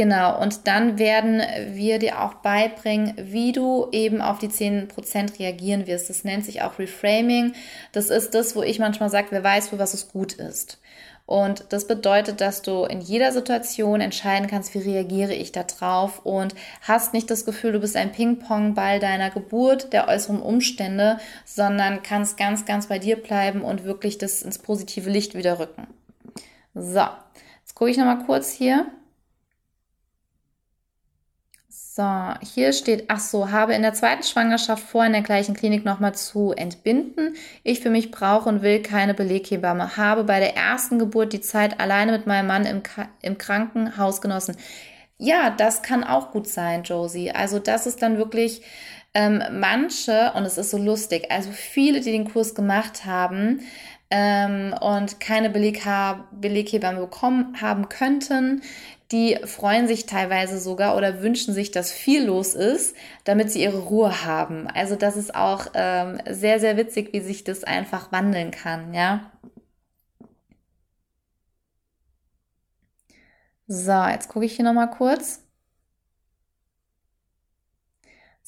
Genau, 0.00 0.40
und 0.40 0.66
dann 0.66 0.98
werden 0.98 1.42
wir 1.74 1.98
dir 1.98 2.22
auch 2.22 2.32
beibringen, 2.32 3.12
wie 3.18 3.52
du 3.52 3.86
eben 3.92 4.22
auf 4.22 4.38
die 4.38 4.48
10% 4.48 5.38
reagieren 5.38 5.86
wirst. 5.86 6.08
Das 6.08 6.24
nennt 6.24 6.46
sich 6.46 6.62
auch 6.62 6.78
Reframing. 6.78 7.52
Das 7.92 8.08
ist 8.08 8.30
das, 8.34 8.56
wo 8.56 8.62
ich 8.62 8.78
manchmal 8.78 9.10
sage, 9.10 9.26
wer 9.28 9.44
weiß, 9.44 9.68
für 9.68 9.78
was 9.78 9.92
es 9.92 10.08
gut 10.08 10.32
ist. 10.32 10.78
Und 11.26 11.66
das 11.68 11.86
bedeutet, 11.86 12.40
dass 12.40 12.62
du 12.62 12.84
in 12.84 13.02
jeder 13.02 13.30
Situation 13.30 14.00
entscheiden 14.00 14.46
kannst, 14.48 14.72
wie 14.74 14.78
reagiere 14.78 15.34
ich 15.34 15.52
da 15.52 15.64
drauf 15.64 16.24
und 16.24 16.54
hast 16.80 17.12
nicht 17.12 17.30
das 17.30 17.44
Gefühl, 17.44 17.72
du 17.72 17.80
bist 17.80 17.94
ein 17.94 18.10
Ping-Pong-Ball 18.10 19.00
deiner 19.00 19.28
Geburt, 19.28 19.92
der 19.92 20.08
äußeren 20.08 20.40
Umstände, 20.40 21.18
sondern 21.44 22.02
kannst 22.02 22.38
ganz, 22.38 22.64
ganz 22.64 22.86
bei 22.86 22.98
dir 22.98 23.16
bleiben 23.16 23.60
und 23.60 23.84
wirklich 23.84 24.16
das 24.16 24.40
ins 24.40 24.60
positive 24.60 25.10
Licht 25.10 25.34
wieder 25.34 25.58
rücken. 25.58 25.88
So, 26.74 27.04
jetzt 27.60 27.74
gucke 27.74 27.90
ich 27.90 27.98
nochmal 27.98 28.24
kurz 28.24 28.50
hier. 28.50 28.86
So, 32.00 32.34
hier 32.54 32.72
steht, 32.72 33.04
ach 33.08 33.20
so, 33.20 33.50
habe 33.50 33.74
in 33.74 33.82
der 33.82 33.92
zweiten 33.92 34.22
Schwangerschaft 34.22 34.82
vor, 34.82 35.04
in 35.04 35.12
der 35.12 35.20
gleichen 35.20 35.54
Klinik 35.54 35.84
nochmal 35.84 36.14
zu 36.14 36.52
entbinden. 36.52 37.34
Ich 37.62 37.80
für 37.80 37.90
mich 37.90 38.10
brauche 38.10 38.48
und 38.48 38.62
will 38.62 38.80
keine 38.80 39.12
Beleghebamme. 39.12 39.98
Habe 39.98 40.24
bei 40.24 40.40
der 40.40 40.56
ersten 40.56 40.98
Geburt 40.98 41.34
die 41.34 41.42
Zeit 41.42 41.78
alleine 41.78 42.12
mit 42.12 42.26
meinem 42.26 42.46
Mann 42.46 42.64
im, 42.64 42.82
im 43.20 43.36
Krankenhaus 43.36 44.22
genossen. 44.22 44.56
ja, 45.18 45.50
das 45.50 45.82
kann 45.82 46.02
auch 46.02 46.30
gut 46.30 46.48
sein, 46.48 46.84
Josie. 46.84 47.32
Also 47.32 47.58
das 47.58 47.86
ist 47.86 48.00
dann 48.00 48.16
wirklich 48.16 48.62
ähm, 49.12 49.42
manche, 49.52 50.32
und 50.34 50.44
es 50.44 50.56
ist 50.56 50.70
so 50.70 50.78
lustig, 50.78 51.30
also 51.30 51.50
viele, 51.52 52.00
die 52.00 52.12
den 52.12 52.32
Kurs 52.32 52.54
gemacht 52.54 53.04
haben 53.04 53.60
ähm, 54.08 54.74
und 54.80 55.20
keine 55.20 55.50
Beleg 55.50 55.82
Beleghebamme 56.32 57.00
bekommen 57.00 57.60
haben 57.60 57.90
könnten, 57.90 58.62
die 59.12 59.38
freuen 59.44 59.88
sich 59.88 60.06
teilweise 60.06 60.58
sogar 60.60 60.96
oder 60.96 61.22
wünschen 61.22 61.52
sich, 61.54 61.70
dass 61.72 61.92
viel 61.92 62.24
los 62.24 62.54
ist, 62.54 62.96
damit 63.24 63.50
sie 63.50 63.62
ihre 63.62 63.80
Ruhe 63.80 64.24
haben. 64.24 64.68
Also 64.68 64.94
das 64.96 65.16
ist 65.16 65.34
auch 65.34 65.66
ähm, 65.74 66.20
sehr, 66.28 66.60
sehr 66.60 66.76
witzig, 66.76 67.12
wie 67.12 67.20
sich 67.20 67.44
das 67.44 67.64
einfach 67.64 68.12
wandeln 68.12 68.50
kann, 68.52 68.94
ja. 68.94 69.30
So, 73.68 74.04
jetzt 74.06 74.28
gucke 74.28 74.44
ich 74.44 74.56
hier 74.56 74.64
nochmal 74.66 74.90
kurz. 74.90 75.40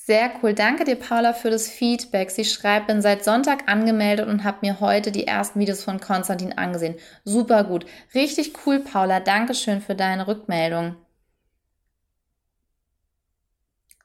Sehr 0.04 0.32
cool. 0.42 0.52
Danke 0.52 0.82
dir, 0.82 0.96
Paula, 0.96 1.32
für 1.32 1.50
das 1.50 1.68
Feedback. 1.68 2.32
Sie 2.32 2.44
schreibt, 2.44 2.88
bin 2.88 3.00
seit 3.00 3.22
Sonntag 3.22 3.68
angemeldet 3.68 4.26
und 4.26 4.42
habe 4.42 4.58
mir 4.62 4.80
heute 4.80 5.12
die 5.12 5.28
ersten 5.28 5.60
Videos 5.60 5.84
von 5.84 6.00
Konstantin 6.00 6.58
angesehen. 6.58 6.96
Super 7.24 7.62
gut. 7.62 7.86
Richtig 8.12 8.66
cool, 8.66 8.80
Paula. 8.80 9.20
Dankeschön 9.20 9.80
für 9.80 9.94
deine 9.94 10.26
Rückmeldung. 10.26 10.96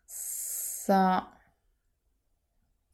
So. 0.05 1.21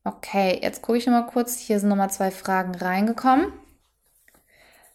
Okay, 0.06 0.60
jetzt 0.62 0.82
gucke 0.82 0.98
ich 0.98 1.06
nochmal 1.06 1.28
kurz. 1.28 1.60
Hier 1.60 1.82
sind 1.82 1.90
nochmal 1.90 2.10
zwei 2.10 2.32
Fragen 2.32 2.74
reingekommen. 2.74 3.52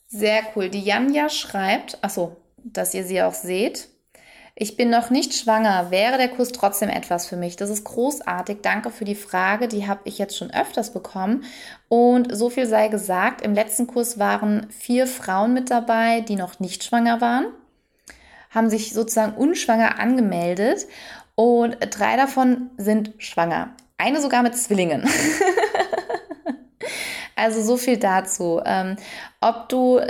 Sehr 0.07 0.43
cool. 0.57 0.71
Die 0.71 0.81
Janja 0.81 1.29
schreibt, 1.29 2.03
achso, 2.03 2.39
dass 2.57 2.95
ihr 2.95 3.05
sie 3.05 3.21
auch 3.21 3.35
seht. 3.35 3.91
Ich 4.61 4.77
bin 4.77 4.91
noch 4.91 5.11
nicht 5.11 5.35
schwanger. 5.35 5.93
Wäre 5.93 6.19
der 6.19 6.27
Kurs 6.27 6.51
trotzdem 6.51 6.89
etwas 6.89 7.29
für 7.29 7.37
mich? 7.37 7.55
Das 7.55 7.71
ist 7.71 7.85
großartig. 7.85 8.59
Danke 8.61 8.91
für 8.91 9.05
die 9.05 9.15
Frage. 9.15 9.69
Die 9.69 9.87
habe 9.87 10.01
ich 10.03 10.19
jetzt 10.19 10.37
schon 10.37 10.53
öfters 10.53 10.93
bekommen. 10.93 11.45
Und 11.89 12.37
so 12.37 12.51
viel 12.51 12.67
sei 12.67 12.89
gesagt. 12.89 13.41
Im 13.41 13.55
letzten 13.55 13.87
Kurs 13.87 14.19
waren 14.19 14.67
vier 14.71 15.07
Frauen 15.07 15.55
mit 15.55 15.71
dabei, 15.71 16.23
die 16.23 16.35
noch 16.35 16.59
nicht 16.59 16.83
schwanger 16.83 17.21
waren, 17.21 17.47
haben 18.51 18.69
sich 18.69 18.93
sozusagen 18.93 19.35
unschwanger 19.35 20.01
angemeldet 20.01 20.89
und 21.37 21.77
drei 21.97 22.17
davon 22.17 22.71
sind 22.79 23.13
schwanger. 23.19 23.77
Eine 23.97 24.21
sogar 24.21 24.43
mit 24.43 24.59
Zwillingen. 24.59 25.05
also 27.37 27.63
so 27.63 27.77
viel 27.77 27.97
dazu. 27.97 28.61
Ähm, 28.65 28.97
ob 29.41 29.69
du 29.69 30.01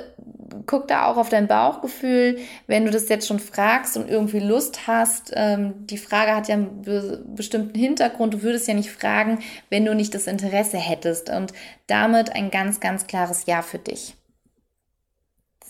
guck 0.66 0.88
da 0.88 1.07
auch 1.07 1.16
auf 1.16 1.28
dein 1.28 1.46
Bauchgefühl, 1.46 2.38
wenn 2.66 2.84
du 2.84 2.90
das 2.90 3.09
jetzt 3.09 3.26
schon 3.26 3.38
fragst 3.38 3.96
und 3.96 4.09
irgendwie 4.09 4.40
Lust 4.40 4.86
hast. 4.86 5.32
Ähm, 5.34 5.86
die 5.86 5.99
Frage 5.99 6.34
hat 6.34 6.49
ja 6.49 6.55
einen 6.55 6.82
be 6.82 7.24
bestimmten 7.26 7.78
Hintergrund. 7.78 8.34
Du 8.34 8.42
würdest 8.42 8.68
ja 8.68 8.74
nicht 8.74 8.90
fragen, 8.90 9.38
wenn 9.70 9.84
du 9.84 9.94
nicht 9.94 10.14
das 10.14 10.26
Interesse 10.26 10.78
hättest. 10.78 11.30
Und 11.30 11.53
damit 11.86 12.34
ein 12.34 12.51
ganz, 12.51 12.80
ganz 12.80 13.07
klares 13.07 13.46
Ja 13.46 13.62
für 13.62 13.78
dich. 13.78 14.14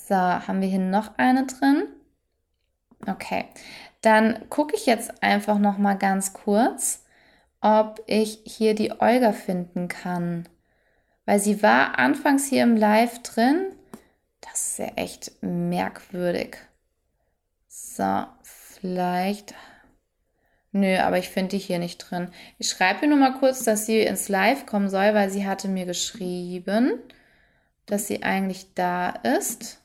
So, 0.08 0.14
haben 0.14 0.60
wir 0.60 0.68
hier 0.68 0.78
noch 0.78 1.18
eine 1.18 1.46
drin? 1.46 1.84
Okay, 3.06 3.44
dann 4.00 4.48
gucke 4.48 4.74
ich 4.74 4.86
jetzt 4.86 5.22
einfach 5.22 5.58
noch 5.58 5.78
mal 5.78 5.94
ganz 5.94 6.32
kurz, 6.32 7.04
ob 7.60 8.02
ich 8.06 8.40
hier 8.44 8.74
die 8.74 8.92
Olga 9.00 9.32
finden 9.32 9.88
kann. 9.88 10.48
Weil 11.26 11.40
sie 11.40 11.62
war 11.62 11.98
anfangs 11.98 12.46
hier 12.46 12.62
im 12.62 12.76
Live 12.76 13.22
drin 13.22 13.66
das 14.50 14.68
ist 14.68 14.78
ja 14.78 14.86
echt 14.96 15.32
merkwürdig. 15.42 16.58
So, 17.68 18.24
vielleicht. 18.42 19.54
Nö, 20.72 20.98
aber 20.98 21.18
ich 21.18 21.28
finde 21.28 21.50
die 21.50 21.58
hier 21.58 21.78
nicht 21.78 21.98
drin. 21.98 22.30
Ich 22.58 22.68
schreibe 22.68 23.02
ihr 23.02 23.08
nur 23.08 23.18
mal 23.18 23.38
kurz, 23.38 23.64
dass 23.64 23.86
sie 23.86 24.00
ins 24.00 24.28
Live 24.28 24.66
kommen 24.66 24.90
soll, 24.90 25.14
weil 25.14 25.30
sie 25.30 25.46
hatte 25.46 25.68
mir 25.68 25.86
geschrieben, 25.86 27.00
dass 27.86 28.06
sie 28.06 28.22
eigentlich 28.22 28.74
da 28.74 29.10
ist. 29.10 29.82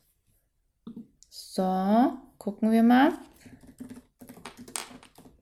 So, 1.29 2.17
gucken 2.37 2.71
wir 2.71 2.83
mal. 2.83 3.13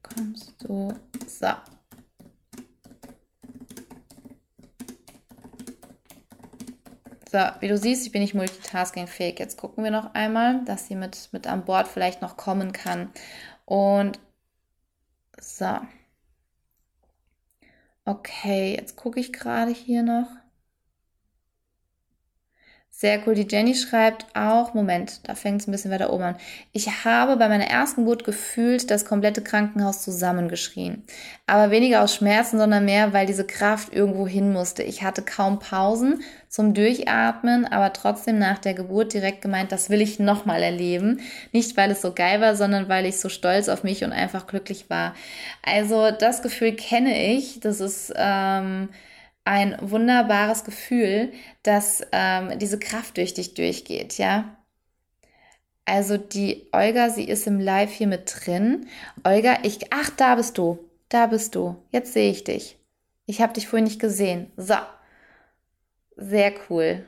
Kommst 0.03 0.53
du? 0.59 0.93
So. 1.27 1.47
So, 7.31 7.37
wie 7.61 7.69
du 7.69 7.77
siehst, 7.77 8.05
ich 8.05 8.11
bin 8.11 8.21
nicht 8.21 8.33
multitaskingfähig. 8.33 9.39
Jetzt 9.39 9.57
gucken 9.57 9.85
wir 9.85 9.91
noch 9.91 10.13
einmal, 10.15 10.65
dass 10.65 10.87
sie 10.87 10.95
mit, 10.95 11.29
mit 11.31 11.47
an 11.47 11.63
Bord 11.63 11.87
vielleicht 11.87 12.21
noch 12.21 12.35
kommen 12.35 12.73
kann. 12.73 13.09
Und 13.65 14.19
so. 15.39 15.79
Okay, 18.05 18.75
jetzt 18.75 18.95
gucke 18.95 19.19
ich 19.19 19.31
gerade 19.31 19.71
hier 19.71 20.03
noch. 20.03 20.27
Sehr 23.01 23.19
cool. 23.25 23.33
Die 23.33 23.47
Jenny 23.49 23.73
schreibt 23.73 24.27
auch, 24.35 24.75
Moment, 24.75 25.27
da 25.27 25.33
fängt 25.33 25.59
es 25.59 25.67
ein 25.67 25.71
bisschen 25.71 25.89
weiter 25.89 26.13
oben 26.13 26.21
an. 26.21 26.35
Ich 26.71 27.03
habe 27.03 27.35
bei 27.35 27.49
meiner 27.49 27.65
ersten 27.65 28.01
Geburt 28.01 28.25
gefühlt 28.25 28.91
das 28.91 29.05
komplette 29.05 29.41
Krankenhaus 29.41 30.03
zusammengeschrien. 30.03 31.03
Aber 31.47 31.71
weniger 31.71 32.03
aus 32.03 32.13
Schmerzen, 32.13 32.59
sondern 32.59 32.85
mehr, 32.85 33.11
weil 33.11 33.25
diese 33.25 33.43
Kraft 33.47 33.91
irgendwo 33.91 34.27
hin 34.27 34.53
musste. 34.53 34.83
Ich 34.83 35.01
hatte 35.01 35.23
kaum 35.23 35.57
Pausen 35.57 36.21
zum 36.47 36.75
Durchatmen, 36.75 37.65
aber 37.65 37.91
trotzdem 37.91 38.37
nach 38.37 38.59
der 38.59 38.75
Geburt 38.75 39.15
direkt 39.15 39.41
gemeint, 39.41 39.71
das 39.71 39.89
will 39.89 39.99
ich 39.99 40.19
nochmal 40.19 40.61
erleben. 40.61 41.21
Nicht, 41.53 41.75
weil 41.77 41.89
es 41.89 42.03
so 42.03 42.13
geil 42.13 42.39
war, 42.39 42.55
sondern 42.55 42.87
weil 42.87 43.07
ich 43.07 43.19
so 43.19 43.29
stolz 43.29 43.67
auf 43.67 43.83
mich 43.83 44.03
und 44.03 44.11
einfach 44.11 44.45
glücklich 44.45 44.91
war. 44.91 45.15
Also 45.63 46.11
das 46.11 46.43
Gefühl 46.43 46.73
kenne 46.73 47.33
ich. 47.33 47.61
Das 47.61 47.79
ist, 47.79 48.13
ähm, 48.15 48.89
ein 49.43 49.77
wunderbares 49.81 50.63
Gefühl, 50.63 51.31
dass 51.63 52.05
ähm, 52.11 52.57
diese 52.59 52.79
Kraft 52.79 53.17
durch 53.17 53.33
dich 53.33 53.53
durchgeht, 53.53 54.17
ja. 54.17 54.57
Also 55.85 56.17
die 56.17 56.67
Olga, 56.71 57.09
sie 57.09 57.25
ist 57.25 57.47
im 57.47 57.59
Live 57.59 57.91
hier 57.91 58.07
mit 58.07 58.31
drin. 58.33 58.87
Olga, 59.23 59.57
ich, 59.63 59.91
ach, 59.91 60.09
da 60.11 60.35
bist 60.35 60.57
du, 60.57 60.79
da 61.09 61.25
bist 61.27 61.55
du. 61.55 61.75
Jetzt 61.91 62.13
sehe 62.13 62.31
ich 62.31 62.43
dich. 62.43 62.77
Ich 63.25 63.41
habe 63.41 63.53
dich 63.53 63.67
vorhin 63.67 63.85
nicht 63.85 63.99
gesehen. 63.99 64.51
So, 64.57 64.75
sehr 66.15 66.53
cool. 66.69 67.05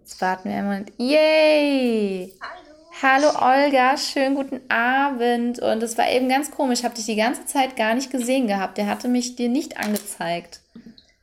Jetzt 0.00 0.20
warten 0.20 0.50
wir 0.50 0.56
einen 0.56 0.66
Moment. 0.66 0.92
Yay! 0.98 2.34
Hallo. 2.42 2.63
Hallo 3.02 3.26
Olga, 3.40 3.96
schönen 3.96 4.36
guten 4.36 4.70
Abend. 4.70 5.58
Und 5.58 5.82
es 5.82 5.98
war 5.98 6.08
eben 6.08 6.28
ganz 6.28 6.52
komisch, 6.52 6.78
ich 6.78 6.84
habe 6.84 6.94
dich 6.94 7.06
die 7.06 7.16
ganze 7.16 7.44
Zeit 7.44 7.74
gar 7.74 7.94
nicht 7.94 8.12
gesehen 8.12 8.46
gehabt. 8.46 8.78
Der 8.78 8.86
hatte 8.86 9.08
mich 9.08 9.34
dir 9.34 9.48
nicht 9.48 9.78
angezeigt. 9.78 10.60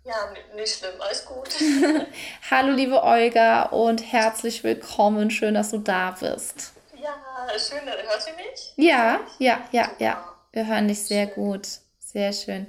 Ja, 0.04 0.16
nicht 0.54 0.80
schlimm, 0.80 1.00
alles 1.00 1.26
gut. 1.26 1.48
Hallo 2.52 2.74
liebe 2.74 3.02
Olga 3.02 3.64
und 3.64 4.12
herzlich 4.12 4.66
willkommen. 4.66 5.32
Schön, 5.32 5.54
dass 5.54 5.72
du 5.72 5.78
da 5.78 6.12
bist. 6.20 6.74
Ja, 7.02 7.16
schön, 7.58 7.88
hörst 7.88 8.28
du 8.28 8.34
mich? 8.34 8.74
Ja, 8.76 9.22
ja, 9.40 9.62
ja, 9.72 9.90
ja. 9.98 10.26
Wir 10.52 10.68
hören 10.68 10.90
dich 10.90 11.02
sehr 11.02 11.28
gut. 11.28 11.66
Sehr 12.00 12.34
schön. 12.34 12.68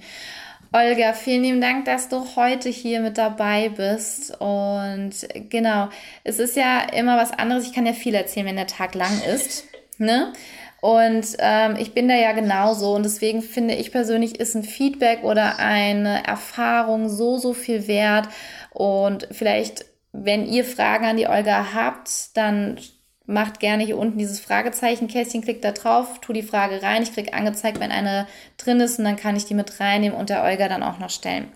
Olga, 0.75 1.13
vielen 1.13 1.43
lieben 1.43 1.61
Dank, 1.61 1.85
dass 1.85 2.09
du 2.09 2.25
heute 2.35 2.71
hier 2.71 3.01
mit 3.01 3.19
dabei 3.19 3.69
bist. 3.69 4.35
Und 4.41 5.13
genau, 5.51 5.91
es 6.25 6.39
ist 6.39 6.57
ja 6.57 6.81
immer 6.95 7.19
was 7.19 7.31
anderes. 7.31 7.67
Ich 7.67 7.75
kann 7.75 7.85
ja 7.85 7.93
viel 7.93 8.15
erzählen, 8.15 8.47
wenn 8.47 8.57
der 8.57 8.67
Tag 8.67 8.95
lang 8.95 9.21
ist. 9.23 9.65
Ne? 9.99 10.33
Und 10.81 11.37
ähm, 11.39 11.77
ich 11.79 11.93
bin 11.93 12.09
da 12.09 12.17
ja 12.17 12.33
genauso. 12.33 12.95
Und 12.95 13.05
deswegen 13.05 13.41
finde 13.41 13.75
ich 13.75 13.93
persönlich, 13.93 14.41
ist 14.41 14.57
ein 14.57 14.65
Feedback 14.65 15.23
oder 15.23 15.59
eine 15.59 16.27
Erfahrung 16.27 17.09
so, 17.09 17.39
so 17.39 17.53
viel 17.53 17.87
wert. 17.87 18.27
Und 18.71 19.29
vielleicht, 19.31 19.85
wenn 20.11 20.45
ihr 20.47 20.65
Fragen 20.65 21.05
an 21.05 21.19
die 21.19 21.29
Olga 21.29 21.73
habt, 21.75 22.37
dann 22.37 22.79
macht 23.27 23.61
gerne 23.61 23.85
hier 23.85 23.99
unten 23.99 24.19
dieses 24.19 24.41
Fragezeichen-Kästchen, 24.41 25.43
klickt 25.43 25.65
da 25.65 25.73
drauf, 25.73 26.21
tu 26.21 26.33
die 26.33 26.43
Frage 26.43 26.83
rein. 26.83 27.03
Ich 27.03 27.13
kriege 27.13 27.35
angezeigt, 27.35 27.81
wenn 27.81 27.93
eine 27.93 28.27
drin 28.59 28.81
ist 28.81 28.99
und 28.99 29.05
dann 29.05 29.17
kann 29.17 29.37
ich 29.37 29.45
die 29.45 29.55
mit 29.55 29.81
reinnehmen 29.81 30.19
und 30.19 30.31
der 30.31 30.43
Olga 30.43 30.69
dann 30.69 30.83
auch 30.83 30.99
noch 30.99 31.11
stellen. 31.11 31.51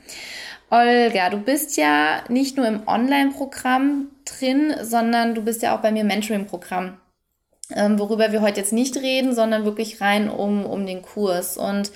Olga, 0.70 1.30
du 1.30 1.38
bist 1.38 1.76
ja 1.76 2.24
nicht 2.28 2.56
nur 2.56 2.66
im 2.66 2.86
Online-Programm 2.88 4.10
drin, 4.24 4.74
sondern 4.82 5.34
du 5.34 5.42
bist 5.42 5.62
ja 5.62 5.76
auch 5.76 5.80
bei 5.80 5.92
mir 5.92 6.00
im 6.00 6.08
Mentoring-Programm, 6.08 7.00
ähm, 7.74 7.98
worüber 7.98 8.32
wir 8.32 8.42
heute 8.42 8.60
jetzt 8.60 8.72
nicht 8.72 8.96
reden, 8.96 9.34
sondern 9.34 9.64
wirklich 9.64 10.00
rein 10.00 10.28
um, 10.28 10.66
um 10.66 10.86
den 10.86 11.02
Kurs. 11.02 11.56
Und 11.56 11.92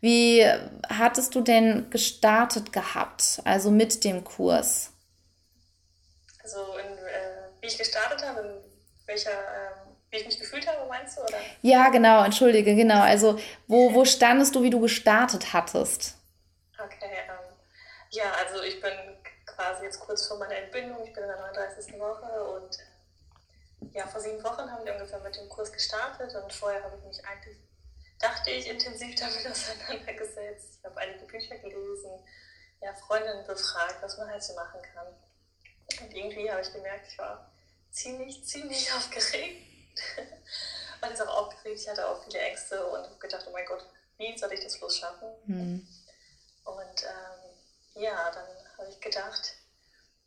wie 0.00 0.44
hattest 0.88 1.34
du 1.34 1.40
denn 1.40 1.88
gestartet 1.90 2.72
gehabt, 2.72 3.40
also 3.44 3.70
mit 3.70 4.04
dem 4.04 4.24
Kurs? 4.24 4.92
Also, 6.42 6.58
in, 6.78 6.92
äh, 6.92 7.62
wie 7.62 7.66
ich 7.66 7.78
gestartet 7.78 8.26
habe, 8.26 8.69
welcher, 9.10 9.30
ähm, 9.30 9.96
wie 10.10 10.18
ich 10.18 10.26
mich 10.26 10.38
gefühlt 10.38 10.66
habe, 10.66 10.88
meinst 10.88 11.18
du? 11.18 11.22
Oder? 11.22 11.38
Ja, 11.62 11.90
genau, 11.90 12.24
entschuldige, 12.24 12.74
genau. 12.74 13.02
Also, 13.02 13.38
wo, 13.66 13.92
wo 13.92 14.04
standest 14.04 14.54
du, 14.54 14.62
wie 14.62 14.70
du 14.70 14.80
gestartet 14.80 15.52
hattest? 15.52 16.16
Okay, 16.78 17.10
ähm, 17.28 17.56
ja, 18.10 18.32
also 18.32 18.62
ich 18.62 18.80
bin 18.80 18.92
quasi 19.46 19.84
jetzt 19.84 20.00
kurz 20.00 20.26
vor 20.26 20.38
meiner 20.38 20.56
Entbindung, 20.56 21.02
ich 21.04 21.12
bin 21.12 21.24
in 21.24 21.28
der 21.28 21.40
39. 21.40 21.98
Woche 21.98 22.44
und 22.54 22.78
ja, 23.92 24.06
vor 24.06 24.20
sieben 24.20 24.42
Wochen 24.44 24.70
haben 24.70 24.84
wir 24.84 24.94
ungefähr 24.94 25.20
mit 25.20 25.36
dem 25.36 25.48
Kurs 25.48 25.72
gestartet 25.72 26.34
und 26.34 26.52
vorher 26.52 26.82
habe 26.82 26.96
ich 26.96 27.04
mich 27.04 27.26
eigentlich, 27.26 27.56
dachte 28.18 28.50
ich, 28.50 28.68
intensiv 28.68 29.14
damit 29.20 29.46
auseinandergesetzt. 29.50 30.78
Ich 30.78 30.84
habe 30.84 31.00
einige 31.00 31.24
Bücher 31.26 31.56
gelesen, 31.58 32.10
ja, 32.80 32.94
Freundinnen 32.94 33.46
befragt, 33.46 33.96
was 34.00 34.16
man 34.18 34.30
halt 34.30 34.42
so 34.42 34.54
machen 34.54 34.80
kann. 34.94 35.06
Und 36.00 36.14
irgendwie 36.14 36.50
habe 36.50 36.62
ich 36.62 36.72
gemerkt, 36.72 37.06
ich 37.08 37.18
war 37.18 37.50
ziemlich, 37.90 38.44
ziemlich 38.44 38.92
aufgeregt. 38.96 40.00
war 41.00 41.08
jetzt 41.08 41.22
auch 41.22 41.46
aufgeregt, 41.46 41.80
ich 41.80 41.88
hatte 41.88 42.06
auch 42.06 42.22
viele 42.24 42.40
Ängste 42.40 42.86
und 42.86 43.02
habe 43.02 43.18
gedacht, 43.18 43.44
oh 43.48 43.52
mein 43.52 43.66
Gott, 43.66 43.84
wie 44.18 44.36
soll 44.36 44.52
ich 44.52 44.60
das 44.60 44.78
bloß 44.78 44.98
schaffen? 44.98 45.28
Mhm. 45.46 45.88
Und 46.64 47.02
ähm, 47.02 48.02
ja, 48.02 48.30
dann 48.30 48.48
habe 48.78 48.90
ich 48.90 49.00
gedacht, 49.00 49.54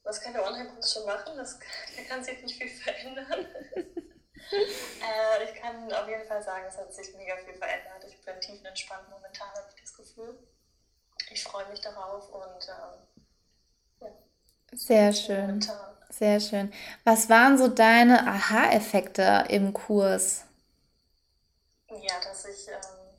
was 0.04 0.20
kann 0.20 0.34
der 0.34 0.46
Online-Kurs 0.46 0.94
schon 0.94 1.06
machen? 1.06 1.38
Das, 1.38 1.60
da 1.96 2.04
kann 2.04 2.24
sich 2.24 2.42
nicht 2.42 2.58
viel 2.58 2.70
verändern. 2.70 3.48
äh, 3.76 5.44
ich 5.44 5.56
kann 5.62 5.92
auf 5.94 6.08
jeden 6.08 6.28
Fall 6.28 6.44
sagen, 6.44 6.66
es 6.68 6.78
hat 6.78 6.94
sich 6.94 7.14
mega 7.16 7.38
viel 7.38 7.54
verändert. 7.54 8.04
Ich 8.08 8.20
bin 8.24 8.40
tiefenentspannt 8.42 9.10
momentan, 9.10 9.50
habe 9.50 9.70
ich 9.74 9.82
das 9.82 9.94
Gefühl. 9.96 10.38
Ich 11.32 11.44
freue 11.44 11.68
mich 11.70 11.82
darauf 11.82 12.30
und 12.30 12.68
ähm. 12.68 13.13
Sehr 14.76 15.14
schön. 15.14 15.66
Sehr 16.10 16.40
schön. 16.40 16.72
Was 17.04 17.30
waren 17.30 17.58
so 17.58 17.68
deine 17.68 18.28
Aha-Effekte 18.28 19.46
im 19.50 19.74
Kurs? 19.74 20.44
Ja, 21.90 22.20
dass 22.24 22.46
ich, 22.46 22.68
ähm, 22.68 23.18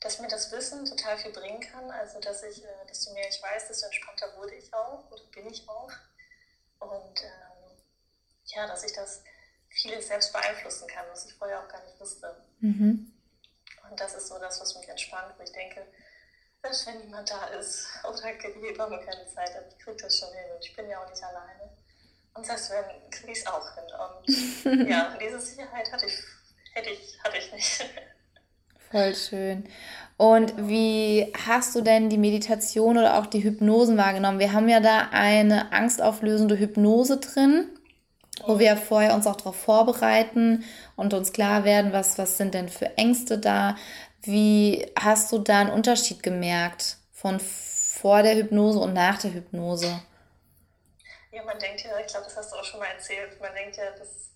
dass 0.00 0.20
mir 0.20 0.28
das 0.28 0.52
Wissen 0.52 0.84
total 0.84 1.16
viel 1.16 1.32
bringen 1.32 1.60
kann. 1.60 1.90
Also, 1.90 2.20
dass 2.20 2.42
ich, 2.42 2.64
äh, 2.64 2.86
desto 2.88 3.12
mehr 3.14 3.28
ich 3.28 3.42
weiß, 3.42 3.68
desto 3.68 3.86
entspannter 3.86 4.26
wurde 4.36 4.54
ich 4.54 4.72
auch 4.74 5.10
oder 5.10 5.22
bin 5.34 5.46
ich 5.46 5.66
auch. 5.68 5.90
Und 6.80 7.22
ähm, 7.22 7.76
ja, 8.46 8.66
dass 8.66 8.84
ich 8.84 8.92
das 8.92 9.22
vieles 9.70 10.08
selbst 10.08 10.32
beeinflussen 10.32 10.86
kann, 10.88 11.06
was 11.10 11.24
ich 11.24 11.34
vorher 11.34 11.60
auch 11.60 11.68
gar 11.68 11.82
nicht 11.84 11.98
wusste. 11.98 12.44
Mhm. 12.60 13.12
Und 13.90 14.00
das 14.00 14.14
ist 14.14 14.28
so 14.28 14.38
das, 14.38 14.60
was 14.60 14.74
mich 14.76 14.88
entspannt, 14.88 15.34
wo 15.38 15.42
ich 15.42 15.52
denke, 15.52 15.86
selbst 16.62 16.86
wenn 16.86 17.00
niemand 17.00 17.28
da 17.28 17.46
ist 17.58 17.88
oder 18.08 18.18
die 18.32 18.66
Hebamme 18.66 19.00
keine 19.04 19.26
Zeit 19.26 19.54
hat, 19.54 19.64
ich 19.68 19.84
kriege 19.84 19.96
das 20.00 20.18
schon 20.18 20.28
hin 20.28 20.44
und 20.54 20.64
ich 20.64 20.74
bin 20.76 20.88
ja 20.88 21.02
auch 21.02 21.10
nicht 21.10 21.22
alleine. 21.22 21.70
Und 22.34 22.46
selbst 22.46 22.70
wenn, 22.70 23.10
kriege 23.10 23.32
ich 23.32 23.38
es 23.38 23.46
auch 23.46 23.66
hin. 23.74 24.74
Und 24.74 24.88
ja, 24.88 25.16
diese 25.20 25.40
Sicherheit 25.40 25.90
hatte 25.92 26.06
ich, 26.06 26.18
hätte 26.72 26.90
ich, 26.90 27.18
hatte 27.22 27.36
ich 27.36 27.52
nicht. 27.52 27.84
Voll 28.90 29.14
schön. 29.14 29.68
Und 30.16 30.54
wie 30.68 31.32
hast 31.46 31.74
du 31.74 31.80
denn 31.80 32.10
die 32.10 32.18
Meditation 32.18 32.96
oder 32.96 33.18
auch 33.18 33.26
die 33.26 33.42
Hypnosen 33.42 33.96
wahrgenommen? 33.96 34.38
Wir 34.38 34.52
haben 34.52 34.68
ja 34.68 34.80
da 34.80 35.08
eine 35.10 35.72
angstauflösende 35.72 36.58
Hypnose 36.58 37.18
drin, 37.18 37.66
wo 38.46 38.58
wir 38.58 38.76
vorher 38.76 39.14
uns 39.14 39.26
auch 39.26 39.36
darauf 39.36 39.56
vorbereiten 39.56 40.64
und 40.94 41.14
uns 41.14 41.32
klar 41.32 41.64
werden, 41.64 41.92
was, 41.92 42.18
was 42.18 42.36
sind 42.36 42.54
denn 42.54 42.68
für 42.68 42.96
Ängste 42.98 43.38
da. 43.38 43.76
Wie 44.22 44.92
hast 44.96 45.32
du 45.32 45.38
da 45.38 45.60
einen 45.60 45.70
Unterschied 45.70 46.22
gemerkt 46.22 46.96
von 47.12 47.40
vor 47.40 48.22
der 48.22 48.36
Hypnose 48.36 48.78
und 48.78 48.94
nach 48.94 49.18
der 49.18 49.32
Hypnose? 49.32 50.00
Ja, 51.32 51.42
man 51.44 51.58
denkt 51.58 51.82
ja, 51.82 51.98
ich 51.98 52.06
glaube, 52.06 52.26
das 52.26 52.36
hast 52.36 52.52
du 52.52 52.56
auch 52.56 52.64
schon 52.64 52.78
mal 52.78 52.86
erzählt, 52.86 53.40
man 53.40 53.54
denkt 53.54 53.76
ja, 53.76 53.90
dass, 53.92 54.30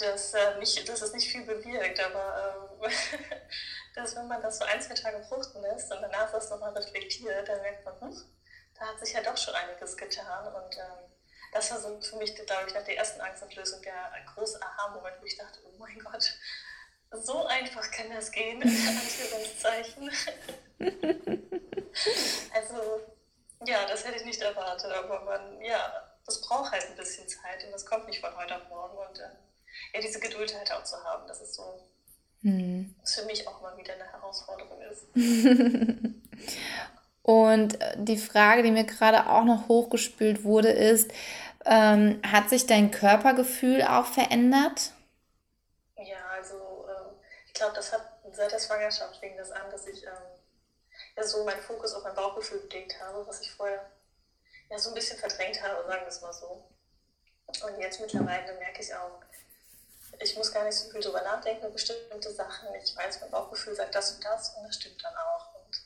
dass, 0.00 0.34
äh, 0.34 0.58
nicht, 0.58 0.88
dass 0.88 1.02
es 1.02 1.12
nicht 1.12 1.30
viel 1.30 1.44
bewirkt, 1.44 2.00
aber 2.00 2.68
ähm, 2.82 2.90
dass 3.94 4.16
wenn 4.16 4.26
man 4.26 4.42
das 4.42 4.58
so 4.58 4.64
ein, 4.64 4.80
zwei 4.80 4.94
Tage 4.94 5.22
fruchten 5.24 5.62
lässt 5.62 5.92
und 5.92 6.02
danach 6.02 6.32
das 6.32 6.50
nochmal 6.50 6.72
reflektiert, 6.72 7.48
dann 7.48 7.60
merkt 7.62 7.84
man, 7.84 8.00
hm, 8.00 8.24
da 8.78 8.86
hat 8.86 8.98
sich 8.98 9.14
ja 9.14 9.22
doch 9.22 9.36
schon 9.36 9.54
einiges 9.54 9.96
getan 9.96 10.52
und 10.52 10.76
ähm, 10.76 11.14
das 11.52 11.70
war 11.70 11.78
so 11.78 12.00
für 12.00 12.16
mich, 12.16 12.34
glaube 12.34 12.66
ich, 12.66 12.74
nach 12.74 12.82
der 12.82 12.96
ersten 12.96 13.20
Angstauflösung 13.20 13.80
der 13.82 14.10
große 14.34 14.60
Aha-Moment, 14.60 15.16
wo 15.20 15.24
ich 15.24 15.36
dachte, 15.36 15.60
oh 15.64 15.78
mein 15.78 15.98
Gott, 16.00 16.36
so 17.22 17.46
einfach 17.46 17.90
kann 17.90 18.06
das 18.14 18.30
gehen, 18.30 18.62
in 18.62 18.68
Anführungszeichen. 18.68 20.10
also, 22.54 23.00
ja, 23.66 23.86
das 23.86 24.04
hätte 24.04 24.16
ich 24.16 24.24
nicht 24.24 24.40
erwartet, 24.40 24.92
aber 24.92 25.20
man, 25.24 25.60
ja, 25.62 25.92
das 26.26 26.40
braucht 26.40 26.72
halt 26.72 26.86
ein 26.90 26.96
bisschen 26.96 27.28
Zeit 27.28 27.64
und 27.64 27.72
das 27.72 27.86
kommt 27.86 28.06
nicht 28.06 28.20
von 28.20 28.34
heute 28.36 28.56
auf 28.56 28.68
morgen 28.68 28.96
und 28.98 29.18
äh, 29.18 29.28
ja, 29.94 30.00
diese 30.00 30.20
Geduld 30.20 30.54
halt 30.56 30.72
auch 30.72 30.84
zu 30.84 30.96
haben, 31.04 31.26
das 31.26 31.40
ist 31.40 31.54
so, 31.54 31.80
hm. 32.42 32.94
was 33.00 33.14
für 33.14 33.26
mich 33.26 33.46
auch 33.46 33.60
mal 33.60 33.76
wieder 33.76 33.94
eine 33.94 34.10
Herausforderung 34.10 34.80
ist. 34.82 35.06
und 37.22 37.80
äh, 37.80 37.94
die 37.98 38.18
Frage, 38.18 38.62
die 38.62 38.70
mir 38.70 38.84
gerade 38.84 39.28
auch 39.28 39.44
noch 39.44 39.68
hochgespült 39.68 40.44
wurde, 40.44 40.70
ist, 40.70 41.10
ähm, 41.66 42.20
hat 42.26 42.50
sich 42.50 42.66
dein 42.66 42.90
Körpergefühl 42.90 43.82
auch 43.82 44.06
verändert? 44.06 44.93
Ich 47.64 47.72
glaube, 47.72 47.76
das 47.76 47.92
hat 47.92 48.20
seit 48.32 48.52
der 48.52 48.60
Schwangerschaft 48.60 49.16
fing 49.16 49.38
das 49.38 49.50
an, 49.50 49.70
dass 49.70 49.86
ich 49.86 50.04
ähm, 50.04 50.12
ja 51.16 51.24
so 51.24 51.44
meinen 51.44 51.62
Fokus 51.62 51.94
auf 51.94 52.04
mein 52.04 52.14
Bauchgefühl 52.14 52.60
gelegt 52.68 53.00
habe, 53.00 53.26
was 53.26 53.40
ich 53.40 53.50
vorher 53.52 53.90
ja 54.68 54.78
so 54.78 54.90
ein 54.90 54.94
bisschen 54.94 55.18
verdrängt 55.18 55.62
habe, 55.62 55.82
sagen 55.86 56.02
wir 56.02 56.08
es 56.08 56.20
mal 56.20 56.32
so. 56.34 56.68
Und 57.46 57.80
jetzt 57.80 58.00
mittlerweile 58.00 58.52
merke 58.58 58.82
ich 58.82 58.94
auch, 58.94 59.18
ich 60.20 60.36
muss 60.36 60.52
gar 60.52 60.64
nicht 60.64 60.76
so 60.76 60.90
viel 60.90 61.00
drüber 61.00 61.22
nachdenken 61.22 61.72
bestimmte 61.72 62.30
Sachen. 62.34 62.68
Ich 62.74 62.94
weiß, 62.94 63.22
mein 63.22 63.30
Bauchgefühl 63.30 63.74
sagt 63.74 63.94
das 63.94 64.12
und 64.12 64.24
das 64.24 64.50
und 64.56 64.64
das 64.64 64.76
stimmt 64.76 65.02
dann 65.02 65.16
auch. 65.16 65.54
Und 65.54 65.80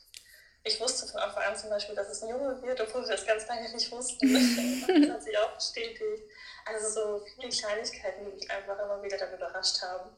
ich 0.63 0.81
wusste 0.81 1.07
von 1.07 1.21
Anfang 1.21 1.43
an 1.43 1.55
zum 1.55 1.69
Beispiel, 1.69 1.95
dass 1.95 2.09
es 2.09 2.21
ein 2.23 2.29
Junge 2.29 2.61
wird, 2.61 2.81
obwohl 2.81 3.03
wir 3.03 3.15
das 3.15 3.25
ganz 3.25 3.47
lange 3.47 3.71
nicht 3.71 3.89
wussten. 3.89 4.33
das 5.01 5.09
hat 5.15 5.23
sich 5.23 5.37
auch 5.37 5.55
bestätigt. 5.55 6.23
Also 6.65 6.89
so 6.89 7.25
viele 7.25 7.47
Kleinigkeiten, 7.47 8.25
die 8.25 8.31
mich 8.31 8.51
einfach 8.51 8.77
immer 8.79 9.01
wieder 9.01 9.17
dann 9.17 9.33
überrascht 9.33 9.81
haben 9.81 10.17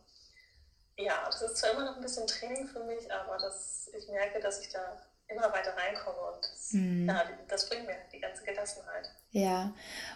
ja, 1.04 1.24
das 1.26 1.42
ist 1.42 1.58
zwar 1.58 1.72
immer 1.72 1.86
noch 1.86 1.96
ein 1.96 2.02
bisschen 2.02 2.28
Training 2.28 2.68
für 2.68 2.84
mich, 2.84 3.12
aber 3.12 3.38
das, 3.38 3.90
ich 3.98 4.08
merke, 4.10 4.40
dass 4.40 4.62
ich 4.62 4.72
da 4.72 4.98
immer 5.28 5.52
weiter 5.54 5.74
reinkomme 5.78 6.34
und 6.34 6.44
das, 6.44 6.74
mhm. 6.74 7.08
ja, 7.08 7.24
das 7.48 7.70
bringt 7.70 7.86
mir 7.86 7.96
die 8.14 8.20
ganze 8.20 8.44
Gelassenheit. 8.44 9.10
Ja, 9.32 9.74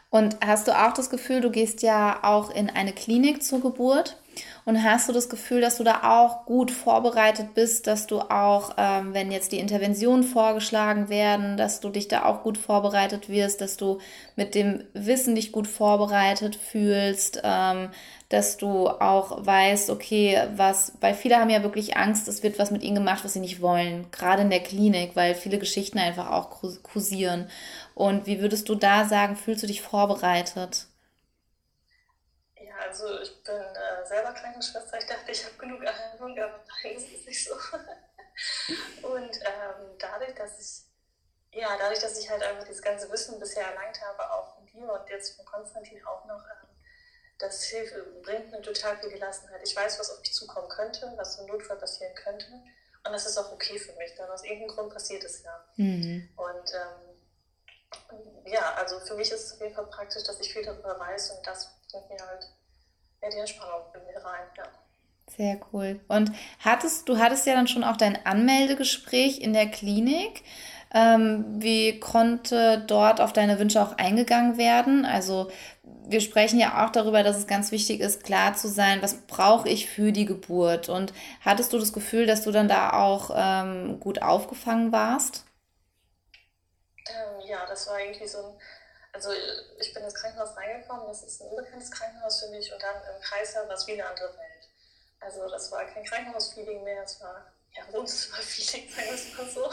und 0.10 0.38
hast 0.46 0.68
du 0.68 0.78
auch 0.78 0.94
das 0.94 1.10
Gefühl, 1.10 1.40
du 1.40 1.50
gehst 1.50 1.82
ja 1.82 2.20
auch 2.24 2.50
in 2.50 2.70
eine 2.70 2.92
Klinik 2.92 3.44
zur 3.44 3.62
Geburt 3.62 4.18
und 4.66 4.84
hast 4.84 5.08
du 5.08 5.14
das 5.14 5.30
Gefühl, 5.30 5.62
dass 5.62 5.78
du 5.78 5.86
da 5.86 6.02
auch 6.04 6.46
gut 6.46 6.70
vorbereitet 6.70 7.54
bist, 7.54 7.88
dass 7.88 8.08
du 8.08 8.20
auch, 8.20 8.74
ähm, 8.78 9.14
wenn 9.14 9.32
jetzt 9.32 9.54
die 9.54 9.60
Interventionen 9.60 10.24
vorgeschlagen 10.24 11.08
werden, 11.08 11.56
dass 11.56 11.80
du 11.80 11.90
dich 11.90 12.10
da 12.10 12.26
auch 12.26 12.44
gut 12.44 12.58
vorbereitet 12.58 13.30
wirst, 13.30 13.62
dass 13.62 13.78
du 13.78 14.00
mit 14.36 14.54
dem 14.54 14.84
Wissen 14.94 15.36
dich 15.36 15.54
gut 15.54 15.68
vorbereitet 15.68 16.58
fühlst, 16.58 17.40
ähm, 17.42 17.92
dass 18.36 18.58
du 18.58 18.90
auch 18.90 19.46
weißt, 19.46 19.90
okay, 19.90 20.46
was, 20.56 20.92
weil 21.00 21.14
viele 21.14 21.38
haben 21.38 21.50
ja 21.50 21.64
wirklich 21.64 21.96
Angst, 21.96 22.28
es 22.28 22.44
wird 22.44 22.60
was 22.60 22.70
mit 22.70 22.84
ihnen 22.84 22.96
gemacht, 22.96 23.24
was 23.24 23.32
sie 23.32 23.40
nicht 23.40 23.62
wollen, 23.62 24.12
gerade 24.12 24.42
in 24.42 24.50
der 24.50 24.62
Klinik, 24.62 25.16
weil 25.16 25.36
viele 25.36 25.58
Geschichten 25.58 26.00
einfach 26.00 26.30
auch 26.30 26.50
kursieren. 26.84 27.50
Und 27.94 28.26
wie 28.26 28.42
würdest 28.42 28.68
du 28.68 28.76
da 28.76 29.06
sagen, 29.06 29.38
fühlst 29.38 29.64
du 29.64 29.68
dich 29.68 29.82
vorbereitet? 29.82 30.88
Ja, 32.58 32.76
also 32.86 33.06
ich 33.22 33.42
bin 33.42 33.56
äh, 33.56 34.06
selber 34.06 34.34
Krankenschwester. 34.34 34.98
Ich 35.00 35.06
dachte, 35.06 35.32
ich 35.32 35.46
habe 35.46 35.56
genug 35.56 35.82
Erfahrung, 35.82 36.38
aber 36.38 36.62
nein, 36.84 36.94
das 36.96 37.04
ist 37.04 37.26
nicht 37.26 37.42
so. 37.42 37.56
Und 39.08 39.32
ähm, 39.32 39.96
dadurch, 39.98 40.36
dass 40.36 40.60
ich 40.60 40.86
ja, 41.54 41.70
dadurch, 41.80 42.00
dass 42.00 42.20
ich 42.20 42.30
halt 42.30 42.44
einfach 42.44 42.66
dieses 42.66 42.82
ganze 42.82 43.10
Wissen 43.10 43.40
bisher 43.40 43.66
erlangt 43.66 44.02
habe, 44.02 44.30
auch 44.30 44.56
von 44.56 44.66
dir 44.66 44.92
und 44.92 45.10
jetzt 45.10 45.38
von 45.38 45.46
Konstantin 45.46 46.06
auch 46.06 46.26
noch, 46.26 46.44
ähm, 46.44 46.65
das 47.38 47.64
Hilfe 47.64 48.06
bringt 48.22 48.52
mir 48.52 48.62
total 48.62 48.98
viel 48.98 49.10
Gelassenheit. 49.10 49.62
Ich 49.64 49.76
weiß, 49.76 50.00
was 50.00 50.10
auf 50.10 50.20
mich 50.20 50.34
zukommen 50.34 50.70
könnte, 50.70 51.14
was 51.18 51.38
im 51.40 51.48
Notfall 51.48 51.78
passieren 51.78 52.14
könnte. 52.16 52.48
Und 53.06 53.12
das 53.12 53.26
ist 53.26 53.38
auch 53.38 53.52
okay 53.52 53.78
für 53.78 53.94
mich, 53.94 54.16
denn 54.16 54.30
aus 54.30 54.44
irgendeinem 54.44 54.70
Grund 54.70 54.94
passiert 54.94 55.24
es 55.24 55.44
ja. 55.44 55.64
Mhm. 55.76 56.30
Und 56.36 56.74
ähm, 56.74 58.52
ja, 58.52 58.74
also 58.76 59.00
für 59.00 59.16
mich 59.16 59.32
ist 59.32 59.46
es 59.46 59.54
auf 59.54 59.62
jeden 59.62 59.76
Fall 59.76 59.86
praktisch, 59.88 60.24
dass 60.24 60.40
ich 60.40 60.52
viel 60.52 60.64
darüber 60.64 61.00
weiß 61.00 61.32
und 61.32 61.46
das 61.46 61.72
bringt 61.92 62.10
mir 62.10 62.28
halt 62.28 62.48
ja, 63.22 63.30
die 63.30 63.38
Entspannung 63.38 63.82
in 63.94 64.06
mir 64.06 64.24
rein. 64.24 64.48
Ja. 64.58 64.64
Sehr 65.36 65.60
cool. 65.74 66.00
Und 66.08 66.32
hattest 66.60 67.10
du 67.10 67.18
hattest 67.18 67.46
ja 67.46 67.54
dann 67.56 67.68
schon 67.68 67.84
auch 67.84 67.98
dein 67.98 68.26
Anmeldegespräch 68.26 69.40
in 69.40 69.54
der 69.54 69.68
Klinik. 69.68 70.44
Ähm, 70.94 71.62
wie 71.62 72.00
konnte 72.00 72.84
dort 72.88 73.20
auf 73.20 73.34
deine 73.34 73.60
Wünsche 73.60 73.82
auch 73.82 73.98
eingegangen 73.98 74.58
werden? 74.58 75.04
Also 75.04 75.52
wir 76.08 76.22
sprechen 76.22 76.60
ja 76.60 76.86
auch 76.86 76.92
darüber, 76.92 77.24
dass 77.24 77.38
es 77.38 77.48
ganz 77.48 77.72
wichtig 77.72 78.00
ist, 78.00 78.24
klar 78.24 78.54
zu 78.56 78.68
sein, 78.68 79.02
was 79.02 79.22
brauche 79.28 79.70
ich 79.70 79.90
für 79.90 80.12
die 80.12 80.26
Geburt. 80.26 80.90
Und 80.90 81.14
hattest 81.42 81.74
du 81.74 81.80
das 81.80 81.94
Gefühl, 81.94 82.26
dass 82.26 82.44
du 82.44 82.52
dann 82.52 82.68
da 82.68 82.92
auch 82.92 83.32
ähm, 83.36 84.00
gut 84.00 84.22
aufgefangen 84.22 84.92
warst? 84.92 85.46
Ähm, 87.10 87.48
ja, 87.48 87.66
das 87.68 87.88
war 87.88 88.00
irgendwie 88.00 88.28
so 88.28 88.38
ein, 88.40 88.60
also 89.14 89.30
ich 89.80 89.94
bin 89.94 90.04
ins 90.04 90.14
Krankenhaus 90.14 90.56
reingekommen, 90.58 91.08
das 91.08 91.24
ist 91.24 91.42
ein 91.42 91.48
unbekanntes 91.48 91.92
Krankenhaus 91.92 92.44
für 92.44 92.50
mich 92.50 92.72
und 92.72 92.82
dann 92.82 92.96
im 93.16 93.22
Kreislauf 93.22 93.68
war 93.68 93.76
es 93.76 93.88
wie 93.88 93.94
eine 93.94 94.08
andere 94.08 94.30
Welt. 94.30 94.70
Also 95.20 95.50
das 95.50 95.72
war 95.72 95.86
kein 95.86 96.04
Krankenhausfeeling 96.04 96.84
mehr, 96.84 97.04
es 97.04 97.20
war 97.22 97.52
ja 97.72 97.84
Wohnzimmerfeeling, 97.92 98.90
sagen 98.90 99.08
wir 99.08 99.14
es 99.14 99.38
mal 99.38 99.50
so, 99.50 99.72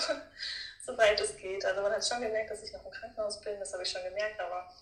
soweit 0.87 1.21
es 1.21 1.37
geht. 1.37 1.65
Also 1.65 1.83
man 1.83 1.93
hat 1.93 2.07
schon 2.07 2.21
gemerkt, 2.21 2.51
dass 2.51 2.63
ich 2.63 2.73
noch 2.73 2.85
im 2.85 2.91
Krankenhaus 2.91 3.41
bin, 3.41 3.59
das 3.59 3.73
habe 3.73 3.83
ich 3.83 3.91
schon 3.91 4.03
gemerkt, 4.03 4.41
aber 4.41 4.73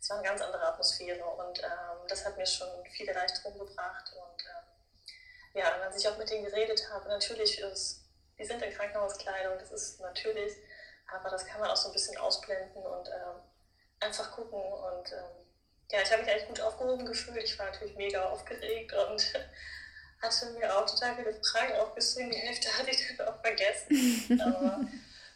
es 0.00 0.08
war 0.08 0.18
eine 0.18 0.26
ganz 0.26 0.40
andere 0.40 0.66
Atmosphäre 0.66 1.24
und 1.24 1.62
ähm, 1.62 2.06
das 2.08 2.24
hat 2.24 2.36
mir 2.36 2.46
schon 2.46 2.68
viel 2.86 3.08
Erleichterung 3.08 3.58
gebracht 3.58 4.12
und 4.14 4.44
ähm, 4.44 5.60
ja, 5.60 5.80
als 5.82 5.96
ich 5.96 6.08
auch 6.08 6.16
mit 6.16 6.30
denen 6.30 6.44
geredet 6.44 6.88
habe, 6.90 7.08
natürlich 7.08 7.60
ist, 7.60 8.04
die 8.38 8.44
sind 8.44 8.62
in 8.62 8.72
Krankenhauskleidung, 8.72 9.58
das 9.58 9.70
ist 9.72 10.00
natürlich, 10.00 10.54
aber 11.12 11.28
das 11.28 11.44
kann 11.44 11.60
man 11.60 11.70
auch 11.70 11.76
so 11.76 11.88
ein 11.88 11.92
bisschen 11.92 12.16
ausblenden 12.16 12.82
und 12.82 13.08
ähm, 13.08 13.42
einfach 14.00 14.30
gucken 14.32 14.60
und 14.60 15.12
ähm, 15.12 15.40
ja, 15.92 16.00
ich 16.02 16.12
habe 16.12 16.22
mich 16.22 16.30
eigentlich 16.30 16.48
gut 16.48 16.60
aufgehoben 16.60 17.04
gefühlt. 17.04 17.42
Ich 17.42 17.58
war 17.58 17.66
natürlich 17.66 17.96
mega 17.96 18.24
aufgeregt 18.26 18.92
und 18.92 19.32
hatte 20.22 20.46
mir 20.52 20.76
auch 20.76 20.86
total 20.86 21.16
viele 21.16 21.34
Fragen 21.42 21.74
aufgeschrieben. 21.80 22.30
Die 22.30 22.38
Hälfte 22.38 22.68
hatte 22.78 22.90
ich 22.90 23.16
dann 23.16 23.28
auch 23.28 23.40
vergessen. 23.40 24.40
Aber 24.40 24.80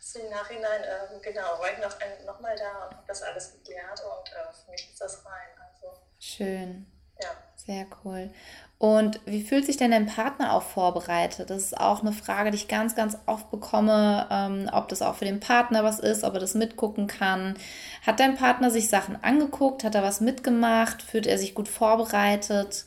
so 0.05 0.19
im 0.19 0.31
Nachhinein, 0.31 0.83
äh, 0.83 1.19
genau, 1.23 1.59
war 1.59 1.73
ich 1.73 1.79
noch, 1.79 1.99
ein, 2.01 2.27
noch 2.27 2.39
mal 2.41 2.55
da 2.57 2.87
und 2.87 2.97
habe 2.97 3.05
das 3.07 3.23
alles 3.23 3.53
geklärt 3.53 4.03
und 4.03 4.33
äh, 4.33 4.53
für 4.53 4.71
mich 4.71 4.91
ist 4.91 5.01
das 5.01 5.25
rein. 5.25 5.49
Also, 5.59 5.99
Schön. 6.21 6.87
Ja. 7.21 7.31
Sehr 7.57 7.87
cool. 8.05 8.31
Und 8.79 9.21
wie 9.25 9.43
fühlt 9.43 9.65
sich 9.65 9.79
denn 9.79 9.93
dein 9.93 10.07
Partner 10.07 10.53
auch 10.53 10.63
vorbereitet? 10.63 11.49
Das 11.49 11.63
ist 11.63 11.81
auch 11.81 12.01
eine 12.01 12.13
Frage, 12.13 12.51
die 12.51 12.57
ich 12.57 12.69
ganz, 12.69 12.95
ganz 12.95 13.17
oft 13.25 13.51
bekomme, 13.51 14.29
ähm, 14.31 14.69
ob 14.73 14.89
das 14.89 15.01
auch 15.01 15.15
für 15.15 15.25
den 15.25 15.41
Partner 15.41 15.85
was 15.85 16.01
ist, 16.01 16.23
ob 16.23 16.35
er 16.35 16.41
das 16.41 16.55
mitgucken 16.55 17.07
kann. 17.07 17.57
Hat 18.05 18.21
dein 18.21 18.37
Partner 18.37 18.71
sich 18.71 18.91
Sachen 18.91 19.23
angeguckt? 19.25 19.85
Hat 19.85 19.95
er 19.95 20.03
was 20.03 20.21
mitgemacht? 20.21 21.03
Fühlt 21.03 21.27
er 21.27 21.39
sich 21.39 21.55
gut 21.55 21.69
vorbereitet? 21.69 22.85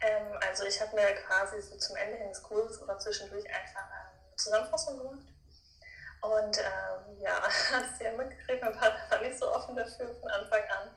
Ähm, 0.00 0.32
also 0.48 0.64
ich 0.64 0.80
habe 0.80 0.96
mir 0.96 1.14
quasi 1.26 1.60
so 1.60 1.76
zum 1.76 1.94
Ende 1.94 2.26
des 2.28 2.42
Kurses 2.42 2.82
oder 2.82 2.98
zwischendurch 2.98 3.44
einfach 3.46 3.84
eine 3.84 4.36
Zusammenfassung 4.36 4.98
gemacht. 4.98 5.35
Und 6.26 6.58
ähm, 6.58 7.20
ja, 7.20 7.40
hast 7.72 8.00
du 8.00 8.04
ja 8.04 8.12
mitgekriegt, 8.12 8.62
mein 8.62 8.76
Partner 8.76 9.10
war 9.10 9.20
nicht 9.20 9.38
so 9.38 9.52
offen 9.52 9.76
dafür 9.76 10.14
von 10.20 10.28
Anfang 10.30 10.62
an. 10.68 10.90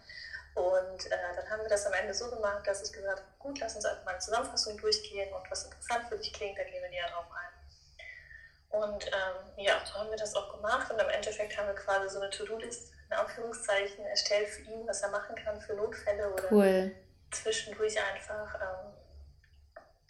Und 0.55 1.05
äh, 1.05 1.35
dann 1.35 1.49
haben 1.49 1.61
wir 1.61 1.69
das 1.69 1.85
am 1.85 1.93
Ende 1.93 2.13
so 2.13 2.29
gemacht, 2.29 2.65
dass 2.65 2.81
ich 2.81 2.91
gesagt 2.91 3.19
habe, 3.19 3.29
gut, 3.37 3.59
lass 3.59 3.75
uns 3.75 3.85
einfach 3.85 4.03
mal 4.03 4.11
eine 4.11 4.19
Zusammenfassung 4.19 4.77
durchgehen 4.77 5.31
und 5.33 5.49
was 5.49 5.65
interessant 5.65 6.09
für 6.09 6.17
dich 6.17 6.33
klingt, 6.33 6.57
da 6.57 6.63
gehen 6.63 6.81
wir 6.81 6.89
näher 6.89 7.07
drauf 7.09 7.25
ein. 7.31 8.81
Und 8.81 9.07
ähm, 9.07 9.63
ja, 9.63 9.79
so 9.85 9.99
haben 9.99 10.09
wir 10.09 10.17
das 10.17 10.35
auch 10.35 10.55
gemacht 10.55 10.91
und 10.91 10.99
im 10.99 11.09
Endeffekt 11.09 11.57
haben 11.57 11.67
wir 11.67 11.75
quasi 11.75 12.09
so 12.09 12.19
eine 12.19 12.29
To-Do-List 12.29 12.91
in 13.09 13.17
Anführungszeichen 13.17 14.05
erstellt 14.05 14.49
für 14.49 14.61
ihn, 14.63 14.87
was 14.87 15.01
er 15.01 15.09
machen 15.09 15.35
kann 15.35 15.59
für 15.61 15.73
Notfälle 15.73 16.31
oder 16.31 16.51
cool. 16.51 16.95
zwischendurch 17.31 17.97
einfach, 18.11 18.55
ähm, 18.55 18.93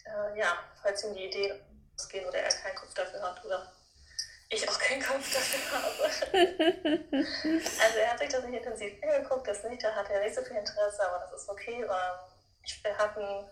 äh, 0.04 0.38
ja, 0.38 0.58
falls 0.82 1.04
ihm 1.04 1.14
die 1.14 1.26
Ideen 1.26 1.60
ausgehen 1.94 2.26
oder 2.26 2.38
er 2.38 2.50
keinen 2.50 2.76
Kopf 2.76 2.92
dafür 2.94 3.22
hat 3.22 3.44
oder 3.44 3.72
ich 4.50 4.68
auch 4.68 4.78
keinen 4.78 5.02
Kopf 5.02 5.32
dafür 5.32 5.80
habe. 5.80 6.02
also 7.12 7.98
er 7.98 8.10
hat 8.10 8.18
sich 8.18 8.28
das 8.28 8.44
nicht 8.44 8.58
intensiv 8.58 8.92
angeguckt, 9.02 9.46
das 9.46 9.62
nicht, 9.64 9.82
da 9.82 9.94
hat 9.94 10.10
er 10.10 10.22
nicht 10.22 10.34
so 10.34 10.42
viel 10.42 10.56
Interesse, 10.56 11.08
aber 11.08 11.20
das 11.20 11.42
ist 11.42 11.48
okay, 11.48 11.84
weil 11.86 12.82
wir 12.82 12.98
hatten 12.98 13.48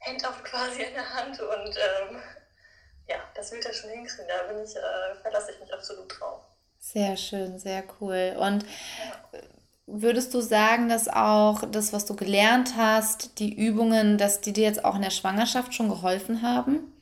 Handout 0.00 0.42
quasi 0.44 0.82
in 0.82 0.94
der 0.94 1.14
Hand 1.14 1.40
und 1.40 1.76
ähm, 1.76 2.20
ja, 3.08 3.16
das 3.34 3.52
wird 3.52 3.64
er 3.64 3.72
schon 3.72 3.90
hinkriegen, 3.90 4.26
da 4.28 4.52
bin 4.52 4.62
ich, 4.64 4.76
äh, 4.76 5.14
verlasse 5.22 5.52
ich 5.52 5.60
mich 5.60 5.72
absolut 5.72 6.12
drauf. 6.18 6.40
Sehr 6.78 7.16
schön, 7.16 7.58
sehr 7.58 7.84
cool. 8.00 8.36
Und 8.38 8.64
ja. 8.64 9.40
würdest 9.86 10.34
du 10.34 10.40
sagen, 10.40 10.88
dass 10.88 11.08
auch 11.08 11.62
das, 11.70 11.92
was 11.92 12.04
du 12.04 12.16
gelernt 12.16 12.74
hast, 12.76 13.38
die 13.38 13.54
Übungen, 13.54 14.18
dass 14.18 14.40
die 14.40 14.52
dir 14.52 14.64
jetzt 14.64 14.84
auch 14.84 14.96
in 14.96 15.02
der 15.02 15.10
Schwangerschaft 15.10 15.74
schon 15.74 15.88
geholfen 15.88 16.42
haben? 16.42 16.92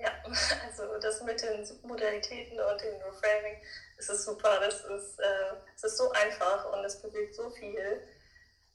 Ja, 0.00 0.10
das 1.00 1.22
mit 1.22 1.42
den 1.42 1.66
Modalitäten 1.82 2.58
und 2.58 2.80
dem 2.80 2.94
Reframing, 2.96 3.56
das 3.96 4.08
ist 4.08 4.24
super. 4.24 4.58
Das 4.60 4.76
ist, 4.84 5.18
äh, 5.18 5.54
es 5.76 5.84
ist 5.84 5.96
so 5.96 6.10
einfach 6.12 6.72
und 6.72 6.84
es 6.84 7.00
bewegt 7.00 7.34
so 7.34 7.50
viel. 7.50 8.02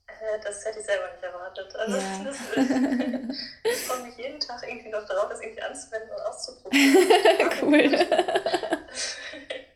Äh, 0.07 0.39
das 0.43 0.63
hätte 0.65 0.80
ich 0.80 0.86
selber 0.86 1.11
nicht 1.11 1.23
erwartet. 1.23 1.76
Also 1.76 1.97
ja. 1.97 2.23
das, 2.23 2.38
ich 3.63 3.86
freue 3.86 4.03
mich 4.03 4.17
jeden 4.17 4.39
Tag 4.39 4.63
irgendwie 4.67 4.89
noch 4.89 5.05
darauf, 5.05 5.30
das 5.30 5.41
irgendwie 5.41 5.61
anzuwenden 5.61 6.11
und 6.11 6.21
auszuprobieren. 6.21 7.49
cool. 7.61 8.07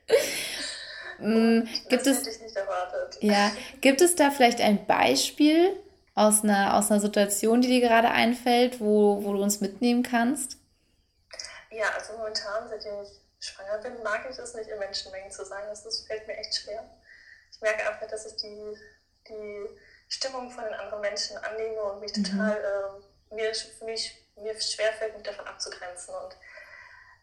Mm, 1.22 1.68
gibt 1.90 2.06
das 2.06 2.08
es, 2.08 2.20
hätte 2.20 2.30
ich 2.30 2.42
nicht 2.42 2.56
erwartet. 2.56 3.18
Ja, 3.22 3.52
gibt 3.82 4.00
es 4.00 4.16
da 4.16 4.32
vielleicht 4.32 4.62
ein 4.62 4.86
Beispiel 4.86 5.76
aus 6.16 6.44
einer, 6.44 6.78
aus 6.78 6.90
einer 6.90 7.02
Situation, 7.02 7.62
die 7.62 7.68
dir 7.68 7.82
gerade 7.82 8.10
einfällt, 8.10 8.80
wo, 8.80 9.24
wo 9.24 9.34
du 9.34 9.42
uns 9.42 9.60
mitnehmen 9.62 10.02
kannst? 10.04 10.59
Ja, 11.72 11.92
also 11.94 12.14
momentan, 12.14 12.68
seitdem 12.68 13.02
ich 13.04 13.22
schwanger 13.40 13.78
bin, 13.80 14.02
mag 14.04 14.28
ich 14.30 14.38
es 14.38 14.54
nicht, 14.54 14.70
in 14.70 14.80
Menschenmengen 14.80 15.32
zu 15.32 15.46
sein. 15.46 15.64
Das, 15.68 15.84
das 15.84 16.02
fällt 16.02 16.28
mir 16.28 16.38
echt 16.38 16.56
schwer. 16.56 16.84
Ich 17.52 17.62
merke 17.62 17.88
einfach, 17.88 18.08
dass 18.08 18.26
ich 18.26 18.36
die, 18.38 18.78
die 19.28 19.70
Stimmung 20.08 20.50
von 20.50 20.64
den 20.64 20.74
anderen 20.74 21.02
Menschen 21.02 21.38
annehme 21.38 21.82
und 21.84 22.00
mich 22.00 22.16
mhm. 22.16 22.24
total, 22.24 23.02
äh, 23.32 23.36
mir, 23.36 23.54
für 23.54 23.86
mich, 23.86 24.28
mir 24.36 24.60
schwerfällt, 24.60 25.14
mich 25.14 25.24
davon 25.24 25.46
abzugrenzen. 25.46 26.14
Und 26.16 26.36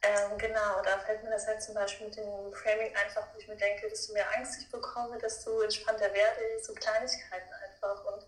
ähm, 0.03 0.39
genau, 0.39 0.83
da 0.83 0.99
fällt 0.99 1.25
mir 1.25 1.31
das 1.31 1.47
halt 1.47 1.63
zum 1.63 1.75
Beispiel 1.75 2.07
mit 2.07 2.17
dem 2.17 2.53
Framing 2.53 2.95
einfach, 2.97 3.27
wo 3.33 3.39
ich 3.39 3.49
mir 3.49 3.57
denke, 3.57 3.89
desto 3.89 4.13
mehr 4.13 4.27
Angst 4.37 4.61
ich 4.61 4.71
bekomme, 4.71 5.19
desto 5.19 5.63
entspannter 5.63 6.13
werde 6.13 6.41
ich, 6.57 6.65
so 6.65 6.75
Kleinigkeiten 6.75 7.53
einfach. 7.53 8.05
Und 8.05 8.27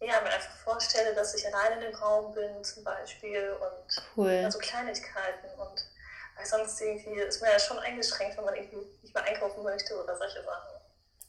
ja, 0.00 0.20
mir 0.20 0.30
einfach 0.30 0.56
vorstelle, 0.64 1.14
dass 1.14 1.34
ich 1.34 1.46
alleine 1.46 1.76
in 1.76 1.90
dem 1.90 1.94
Raum 1.94 2.34
bin 2.34 2.62
zum 2.62 2.84
Beispiel 2.84 3.52
und 3.52 4.02
cool. 4.16 4.42
also 4.44 4.58
Kleinigkeiten 4.58 5.48
und 5.58 5.84
weil 6.36 6.46
sonst 6.46 6.80
irgendwie 6.80 7.18
ist 7.20 7.40
man 7.40 7.50
ja 7.50 7.58
schon 7.58 7.78
eingeschränkt, 7.78 8.36
wenn 8.36 8.44
man 8.44 8.54
irgendwie 8.54 8.86
nicht 9.02 9.14
mehr 9.14 9.24
einkaufen 9.24 9.62
möchte 9.62 10.02
oder 10.02 10.16
solche 10.16 10.42
Sachen. 10.42 10.76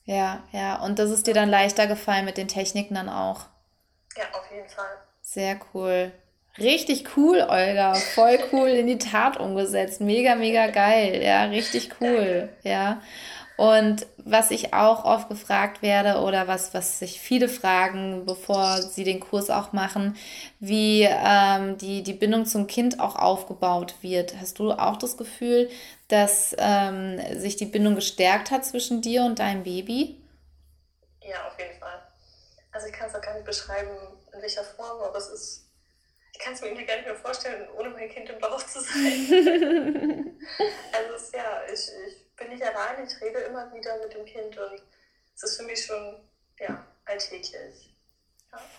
Ja, 0.03 0.43
ja, 0.51 0.82
und 0.84 0.99
das 0.99 1.09
ist 1.09 1.28
dir 1.28 1.34
dann 1.34 1.49
leichter 1.49 1.88
gefallen 1.88 2.26
mit 2.26 2.38
den 2.38 2.47
Techniken 2.47 2.95
dann 2.95 3.09
auch. 3.09 3.45
Ja, 4.15 4.24
auf 4.34 4.49
jeden 4.51 4.70
Fall. 4.70 4.97
Sehr 5.22 5.59
cool. 5.74 6.11
Richtig 6.57 7.15
cool, 7.15 7.41
Olga. 7.41 7.93
Voll 7.93 8.39
cool 8.51 8.70
in 8.70 8.88
die 8.88 8.97
Tat 8.97 9.38
umgesetzt. 9.38 10.01
Mega, 10.01 10.36
mega 10.36 10.68
geil. 10.68 11.22
Ja, 11.22 11.43
richtig 11.45 11.91
cool. 12.01 12.49
Ja. 12.63 13.01
Und 13.58 14.05
was 14.18 14.51
ich 14.51 14.76
auch 14.76 15.03
oft 15.03 15.30
gefragt 15.30 15.82
werde 15.82 16.22
oder 16.22 16.47
was, 16.47 16.76
was 16.76 16.99
sich 16.99 17.20
viele 17.20 17.49
fragen, 17.49 18.24
bevor 18.26 18.84
sie 18.84 19.03
den 19.03 19.20
Kurs 19.20 19.49
auch 19.49 19.74
machen, 19.74 20.16
wie 20.60 21.08
ähm, 21.10 21.76
die, 21.80 22.03
die 22.03 22.14
Bindung 22.14 22.45
zum 22.45 22.68
Kind 22.68 22.99
auch 22.99 23.16
aufgebaut 23.16 23.95
wird. 24.01 24.39
Hast 24.39 24.60
du 24.60 24.72
auch 24.72 24.97
das 24.97 25.18
Gefühl, 25.18 25.70
dass 26.08 26.55
ähm, 26.60 27.20
sich 27.36 27.55
die 27.55 27.66
Bindung 27.66 27.95
gestärkt 27.95 28.51
hat 28.51 28.64
zwischen 28.64 29.01
dir 29.01 29.24
und 29.24 29.39
deinem 29.39 29.64
Baby? 29.64 30.22
Ja, 31.22 31.47
auf 31.47 31.58
jeden 31.58 31.80
Fall. 31.80 32.03
Also 32.72 32.88
ich 32.88 32.93
kann 32.93 33.10
es 33.10 33.16
auch 33.16 33.22
gar 33.22 33.34
nicht 33.34 33.45
beschreiben, 33.45 33.89
in 34.34 34.41
welcher 34.41 34.64
Form, 34.64 35.01
aber 35.01 35.18
es 35.18 35.30
ist 35.30 35.64
ich 36.34 36.43
kann 36.43 36.53
es 36.53 36.62
mir 36.62 36.70
gar 36.86 36.95
nicht 36.95 37.08
mehr 37.08 37.16
vorstellen, 37.16 37.68
ohne 37.76 37.89
mein 37.89 38.10
Kind 38.10 38.30
im 38.30 38.38
Bauch 38.38 38.64
zu 38.64 38.80
sein. 38.80 40.38
also 40.93 41.14
es, 41.16 41.32
ja, 41.32 41.62
ich, 41.66 41.89
ich 42.08 42.27
bin 42.38 42.50
nicht 42.50 42.64
allein, 42.64 43.06
ich 43.06 43.22
rede 43.22 43.40
immer 43.40 43.72
wieder 43.74 43.98
mit 44.00 44.14
dem 44.14 44.26
Kind 44.26 44.58
und 44.58 44.82
es 45.36 45.44
ist 45.44 45.58
für 45.58 45.64
mich 45.64 45.86
schon 45.86 46.20
ja, 46.60 46.86
alltäglich. 47.06 47.94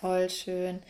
Voll 0.01 0.29
schön. 0.29 0.81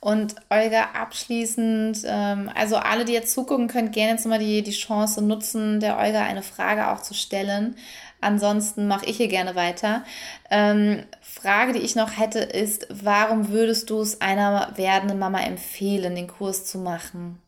Und 0.00 0.36
Olga, 0.48 0.90
abschließend, 0.92 2.02
ähm, 2.04 2.50
also 2.54 2.76
alle, 2.76 3.04
die 3.04 3.12
jetzt 3.12 3.32
zugucken, 3.32 3.68
könnt 3.68 3.92
gerne 3.92 4.12
jetzt 4.12 4.26
mal 4.26 4.38
die, 4.38 4.62
die 4.62 4.72
Chance 4.72 5.22
nutzen, 5.22 5.80
der 5.80 5.98
Olga 5.98 6.22
eine 6.22 6.42
Frage 6.42 6.88
auch 6.88 7.02
zu 7.02 7.14
stellen. 7.14 7.76
Ansonsten 8.20 8.86
mache 8.86 9.06
ich 9.06 9.16
hier 9.16 9.28
gerne 9.28 9.54
weiter. 9.54 10.04
Ähm, 10.50 11.06
Frage, 11.20 11.72
die 11.72 11.80
ich 11.80 11.96
noch 11.96 12.18
hätte, 12.18 12.40
ist, 12.40 12.86
warum 12.90 13.48
würdest 13.48 13.90
du 13.90 14.02
es 14.02 14.20
einer 14.20 14.72
werdenden 14.76 15.18
Mama 15.18 15.40
empfehlen, 15.40 16.14
den 16.14 16.28
Kurs 16.28 16.64
zu 16.64 16.78
machen? 16.78 17.40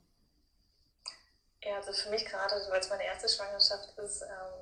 Ja, 1.62 1.76
also 1.76 1.92
für 1.92 2.10
mich 2.10 2.24
gerade, 2.24 2.54
weil 2.70 2.80
es 2.80 2.88
meine 2.88 3.04
erste 3.04 3.28
Schwangerschaft 3.28 3.96
ist, 3.98 4.22
ähm, 4.22 4.59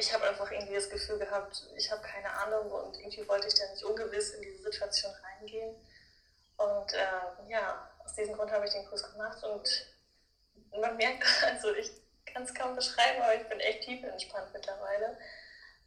ich 0.00 0.12
habe 0.12 0.26
einfach 0.28 0.50
irgendwie 0.50 0.74
das 0.74 0.88
Gefühl 0.88 1.18
gehabt, 1.18 1.62
ich 1.76 1.90
habe 1.90 2.02
keine 2.02 2.30
Ahnung 2.30 2.70
und 2.70 2.98
irgendwie 2.98 3.26
wollte 3.28 3.46
ich 3.46 3.54
da 3.54 3.70
nicht 3.70 3.84
ungewiss 3.84 4.30
in 4.30 4.42
diese 4.42 4.62
Situation 4.62 5.12
reingehen. 5.22 5.76
Und 6.56 6.92
äh, 6.92 7.50
ja, 7.50 7.88
aus 8.04 8.14
diesem 8.14 8.34
Grund 8.34 8.50
habe 8.50 8.66
ich 8.66 8.72
den 8.72 8.86
Kurs 8.86 9.10
gemacht 9.12 9.42
und 9.44 9.86
man 10.80 10.96
merkt, 10.96 11.24
also 11.46 11.74
ich 11.74 11.90
kann 12.26 12.42
es 12.42 12.54
kaum 12.54 12.74
beschreiben, 12.74 13.22
aber 13.22 13.34
ich 13.34 13.48
bin 13.48 13.60
echt 13.60 13.82
tief 13.82 14.02
entspannt 14.02 14.48
mittlerweile. 14.52 15.18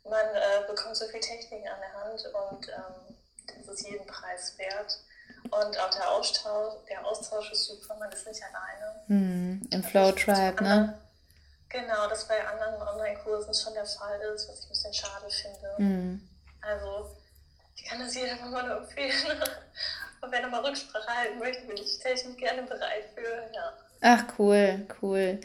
Man 0.03 0.25
äh, 0.35 0.67
bekommt 0.67 0.95
so 0.95 1.07
viel 1.07 1.21
Technik 1.21 1.65
an 1.69 1.79
der 1.79 1.93
Hand 1.93 2.25
und 2.25 2.69
ähm, 2.69 3.17
das 3.57 3.67
ist 3.67 3.87
jeden 3.87 4.05
Preis 4.05 4.57
wert. 4.57 4.99
Und 5.43 5.79
auch 5.79 5.89
der 5.89 6.09
Austausch, 6.09 6.85
der 6.89 7.05
Austausch 7.05 7.51
ist 7.51 7.65
super, 7.65 7.95
man 7.95 8.11
ist 8.11 8.27
nicht 8.27 8.41
alleine. 8.43 9.03
Hm, 9.07 9.67
Im 9.71 9.83
Flow 9.83 10.11
Tribe, 10.11 10.63
ne? 10.63 10.99
Genau, 11.73 12.07
das 12.07 12.27
bei 12.27 12.47
anderen 12.47 12.79
Online-Kursen 12.87 13.51
schon 13.51 13.73
der 13.73 13.85
Fall 13.85 14.19
ist, 14.35 14.47
was 14.47 14.59
ich 14.59 14.65
ein 14.65 14.69
bisschen 14.69 14.93
schade 14.93 15.25
finde. 15.29 15.75
Mhm. 15.79 16.29
Also, 16.61 17.17
ich 17.75 17.83
kann 17.85 17.99
das 17.99 18.13
jedem 18.13 18.51
mal 18.51 18.63
nur 18.63 18.77
empfehlen. 18.77 19.11
Und 20.21 20.31
wenn 20.31 20.43
er 20.43 20.49
mal 20.49 20.63
Rücksprache 20.63 21.07
halten 21.07 21.39
möchte, 21.39 21.65
bin 21.65 21.75
ich, 21.75 21.99
mich 22.25 22.37
gerne 22.37 22.61
bereit 22.61 23.05
für, 23.15 23.51
ja. 23.53 23.73
Ach, 24.05 24.23
cool, 24.37 24.85
cool. 25.01 25.39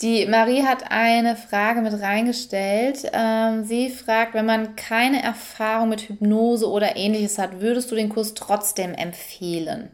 Die 0.00 0.24
Marie 0.26 0.62
hat 0.62 0.90
eine 0.90 1.36
Frage 1.36 1.82
mit 1.82 2.00
reingestellt. 2.00 3.10
Ähm, 3.12 3.64
sie 3.64 3.90
fragt, 3.90 4.34
wenn 4.34 4.46
man 4.46 4.76
keine 4.76 5.22
Erfahrung 5.22 5.90
mit 5.90 6.08
Hypnose 6.08 6.68
oder 6.68 6.96
ähnliches 6.96 7.38
hat, 7.38 7.60
würdest 7.60 7.90
du 7.90 7.94
den 7.94 8.08
Kurs 8.08 8.34
trotzdem 8.34 8.94
empfehlen? 8.94 9.92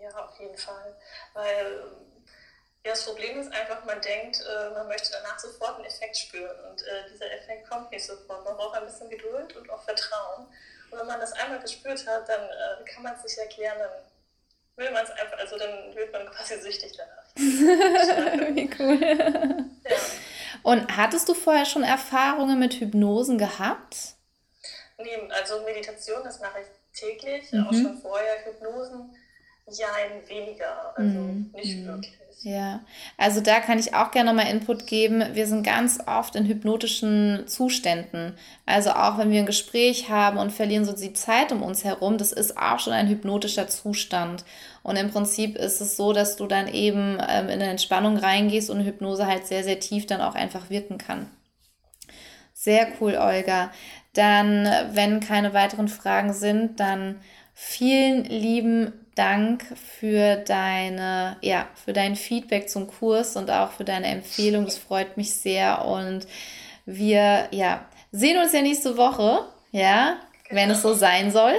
Ja, 0.00 0.24
auf 0.24 0.38
jeden 0.40 0.58
Fall. 0.58 0.96
Weil 1.34 1.91
ja, 2.84 2.90
das 2.90 3.04
Problem 3.04 3.38
ist 3.38 3.52
einfach, 3.52 3.84
man 3.84 4.00
denkt, 4.00 4.40
äh, 4.40 4.70
man 4.70 4.88
möchte 4.88 5.12
danach 5.12 5.38
sofort 5.38 5.76
einen 5.76 5.84
Effekt 5.84 6.16
spüren. 6.16 6.56
Und 6.68 6.82
äh, 6.82 7.10
dieser 7.12 7.30
Effekt 7.32 7.68
kommt 7.68 7.90
nicht 7.92 8.04
sofort. 8.04 8.44
Man 8.44 8.56
braucht 8.56 8.76
ein 8.76 8.86
bisschen 8.86 9.08
Geduld 9.08 9.54
und 9.56 9.70
auch 9.70 9.82
Vertrauen. 9.84 10.46
Und 10.90 10.98
wenn 10.98 11.06
man 11.06 11.20
das 11.20 11.32
einmal 11.32 11.60
gespürt 11.60 12.04
hat, 12.06 12.28
dann 12.28 12.42
äh, 12.42 12.84
kann 12.92 13.04
man 13.04 13.14
es 13.14 13.22
sich 13.22 13.38
erklären, 13.38 13.78
dann 13.78 13.90
will 14.76 14.90
man 14.90 15.04
es 15.04 15.10
einfach, 15.10 15.38
also 15.38 15.58
dann 15.58 15.94
wird 15.94 16.12
man 16.12 16.26
quasi 16.30 16.60
süchtig 16.60 16.92
danach. 16.96 17.24
Wie 18.56 18.70
cool. 18.78 19.68
Ja. 19.88 19.96
Und 20.62 20.96
hattest 20.96 21.28
du 21.28 21.34
vorher 21.34 21.64
schon 21.64 21.84
Erfahrungen 21.84 22.58
mit 22.58 22.74
Hypnosen 22.74 23.38
gehabt? 23.38 24.14
Nee, 24.98 25.28
also 25.30 25.62
Meditation, 25.62 26.22
das 26.24 26.40
mache 26.40 26.60
ich 26.60 26.98
täglich, 26.98 27.50
mhm. 27.52 27.66
auch 27.66 27.72
schon 27.72 27.98
vorher. 28.00 28.44
Hypnosen, 28.44 29.16
ja, 29.66 29.88
ein 29.94 30.28
weniger, 30.28 30.96
also 30.96 31.08
mhm. 31.08 31.50
nicht 31.54 31.76
mhm. 31.78 31.86
wirklich. 31.86 32.21
Ja, 32.40 32.80
also 33.18 33.40
da 33.40 33.60
kann 33.60 33.78
ich 33.78 33.94
auch 33.94 34.10
gerne 34.10 34.32
nochmal 34.32 34.52
Input 34.52 34.86
geben. 34.86 35.22
Wir 35.32 35.46
sind 35.46 35.64
ganz 35.64 36.00
oft 36.06 36.34
in 36.34 36.46
hypnotischen 36.46 37.44
Zuständen. 37.46 38.34
Also 38.66 38.90
auch 38.90 39.18
wenn 39.18 39.30
wir 39.30 39.38
ein 39.38 39.46
Gespräch 39.46 40.08
haben 40.08 40.38
und 40.38 40.50
verlieren 40.50 40.84
so 40.84 40.92
die 40.92 41.12
Zeit 41.12 41.52
um 41.52 41.62
uns 41.62 41.84
herum, 41.84 42.18
das 42.18 42.32
ist 42.32 42.58
auch 42.58 42.80
schon 42.80 42.94
ein 42.94 43.08
hypnotischer 43.08 43.68
Zustand. 43.68 44.44
Und 44.82 44.96
im 44.96 45.10
Prinzip 45.10 45.56
ist 45.56 45.80
es 45.80 45.96
so, 45.96 46.12
dass 46.12 46.36
du 46.36 46.46
dann 46.46 46.66
eben 46.66 47.18
ähm, 47.28 47.46
in 47.46 47.62
eine 47.62 47.70
Entspannung 47.70 48.16
reingehst 48.16 48.70
und 48.70 48.84
Hypnose 48.84 49.26
halt 49.26 49.46
sehr, 49.46 49.62
sehr 49.62 49.78
tief 49.78 50.06
dann 50.06 50.20
auch 50.20 50.34
einfach 50.34 50.68
wirken 50.68 50.98
kann. 50.98 51.30
Sehr 52.54 52.88
cool, 53.00 53.16
Olga. 53.16 53.70
Dann, 54.14 54.68
wenn 54.92 55.20
keine 55.20 55.54
weiteren 55.54 55.88
Fragen 55.88 56.32
sind, 56.32 56.80
dann 56.80 57.20
vielen 57.54 58.24
lieben 58.24 58.92
Dank 59.14 59.64
für 59.98 60.36
deine, 60.36 61.36
ja, 61.40 61.68
für 61.84 61.92
dein 61.92 62.16
Feedback 62.16 62.70
zum 62.70 62.86
Kurs 62.86 63.36
und 63.36 63.50
auch 63.50 63.72
für 63.72 63.84
deine 63.84 64.06
Empfehlung. 64.06 64.64
Das 64.64 64.78
freut 64.78 65.16
mich 65.16 65.34
sehr. 65.34 65.84
Und 65.84 66.26
wir, 66.86 67.48
ja, 67.50 67.84
sehen 68.10 68.40
uns 68.40 68.52
ja 68.52 68.62
nächste 68.62 68.96
Woche, 68.96 69.44
ja, 69.70 70.16
genau. 70.48 70.60
wenn 70.60 70.70
es 70.70 70.82
so 70.82 70.94
sein 70.94 71.30
soll. 71.30 71.54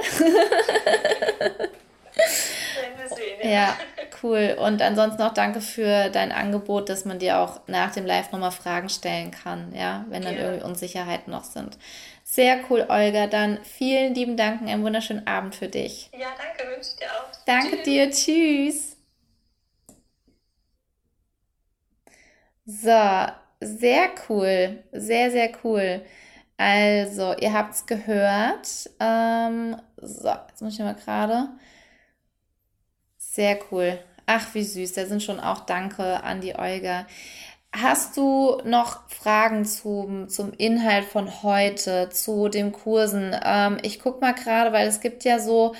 Ja, 3.44 3.76
cool. 4.22 4.56
Und 4.58 4.80
ansonsten 4.80 5.22
auch 5.22 5.34
danke 5.34 5.60
für 5.60 6.08
dein 6.08 6.32
Angebot, 6.32 6.88
dass 6.88 7.04
man 7.04 7.18
dir 7.18 7.38
auch 7.38 7.60
nach 7.66 7.92
dem 7.92 8.06
Live 8.06 8.32
nochmal 8.32 8.52
Fragen 8.52 8.88
stellen 8.88 9.30
kann, 9.30 9.74
ja, 9.74 10.04
wenn 10.08 10.22
dann 10.22 10.34
ja. 10.34 10.42
irgendwie 10.42 10.64
Unsicherheiten 10.64 11.30
noch 11.30 11.44
sind. 11.44 11.76
Sehr 12.24 12.64
cool, 12.70 12.86
Olga. 12.88 13.26
Dann 13.26 13.62
vielen 13.64 14.14
lieben 14.14 14.36
Dank 14.36 14.62
und 14.62 14.68
einen 14.68 14.82
wunderschönen 14.82 15.26
Abend 15.26 15.54
für 15.54 15.68
dich. 15.68 16.10
Ja, 16.12 16.28
danke, 16.36 16.70
wünsche 16.74 16.90
ich 16.90 16.96
dir 16.96 17.06
auch. 17.12 17.30
Danke 17.44 17.76
tschüss. 17.76 17.84
dir, 17.84 18.10
tschüss. 18.10 18.96
So, 22.66 23.26
sehr 23.60 24.10
cool. 24.28 24.82
Sehr, 24.92 25.30
sehr 25.30 25.52
cool. 25.62 26.02
Also, 26.56 27.34
ihr 27.36 27.52
habt 27.52 27.74
es 27.74 27.86
gehört. 27.86 28.90
Ähm, 29.00 29.76
so, 29.96 30.28
jetzt 30.48 30.62
muss 30.62 30.74
ich 30.74 30.80
mal 30.80 30.94
gerade. 30.94 31.50
Sehr 33.18 33.58
cool. 33.70 33.98
Ach, 34.26 34.54
wie 34.54 34.64
süß. 34.64 34.94
Da 34.94 35.04
sind 35.06 35.22
schon 35.22 35.40
auch 35.40 35.66
Danke 35.66 36.22
an 36.22 36.40
die 36.40 36.54
Olga. 36.54 37.06
Hast 37.76 38.16
du 38.16 38.58
noch 38.64 39.00
Fragen 39.08 39.64
zum, 39.64 40.28
zum 40.28 40.52
Inhalt 40.52 41.04
von 41.04 41.42
heute, 41.42 42.08
zu 42.08 42.48
den 42.48 42.70
Kursen? 42.70 43.34
Ähm, 43.44 43.78
ich 43.82 43.98
guck 43.98 44.20
mal 44.20 44.32
gerade, 44.32 44.72
weil 44.72 44.86
es 44.86 45.00
gibt 45.00 45.24
ja 45.24 45.40
so 45.40 45.74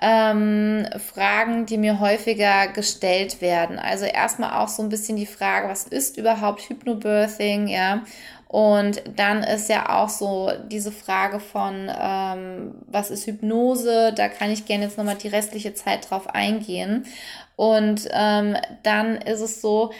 ähm, 0.00 0.86
Fragen, 1.12 1.66
die 1.66 1.76
mir 1.76 2.00
häufiger 2.00 2.68
gestellt 2.68 3.42
werden. 3.42 3.78
Also 3.78 4.06
erstmal 4.06 4.58
auch 4.62 4.68
so 4.68 4.82
ein 4.82 4.88
bisschen 4.88 5.16
die 5.16 5.26
Frage, 5.26 5.68
was 5.68 5.84
ist 5.84 6.16
überhaupt 6.16 6.62
Hypnobirthing, 6.62 7.68
ja? 7.68 8.04
Und 8.48 9.02
dann 9.16 9.42
ist 9.42 9.68
ja 9.68 10.00
auch 10.00 10.08
so 10.08 10.50
diese 10.70 10.92
Frage 10.92 11.40
von, 11.40 11.90
ähm, 12.00 12.74
was 12.86 13.10
ist 13.10 13.26
Hypnose? 13.26 14.14
Da 14.16 14.28
kann 14.28 14.50
ich 14.50 14.64
gerne 14.64 14.84
jetzt 14.84 14.96
nochmal 14.96 15.16
die 15.16 15.28
restliche 15.28 15.74
Zeit 15.74 16.08
drauf 16.08 16.34
eingehen. 16.34 17.04
Und 17.56 18.08
ähm, 18.12 18.56
dann 18.82 19.16
ist 19.16 19.40
es 19.40 19.60
so, 19.60 19.90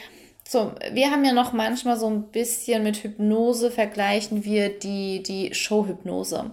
so, 0.47 0.73
wir 0.91 1.09
haben 1.09 1.25
ja 1.25 1.33
noch 1.33 1.53
manchmal 1.53 1.97
so 1.97 2.07
ein 2.07 2.29
bisschen 2.29 2.83
mit 2.83 2.97
Hypnose 3.03 3.71
vergleichen 3.71 4.45
wir 4.45 4.69
die, 4.69 5.23
die 5.23 5.55
Showhypnose. 5.55 6.51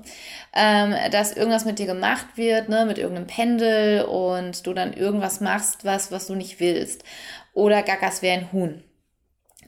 Ähm, 0.54 0.94
dass 1.10 1.36
irgendwas 1.36 1.66
mit 1.66 1.78
dir 1.78 1.86
gemacht 1.86 2.26
wird, 2.36 2.70
ne, 2.70 2.86
mit 2.86 2.96
irgendeinem 2.96 3.26
Pendel 3.26 4.04
und 4.04 4.66
du 4.66 4.72
dann 4.72 4.94
irgendwas 4.94 5.40
machst, 5.40 5.84
was, 5.84 6.10
was 6.10 6.26
du 6.26 6.34
nicht 6.34 6.58
willst. 6.58 7.04
Oder 7.52 7.82
Gagas 7.82 8.22
wäre 8.22 8.38
ein 8.38 8.52
Huhn. 8.52 8.82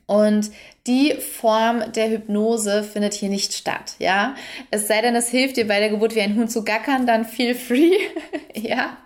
Und 0.06 0.50
die 0.86 1.14
Form 1.14 1.92
der 1.92 2.10
Hypnose 2.10 2.82
findet 2.82 3.14
hier 3.14 3.28
nicht 3.28 3.52
statt, 3.52 3.94
ja. 3.98 4.34
Es 4.70 4.86
sei 4.86 5.02
denn, 5.02 5.16
es 5.16 5.28
hilft 5.28 5.56
dir 5.56 5.66
bei 5.66 5.80
der 5.80 5.90
Geburt 5.90 6.14
wie 6.14 6.20
ein 6.20 6.36
Huhn 6.36 6.48
zu 6.48 6.64
gackern, 6.64 7.06
dann 7.06 7.24
feel 7.24 7.54
free, 7.54 7.96
ja. 8.54 8.96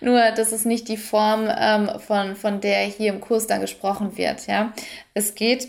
Nur, 0.00 0.30
das 0.32 0.52
ist 0.52 0.66
nicht 0.66 0.88
die 0.88 0.96
Form, 0.96 1.48
ähm, 1.50 1.90
von, 2.00 2.36
von 2.36 2.60
der 2.60 2.80
hier 2.80 3.12
im 3.12 3.20
Kurs 3.20 3.46
dann 3.46 3.60
gesprochen 3.60 4.16
wird. 4.16 4.46
Ja? 4.46 4.72
Es 5.14 5.34
geht 5.34 5.68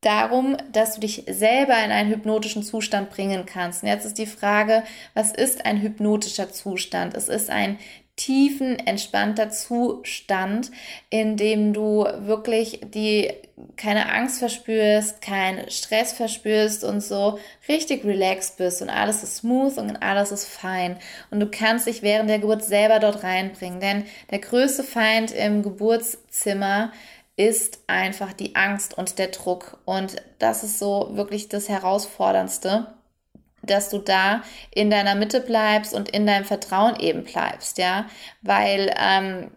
darum, 0.00 0.56
dass 0.72 0.94
du 0.94 1.00
dich 1.00 1.24
selber 1.28 1.74
in 1.84 1.90
einen 1.90 2.10
hypnotischen 2.10 2.62
Zustand 2.62 3.10
bringen 3.10 3.46
kannst. 3.46 3.82
Und 3.82 3.88
jetzt 3.88 4.04
ist 4.04 4.18
die 4.18 4.26
Frage, 4.26 4.84
was 5.14 5.32
ist 5.32 5.64
ein 5.64 5.80
hypnotischer 5.80 6.50
Zustand? 6.50 7.14
Es 7.14 7.28
ist 7.28 7.50
ein 7.50 7.78
tiefen, 8.16 8.78
entspannter 8.78 9.50
Zustand, 9.50 10.70
in 11.08 11.36
dem 11.36 11.72
du 11.72 12.04
wirklich 12.18 12.80
die 12.82 13.32
keine 13.76 14.12
Angst 14.12 14.38
verspürst, 14.38 15.20
keinen 15.20 15.70
Stress 15.70 16.12
verspürst 16.12 16.84
und 16.84 17.00
so 17.00 17.38
richtig 17.68 18.04
relaxed 18.04 18.56
bist 18.56 18.82
und 18.82 18.90
alles 18.90 19.22
ist 19.22 19.36
smooth 19.36 19.78
und 19.78 20.02
alles 20.02 20.32
ist 20.32 20.46
fein. 20.46 20.98
Und 21.30 21.40
du 21.40 21.46
kannst 21.46 21.86
dich 21.86 22.02
während 22.02 22.30
der 22.30 22.38
Geburt 22.38 22.64
selber 22.64 22.98
dort 22.98 23.22
reinbringen, 23.22 23.80
denn 23.80 24.04
der 24.30 24.38
größte 24.38 24.84
Feind 24.84 25.30
im 25.32 25.62
Geburtszimmer 25.62 26.92
ist 27.36 27.80
einfach 27.86 28.32
die 28.32 28.56
Angst 28.56 28.96
und 28.96 29.18
der 29.18 29.28
Druck. 29.28 29.78
Und 29.84 30.16
das 30.38 30.64
ist 30.64 30.78
so 30.78 31.10
wirklich 31.12 31.48
das 31.48 31.68
herausforderndste 31.68 32.94
dass 33.62 33.90
du 33.90 33.98
da 33.98 34.42
in 34.70 34.90
deiner 34.90 35.14
Mitte 35.14 35.40
bleibst 35.40 35.94
und 35.94 36.08
in 36.10 36.26
deinem 36.26 36.44
Vertrauen 36.44 36.96
eben 36.98 37.24
bleibst, 37.24 37.78
ja, 37.78 38.06
weil 38.42 38.92
ähm, 38.98 39.50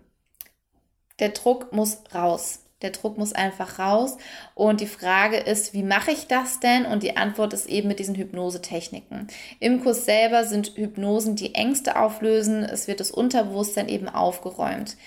der 1.19 1.29
Druck 1.29 1.73
muss 1.73 2.03
raus. 2.13 2.64
Der 2.85 2.91
Druck 2.91 3.17
muss 3.17 3.33
einfach 3.33 3.79
raus. 3.79 4.15
Und 4.53 4.79
die 4.79 4.85
Frage 4.85 5.37
ist, 5.37 5.73
wie 5.73 5.81
mache 5.81 6.11
ich 6.11 6.27
das 6.27 6.59
denn? 6.59 6.85
Und 6.85 7.01
die 7.01 7.17
Antwort 7.17 7.51
ist 7.51 7.65
eben 7.65 7.87
mit 7.87 7.97
diesen 7.97 8.13
Hypnosetechniken. 8.13 9.25
Im 9.59 9.81
Kurs 9.81 10.05
selber 10.05 10.43
sind 10.43 10.73
Hypnosen, 10.75 11.35
die 11.35 11.55
Ängste 11.55 11.99
auflösen. 11.99 12.63
Es 12.63 12.87
wird 12.87 12.99
das 12.99 13.09
Unterbewusstsein 13.09 13.89
eben 13.89 14.07
aufgeräumt. 14.07 14.97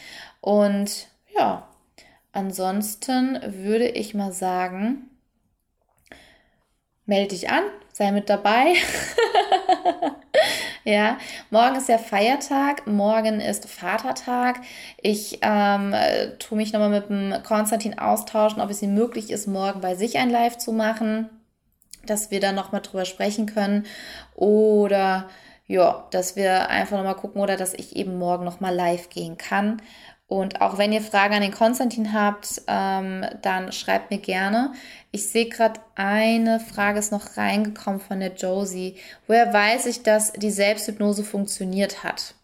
Und 0.40 1.06
ja, 1.36 1.68
ansonsten 2.32 3.38
würde 3.46 3.86
ich 3.86 4.12
mal 4.12 4.32
sagen, 4.32 5.08
melde 7.06 7.28
dich 7.28 7.48
an, 7.48 7.62
sei 7.92 8.10
mit 8.10 8.28
dabei. 8.28 8.74
ja, 10.88 11.18
morgen 11.50 11.76
ist 11.76 11.90
ja 11.90 11.98
Feiertag, 11.98 12.86
morgen 12.86 13.40
ist 13.40 13.68
Vatertag. 13.68 14.62
Ich 15.02 15.38
ähm, 15.42 15.94
tue 16.38 16.56
mich 16.56 16.72
nochmal 16.72 16.88
mit 16.88 17.10
dem 17.10 17.42
Konstantin 17.42 17.98
austauschen, 17.98 18.62
ob 18.62 18.70
es 18.70 18.80
ihm 18.80 18.94
möglich 18.94 19.30
ist, 19.30 19.46
morgen 19.46 19.82
bei 19.82 19.96
sich 19.96 20.16
ein 20.16 20.30
Live 20.30 20.56
zu 20.56 20.72
machen, 20.72 21.28
dass 22.06 22.30
wir 22.30 22.40
dann 22.40 22.54
nochmal 22.54 22.80
drüber 22.80 23.04
sprechen 23.04 23.44
können. 23.44 23.84
Oder 24.34 25.28
ja, 25.66 26.06
dass 26.10 26.36
wir 26.36 26.70
einfach 26.70 26.96
nochmal 26.96 27.16
gucken 27.16 27.42
oder 27.42 27.58
dass 27.58 27.74
ich 27.74 27.94
eben 27.94 28.16
morgen 28.16 28.46
nochmal 28.46 28.74
live 28.74 29.10
gehen 29.10 29.36
kann. 29.36 29.82
Und 30.28 30.60
auch 30.60 30.76
wenn 30.76 30.92
ihr 30.92 31.00
Fragen 31.00 31.34
an 31.34 31.40
den 31.40 31.54
Konstantin 31.54 32.12
habt, 32.12 32.60
ähm, 32.66 33.24
dann 33.40 33.72
schreibt 33.72 34.10
mir 34.10 34.18
gerne. 34.18 34.74
Ich 35.10 35.30
sehe 35.30 35.48
gerade 35.48 35.80
eine 35.94 36.60
Frage 36.60 36.98
ist 36.98 37.12
noch 37.12 37.38
reingekommen 37.38 37.98
von 37.98 38.20
der 38.20 38.34
Josie. 38.34 38.96
Woher 39.26 39.52
weiß 39.54 39.86
ich, 39.86 40.02
dass 40.02 40.32
die 40.34 40.50
Selbsthypnose 40.50 41.24
funktioniert 41.24 42.04
hat? 42.04 42.34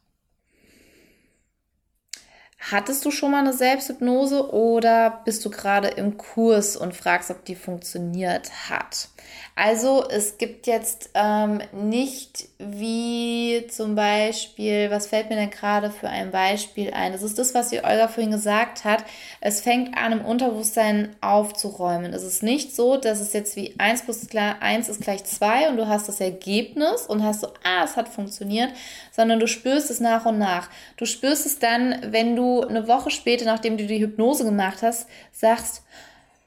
Hattest 2.58 3.04
du 3.04 3.10
schon 3.10 3.32
mal 3.32 3.40
eine 3.40 3.52
Selbsthypnose 3.52 4.50
oder 4.54 5.20
bist 5.26 5.44
du 5.44 5.50
gerade 5.50 5.88
im 5.88 6.16
Kurs 6.16 6.78
und 6.78 6.94
fragst, 6.96 7.30
ob 7.30 7.44
die 7.44 7.54
funktioniert 7.54 8.70
hat? 8.70 9.08
Also 9.56 10.04
es 10.08 10.36
gibt 10.36 10.66
jetzt 10.66 11.10
ähm, 11.14 11.60
nicht 11.72 12.48
wie 12.58 13.66
zum 13.70 13.94
Beispiel, 13.94 14.90
was 14.90 15.06
fällt 15.06 15.30
mir 15.30 15.36
denn 15.36 15.50
gerade 15.50 15.92
für 15.92 16.08
ein 16.08 16.32
Beispiel 16.32 16.92
ein? 16.92 17.12
Das 17.12 17.22
ist 17.22 17.38
das, 17.38 17.54
was 17.54 17.68
die 17.68 17.84
Olga 17.84 18.08
vorhin 18.08 18.32
gesagt 18.32 18.84
hat. 18.84 19.04
Es 19.40 19.60
fängt 19.60 19.96
an, 19.96 20.10
im 20.10 20.24
Unterbewusstsein 20.24 21.14
aufzuräumen. 21.20 22.12
Es 22.12 22.24
ist 22.24 22.42
nicht 22.42 22.74
so, 22.74 22.96
dass 22.96 23.20
es 23.20 23.32
jetzt 23.32 23.54
wie 23.54 23.76
1 23.78 24.02
plus 24.02 24.26
1 24.34 24.88
ist 24.88 25.02
gleich 25.02 25.22
2 25.22 25.68
und 25.68 25.76
du 25.76 25.86
hast 25.86 26.08
das 26.08 26.20
Ergebnis 26.20 27.02
und 27.06 27.22
hast 27.22 27.42
so, 27.42 27.48
ah, 27.62 27.84
es 27.84 27.96
hat 27.96 28.08
funktioniert, 28.08 28.70
sondern 29.12 29.38
du 29.38 29.46
spürst 29.46 29.88
es 29.88 30.00
nach 30.00 30.26
und 30.26 30.38
nach. 30.38 30.68
Du 30.96 31.06
spürst 31.06 31.46
es 31.46 31.60
dann, 31.60 31.96
wenn 32.06 32.34
du 32.34 32.62
eine 32.62 32.88
Woche 32.88 33.10
später, 33.10 33.44
nachdem 33.44 33.76
du 33.76 33.86
die 33.86 34.00
Hypnose 34.00 34.44
gemacht 34.44 34.82
hast, 34.82 35.06
sagst, 35.30 35.84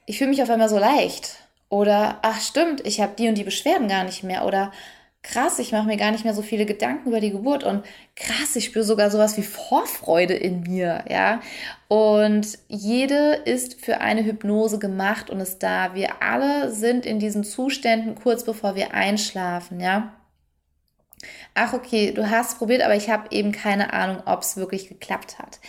ich 0.06 0.18
fühle 0.18 0.32
mich 0.32 0.44
auf 0.44 0.50
einmal 0.50 0.70
so 0.70 0.78
leicht 0.78 1.47
oder, 1.70 2.20
ach 2.22 2.40
stimmt, 2.40 2.86
ich 2.86 3.02
habe 3.02 3.14
die 3.18 3.28
und 3.28 3.38
die 3.38 3.44
Beschwerden 3.44 3.88
gar 3.88 4.04
nicht 4.04 4.24
mehr. 4.24 4.46
Oder 4.46 4.72
krass, 5.22 5.60
ich 5.60 5.72
mache 5.72 5.88
mir 5.88 5.98
gar 5.98 6.12
nicht 6.12 6.24
mehr 6.24 6.34
so 6.34 6.42
viele 6.42 6.66
Gedanken 6.66 7.10
über 7.10 7.20
die 7.20 7.32
Geburt. 7.32 7.64
Und 7.64 7.86
krass, 8.16 8.56
ich 8.56 8.66
spüre 8.66 8.86
sogar 8.86 9.12
sowas 9.12 9.38
wie 9.38 9.44
Vorfreude 9.44 10.34
in 10.34 10.62
mir, 10.62 11.04
ja. 11.10 11.42
Und 11.90 12.58
jede 12.68 13.34
ist 13.46 13.84
für 13.84 14.00
eine 14.00 14.24
Hypnose 14.24 14.80
gemacht 14.80 15.30
und 15.30 15.40
ist 15.40 15.64
da. 15.64 15.94
Wir 15.94 16.22
alle 16.22 16.72
sind 16.72 17.06
in 17.06 17.20
diesen 17.20 17.44
Zuständen 17.44 18.16
kurz 18.16 18.44
bevor 18.44 18.76
wir 18.76 18.94
einschlafen, 18.94 19.80
ja 19.80 20.17
ach 21.58 21.74
okay, 21.74 22.12
du 22.12 22.30
hast 22.30 22.60
probiert, 22.60 22.84
aber 22.84 22.96
ich 22.96 23.10
habe 23.10 23.28
eben 23.32 23.52
keine 23.52 23.92
Ahnung, 23.92 24.22
ob 24.26 24.42
es 24.42 24.58
wirklich 24.58 24.88
geklappt 24.88 25.40
hat. 25.40 25.60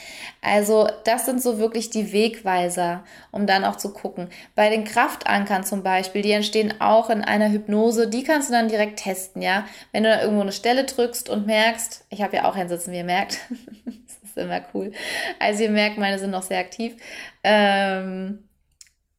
Also 0.42 0.86
das 1.04 1.24
sind 1.24 1.42
so 1.42 1.58
wirklich 1.58 1.88
die 1.88 2.12
Wegweiser, 2.12 3.04
um 3.30 3.46
dann 3.46 3.64
auch 3.64 3.76
zu 3.76 3.92
gucken. 3.92 4.28
Bei 4.54 4.68
den 4.68 4.84
Kraftankern 4.84 5.64
zum 5.64 5.82
Beispiel, 5.82 6.22
die 6.22 6.32
entstehen 6.32 6.74
auch 6.80 7.08
in 7.08 7.22
einer 7.22 7.50
Hypnose, 7.50 8.08
die 8.08 8.22
kannst 8.22 8.50
du 8.50 8.52
dann 8.52 8.68
direkt 8.68 9.00
testen, 9.00 9.40
ja. 9.40 9.64
Wenn 9.90 10.04
du 10.04 10.10
da 10.10 10.20
irgendwo 10.20 10.42
eine 10.42 10.52
Stelle 10.52 10.84
drückst 10.84 11.30
und 11.30 11.46
merkst, 11.46 12.04
ich 12.10 12.22
habe 12.22 12.36
ja 12.36 12.44
auch 12.44 12.54
ein 12.54 12.68
Sitzen, 12.68 12.92
wie 12.92 12.98
ihr 12.98 13.04
merkt, 13.04 13.38
das 13.86 14.30
ist 14.30 14.36
immer 14.36 14.60
cool. 14.74 14.92
Also 15.38 15.62
ihr 15.62 15.70
merkt, 15.70 15.96
meine 15.96 16.18
sind 16.18 16.30
noch 16.30 16.42
sehr 16.42 16.58
aktiv. 16.58 16.96
Ähm, 17.42 18.47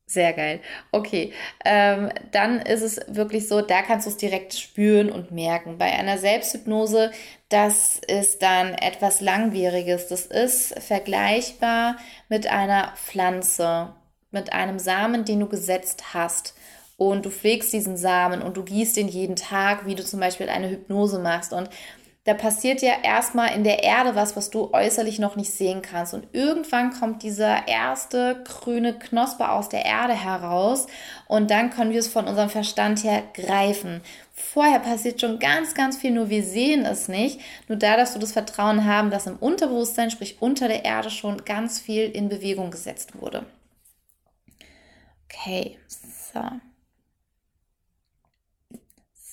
sehr 0.10 0.34
geil. 0.34 0.60
Okay, 0.91 1.34
ähm, 1.64 2.10
dann 2.32 2.60
ist 2.62 2.82
es 2.82 2.99
wirklich 3.07 3.47
so, 3.47 3.62
da 3.62 3.84
kannst 3.84 4.07
du 4.07 4.10
es 4.10 4.18
direkt 4.18 4.55
spüren 4.55 5.12
und 5.12 5.32
merken. 5.32 5.78
Bei 5.78 5.91
einer 5.91 6.18
Selbsthypnose, 6.18 7.12
das 7.49 8.01
ist 8.07 8.41
dann 8.41 8.74
etwas 8.74 9.22
Langwieriges. 9.22 10.07
Das 10.07 10.26
ist 10.26 10.80
vergleichbar 10.80 11.97
mit 12.28 12.47
einer 12.47 12.93
Pflanze, 12.95 13.93
mit 14.32 14.51
einem 14.51 14.80
Samen, 14.80 15.26
den 15.26 15.41
du 15.41 15.47
gesetzt 15.47 16.14
hast. 16.14 16.55
Und 16.97 17.26
du 17.26 17.30
pflegst 17.30 17.72
diesen 17.72 17.95
Samen 17.95 18.41
und 18.41 18.57
du 18.57 18.64
gießt 18.64 18.97
ihn 18.97 19.07
jeden 19.07 19.38
Tag, 19.38 19.86
wie 19.86 19.95
du 19.95 20.03
zum 20.03 20.20
Beispiel 20.20 20.49
eine 20.49 20.70
Hypnose 20.70 21.20
machst. 21.20 21.53
Und 21.53 21.70
da 22.30 22.36
passiert 22.36 22.84
ja 22.84 22.94
erstmal 23.02 23.56
in 23.56 23.64
der 23.64 23.82
Erde 23.82 24.14
was, 24.14 24.36
was 24.36 24.52
du 24.52 24.72
äußerlich 24.72 25.18
noch 25.18 25.36
nicht 25.36 25.50
sehen 25.52 25.82
kannst. 25.82 26.14
Und 26.14 26.28
irgendwann 26.32 26.92
kommt 26.92 27.24
dieser 27.24 27.68
erste 27.68 28.44
grüne 28.44 28.94
Knospe 29.00 29.50
aus 29.50 29.68
der 29.68 29.84
Erde 29.84 30.14
heraus 30.14 30.86
und 31.28 31.50
dann 31.50 31.72
können 31.72 31.92
wir 31.92 32.00
es 32.00 32.08
von 32.08 32.28
unserem 32.28 32.52
Verstand 32.52 33.04
her 33.04 33.24
greifen. 33.34 34.02
Vorher 34.32 34.78
passiert 34.78 35.20
schon 35.20 35.40
ganz, 35.40 35.74
ganz 35.74 35.98
viel, 35.98 36.12
nur 36.12 36.30
wir 36.30 36.44
sehen 36.44 36.86
es 36.86 37.08
nicht. 37.08 37.40
Nur 37.68 37.80
da, 37.80 37.98
dass 37.98 38.14
du 38.14 38.20
das 38.20 38.34
Vertrauen 38.34 38.86
haben, 38.86 39.10
dass 39.10 39.26
im 39.26 39.38
Unterbewusstsein, 39.38 40.12
sprich 40.12 40.40
unter 40.40 40.68
der 40.68 40.86
Erde, 40.86 41.10
schon 41.10 41.46
ganz 41.46 41.80
viel 41.80 42.04
in 42.12 42.30
Bewegung 42.30 42.70
gesetzt 42.70 43.20
wurde. 43.20 43.48
Okay, 45.26 45.80
so. 46.32 46.42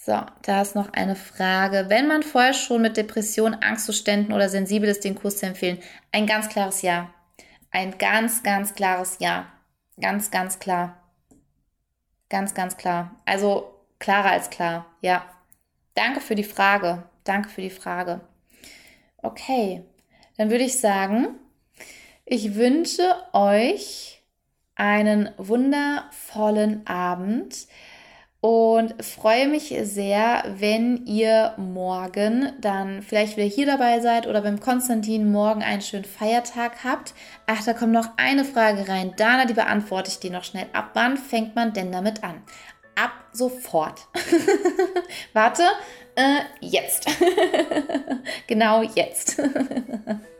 So, 0.07 0.23
da 0.43 0.63
ist 0.63 0.77
noch 0.77 0.93
eine 0.93 1.17
Frage. 1.17 1.87
Wenn 1.89 2.07
man 2.07 2.23
vorher 2.23 2.55
schon 2.55 2.81
mit 2.81 2.97
Depression, 2.97 3.55
Angstzuständen 3.55 4.33
oder 4.33 4.49
sensibel 4.49 4.89
ist, 4.89 5.03
den 5.03 5.17
Kurs 5.17 5.39
zu 5.39 5.47
empfehlen, 5.47 5.81
ein 6.13 6.29
ganz 6.29 6.49
klares 6.49 6.83
Ja. 6.83 7.13
Ein 7.73 7.99
ganz, 7.99 8.45
ganz 8.45 8.77
klares 8.77 9.17
Ja. 9.19 9.47
Ganz, 10.01 10.31
ganz 10.31 10.61
klar. 10.61 11.03
Ganz, 12.29 12.55
ganz 12.55 12.77
klar. 12.77 13.17
Also 13.25 13.75
klarer 13.99 14.31
als 14.31 14.49
klar. 14.49 14.87
Ja. 15.01 15.27
Danke 15.95 16.21
für 16.21 16.37
die 16.37 16.45
Frage. 16.45 17.03
Danke 17.25 17.49
für 17.49 17.63
die 17.63 17.71
Frage. 17.71 18.21
Okay, 19.23 19.83
dann 20.37 20.53
würde 20.53 20.63
ich 20.63 20.79
sagen, 20.79 21.31
ich 22.25 22.55
wünsche 22.55 23.13
euch 23.33 24.23
einen 24.77 25.31
wundervollen 25.37 26.87
Abend 26.87 27.67
und 28.41 29.03
freue 29.03 29.49
mich 29.49 29.74
sehr, 29.82 30.45
wenn 30.59 31.07
ihr 31.07 31.55
morgen 31.57 32.53
dann 32.61 33.03
vielleicht 33.03 33.37
wieder 33.37 33.49
hier 33.49 33.66
dabei 33.66 34.01
seid 34.01 34.26
oder 34.26 34.43
beim 34.43 34.61
Konstantin 34.61 35.32
morgen 35.32 35.62
einen 35.62 35.82
schönen 35.82 36.05
Feiertag 36.05 36.84
habt. 36.84 37.14
Ach, 37.47 37.64
da 37.64 37.72
kommt 37.72 37.93
noch 37.93 38.11
eine 38.18 38.45
Frage 38.45 38.89
rein. 38.89 39.14
Dana, 39.16 39.47
die 39.47 39.55
beantworte 39.55 40.11
ich 40.11 40.20
dir 40.20 40.30
noch 40.30 40.45
schnell. 40.45 40.66
Ab 40.72 40.91
wann 40.95 41.16
fängt 41.16 41.57
man 41.57 41.72
denn 41.72 41.91
damit 41.91 42.22
an? 42.22 42.43
Ab 42.95 43.12
sofort. 43.32 44.07
Warte, 45.32 45.64
äh, 46.14 46.41
jetzt. 46.61 47.09
genau 48.47 48.82
jetzt. 48.82 49.41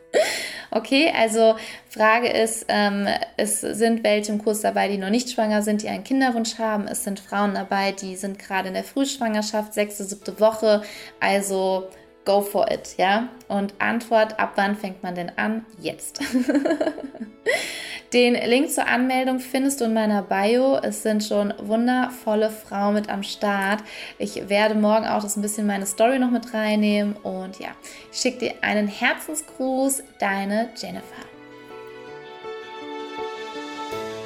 Okay, 0.69 1.11
also 1.15 1.55
Frage 1.89 2.27
ist, 2.27 2.65
ähm, 2.67 3.07
es 3.37 3.61
sind 3.61 4.03
welche 4.03 4.31
im 4.31 4.43
Kurs 4.43 4.61
dabei, 4.61 4.89
die 4.89 4.97
noch 4.97 5.09
nicht 5.09 5.29
schwanger 5.29 5.61
sind, 5.61 5.81
die 5.81 5.87
einen 5.87 6.03
Kinderwunsch 6.03 6.59
haben. 6.59 6.87
Es 6.87 7.03
sind 7.03 7.19
Frauen 7.19 7.53
dabei, 7.53 7.93
die 7.93 8.15
sind 8.15 8.37
gerade 8.37 8.67
in 8.67 8.73
der 8.73 8.83
Frühschwangerschaft, 8.83 9.73
sechste, 9.73 10.03
siebte 10.03 10.39
Woche. 10.39 10.81
Also 11.19 11.87
go 12.27 12.41
for 12.41 12.69
it, 12.69 12.95
ja? 12.97 13.29
Und 13.47 13.73
Antwort, 13.79 14.37
ab 14.39 14.51
wann 14.55 14.75
fängt 14.75 15.01
man 15.01 15.15
denn 15.15 15.31
an? 15.37 15.65
Jetzt. 15.79 16.19
Den 18.13 18.35
Link 18.35 18.69
zur 18.69 18.87
Anmeldung 18.87 19.39
findest 19.39 19.81
du 19.81 19.85
in 19.85 19.93
meiner 19.93 20.21
Bio. 20.21 20.77
Es 20.77 21.03
sind 21.03 21.23
schon 21.23 21.53
wundervolle 21.57 22.49
Frauen 22.49 22.93
mit 22.95 23.09
am 23.09 23.23
Start. 23.23 23.81
Ich 24.17 24.49
werde 24.49 24.75
morgen 24.75 25.05
auch 25.07 25.21
das 25.21 25.35
ein 25.35 25.41
bisschen 25.41 25.67
meine 25.67 25.85
Story 25.85 26.19
noch 26.19 26.31
mit 26.31 26.53
reinnehmen. 26.53 27.15
Und 27.17 27.59
ja, 27.59 27.69
ich 28.11 28.19
schicke 28.19 28.39
dir 28.39 28.53
einen 28.61 28.87
Herzensgruß, 28.87 30.03
deine 30.19 30.69
Jennifer. 30.75 31.26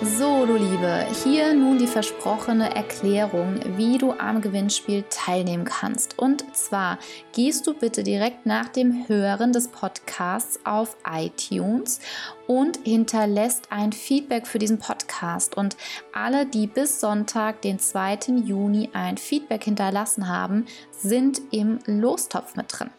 So, 0.04 0.48
du 0.48 0.56
Liebe, 0.56 1.06
hier 1.24 1.54
nun 1.54 1.78
die 1.78 1.86
versprochene 1.86 2.76
Erklärung, 2.76 3.60
wie 3.78 4.00
du 4.00 4.14
am 4.14 4.42
Gewinnspiel 4.42 5.04
teilnehmen 5.12 5.64
kannst. 5.64 6.18
Und 6.18 6.44
zwar 6.56 6.98
gehst 7.34 7.68
du 7.68 7.76
bitte 7.76 8.02
direkt 8.02 8.48
nach 8.48 8.70
dem 8.70 9.08
Hören 9.08 9.54
des 9.54 9.68
Podcasts 9.68 10.60
auf 10.66 10.98
iTunes 11.08 12.00
und 12.48 12.80
hinterlässt 12.84 13.72
ein 13.72 13.92
Feedback 13.92 14.48
für 14.48 14.58
diesen 14.58 14.80
Podcast. 14.80 15.56
Und 15.56 15.78
alle, 16.14 16.48
die 16.48 16.66
bis 16.66 17.00
Sonntag, 17.00 17.62
den 17.62 17.78
2. 17.78 18.18
Juni, 18.44 18.90
ein 18.94 19.18
Feedback 19.18 19.66
hinterlassen 19.66 20.28
haben, 20.28 20.66
sind 20.98 21.42
im 21.52 21.78
Lostopf 21.86 22.56
mit 22.56 22.66
drin. 22.70 22.90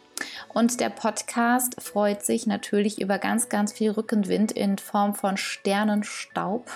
Und 0.53 0.81
der 0.81 0.91
Podcast 0.91 1.81
freut 1.81 2.25
sich 2.25 2.47
natürlich 2.47 3.01
über 3.01 3.19
ganz, 3.19 3.49
ganz 3.49 3.73
viel 3.73 3.91
Rückenwind 3.91 4.53
in 4.53 4.79
Form 4.79 5.15
von 5.15 5.37
Sternenstaub. 5.37 6.71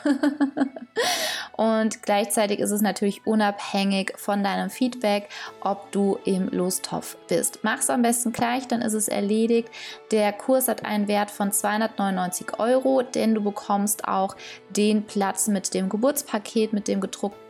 und 1.56 2.02
gleichzeitig 2.02 2.60
ist 2.60 2.70
es 2.70 2.80
natürlich 2.80 3.26
unabhängig 3.26 4.12
von 4.16 4.42
deinem 4.42 4.70
Feedback, 4.70 5.28
ob 5.60 5.90
du 5.92 6.18
im 6.24 6.48
Lostopf 6.48 7.16
bist. 7.28 7.60
Mach 7.62 7.80
es 7.80 7.90
am 7.90 8.02
besten 8.02 8.32
gleich, 8.32 8.66
dann 8.66 8.82
ist 8.82 8.94
es 8.94 9.08
erledigt. 9.08 9.68
Der 10.10 10.32
Kurs 10.32 10.68
hat 10.68 10.84
einen 10.84 11.08
Wert 11.08 11.30
von 11.30 11.52
299 11.52 12.58
Euro, 12.58 13.02
denn 13.02 13.34
du 13.34 13.42
bekommst 13.42 14.06
auch 14.08 14.36
den 14.70 15.04
Platz 15.04 15.48
mit 15.48 15.74
dem 15.74 15.88
Geburtspaket, 15.88 16.72
mit 16.72 16.88
dem 16.88 17.00
gedruckten 17.00 17.46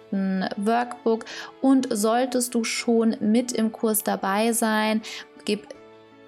Workbook 0.56 1.24
und 1.60 1.88
solltest 1.90 2.54
du 2.54 2.64
schon 2.64 3.16
mit 3.20 3.52
im 3.52 3.72
Kurs 3.72 4.02
dabei 4.02 4.52
sein, 4.52 5.02
gib 5.44 5.66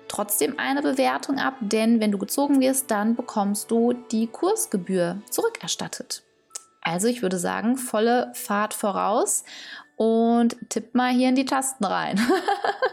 trotzdem 0.08 0.58
eine 0.58 0.82
Bewertung 0.82 1.38
ab, 1.38 1.54
denn 1.60 2.00
wenn 2.00 2.12
du 2.12 2.18
gezogen 2.18 2.60
wirst, 2.60 2.90
dann 2.90 3.16
bekommst 3.16 3.70
du 3.70 3.92
die 3.92 4.26
Kursgebühr 4.26 5.22
zurückerstattet. 5.30 6.22
Also 6.80 7.08
ich 7.08 7.22
würde 7.22 7.38
sagen, 7.38 7.76
volle 7.76 8.30
Fahrt 8.34 8.74
voraus 8.74 9.44
und 9.96 10.56
tipp 10.70 10.94
mal 10.94 11.12
hier 11.12 11.28
in 11.28 11.34
die 11.34 11.44
Tasten 11.44 11.84
rein. 11.84 12.20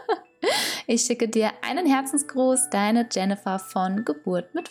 ich 0.86 1.02
schicke 1.02 1.28
dir 1.28 1.50
einen 1.62 1.86
Herzensgruß, 1.86 2.70
deine 2.70 3.08
Jennifer 3.10 3.58
von 3.58 4.04
Geburt 4.04 4.54
mit 4.54 4.68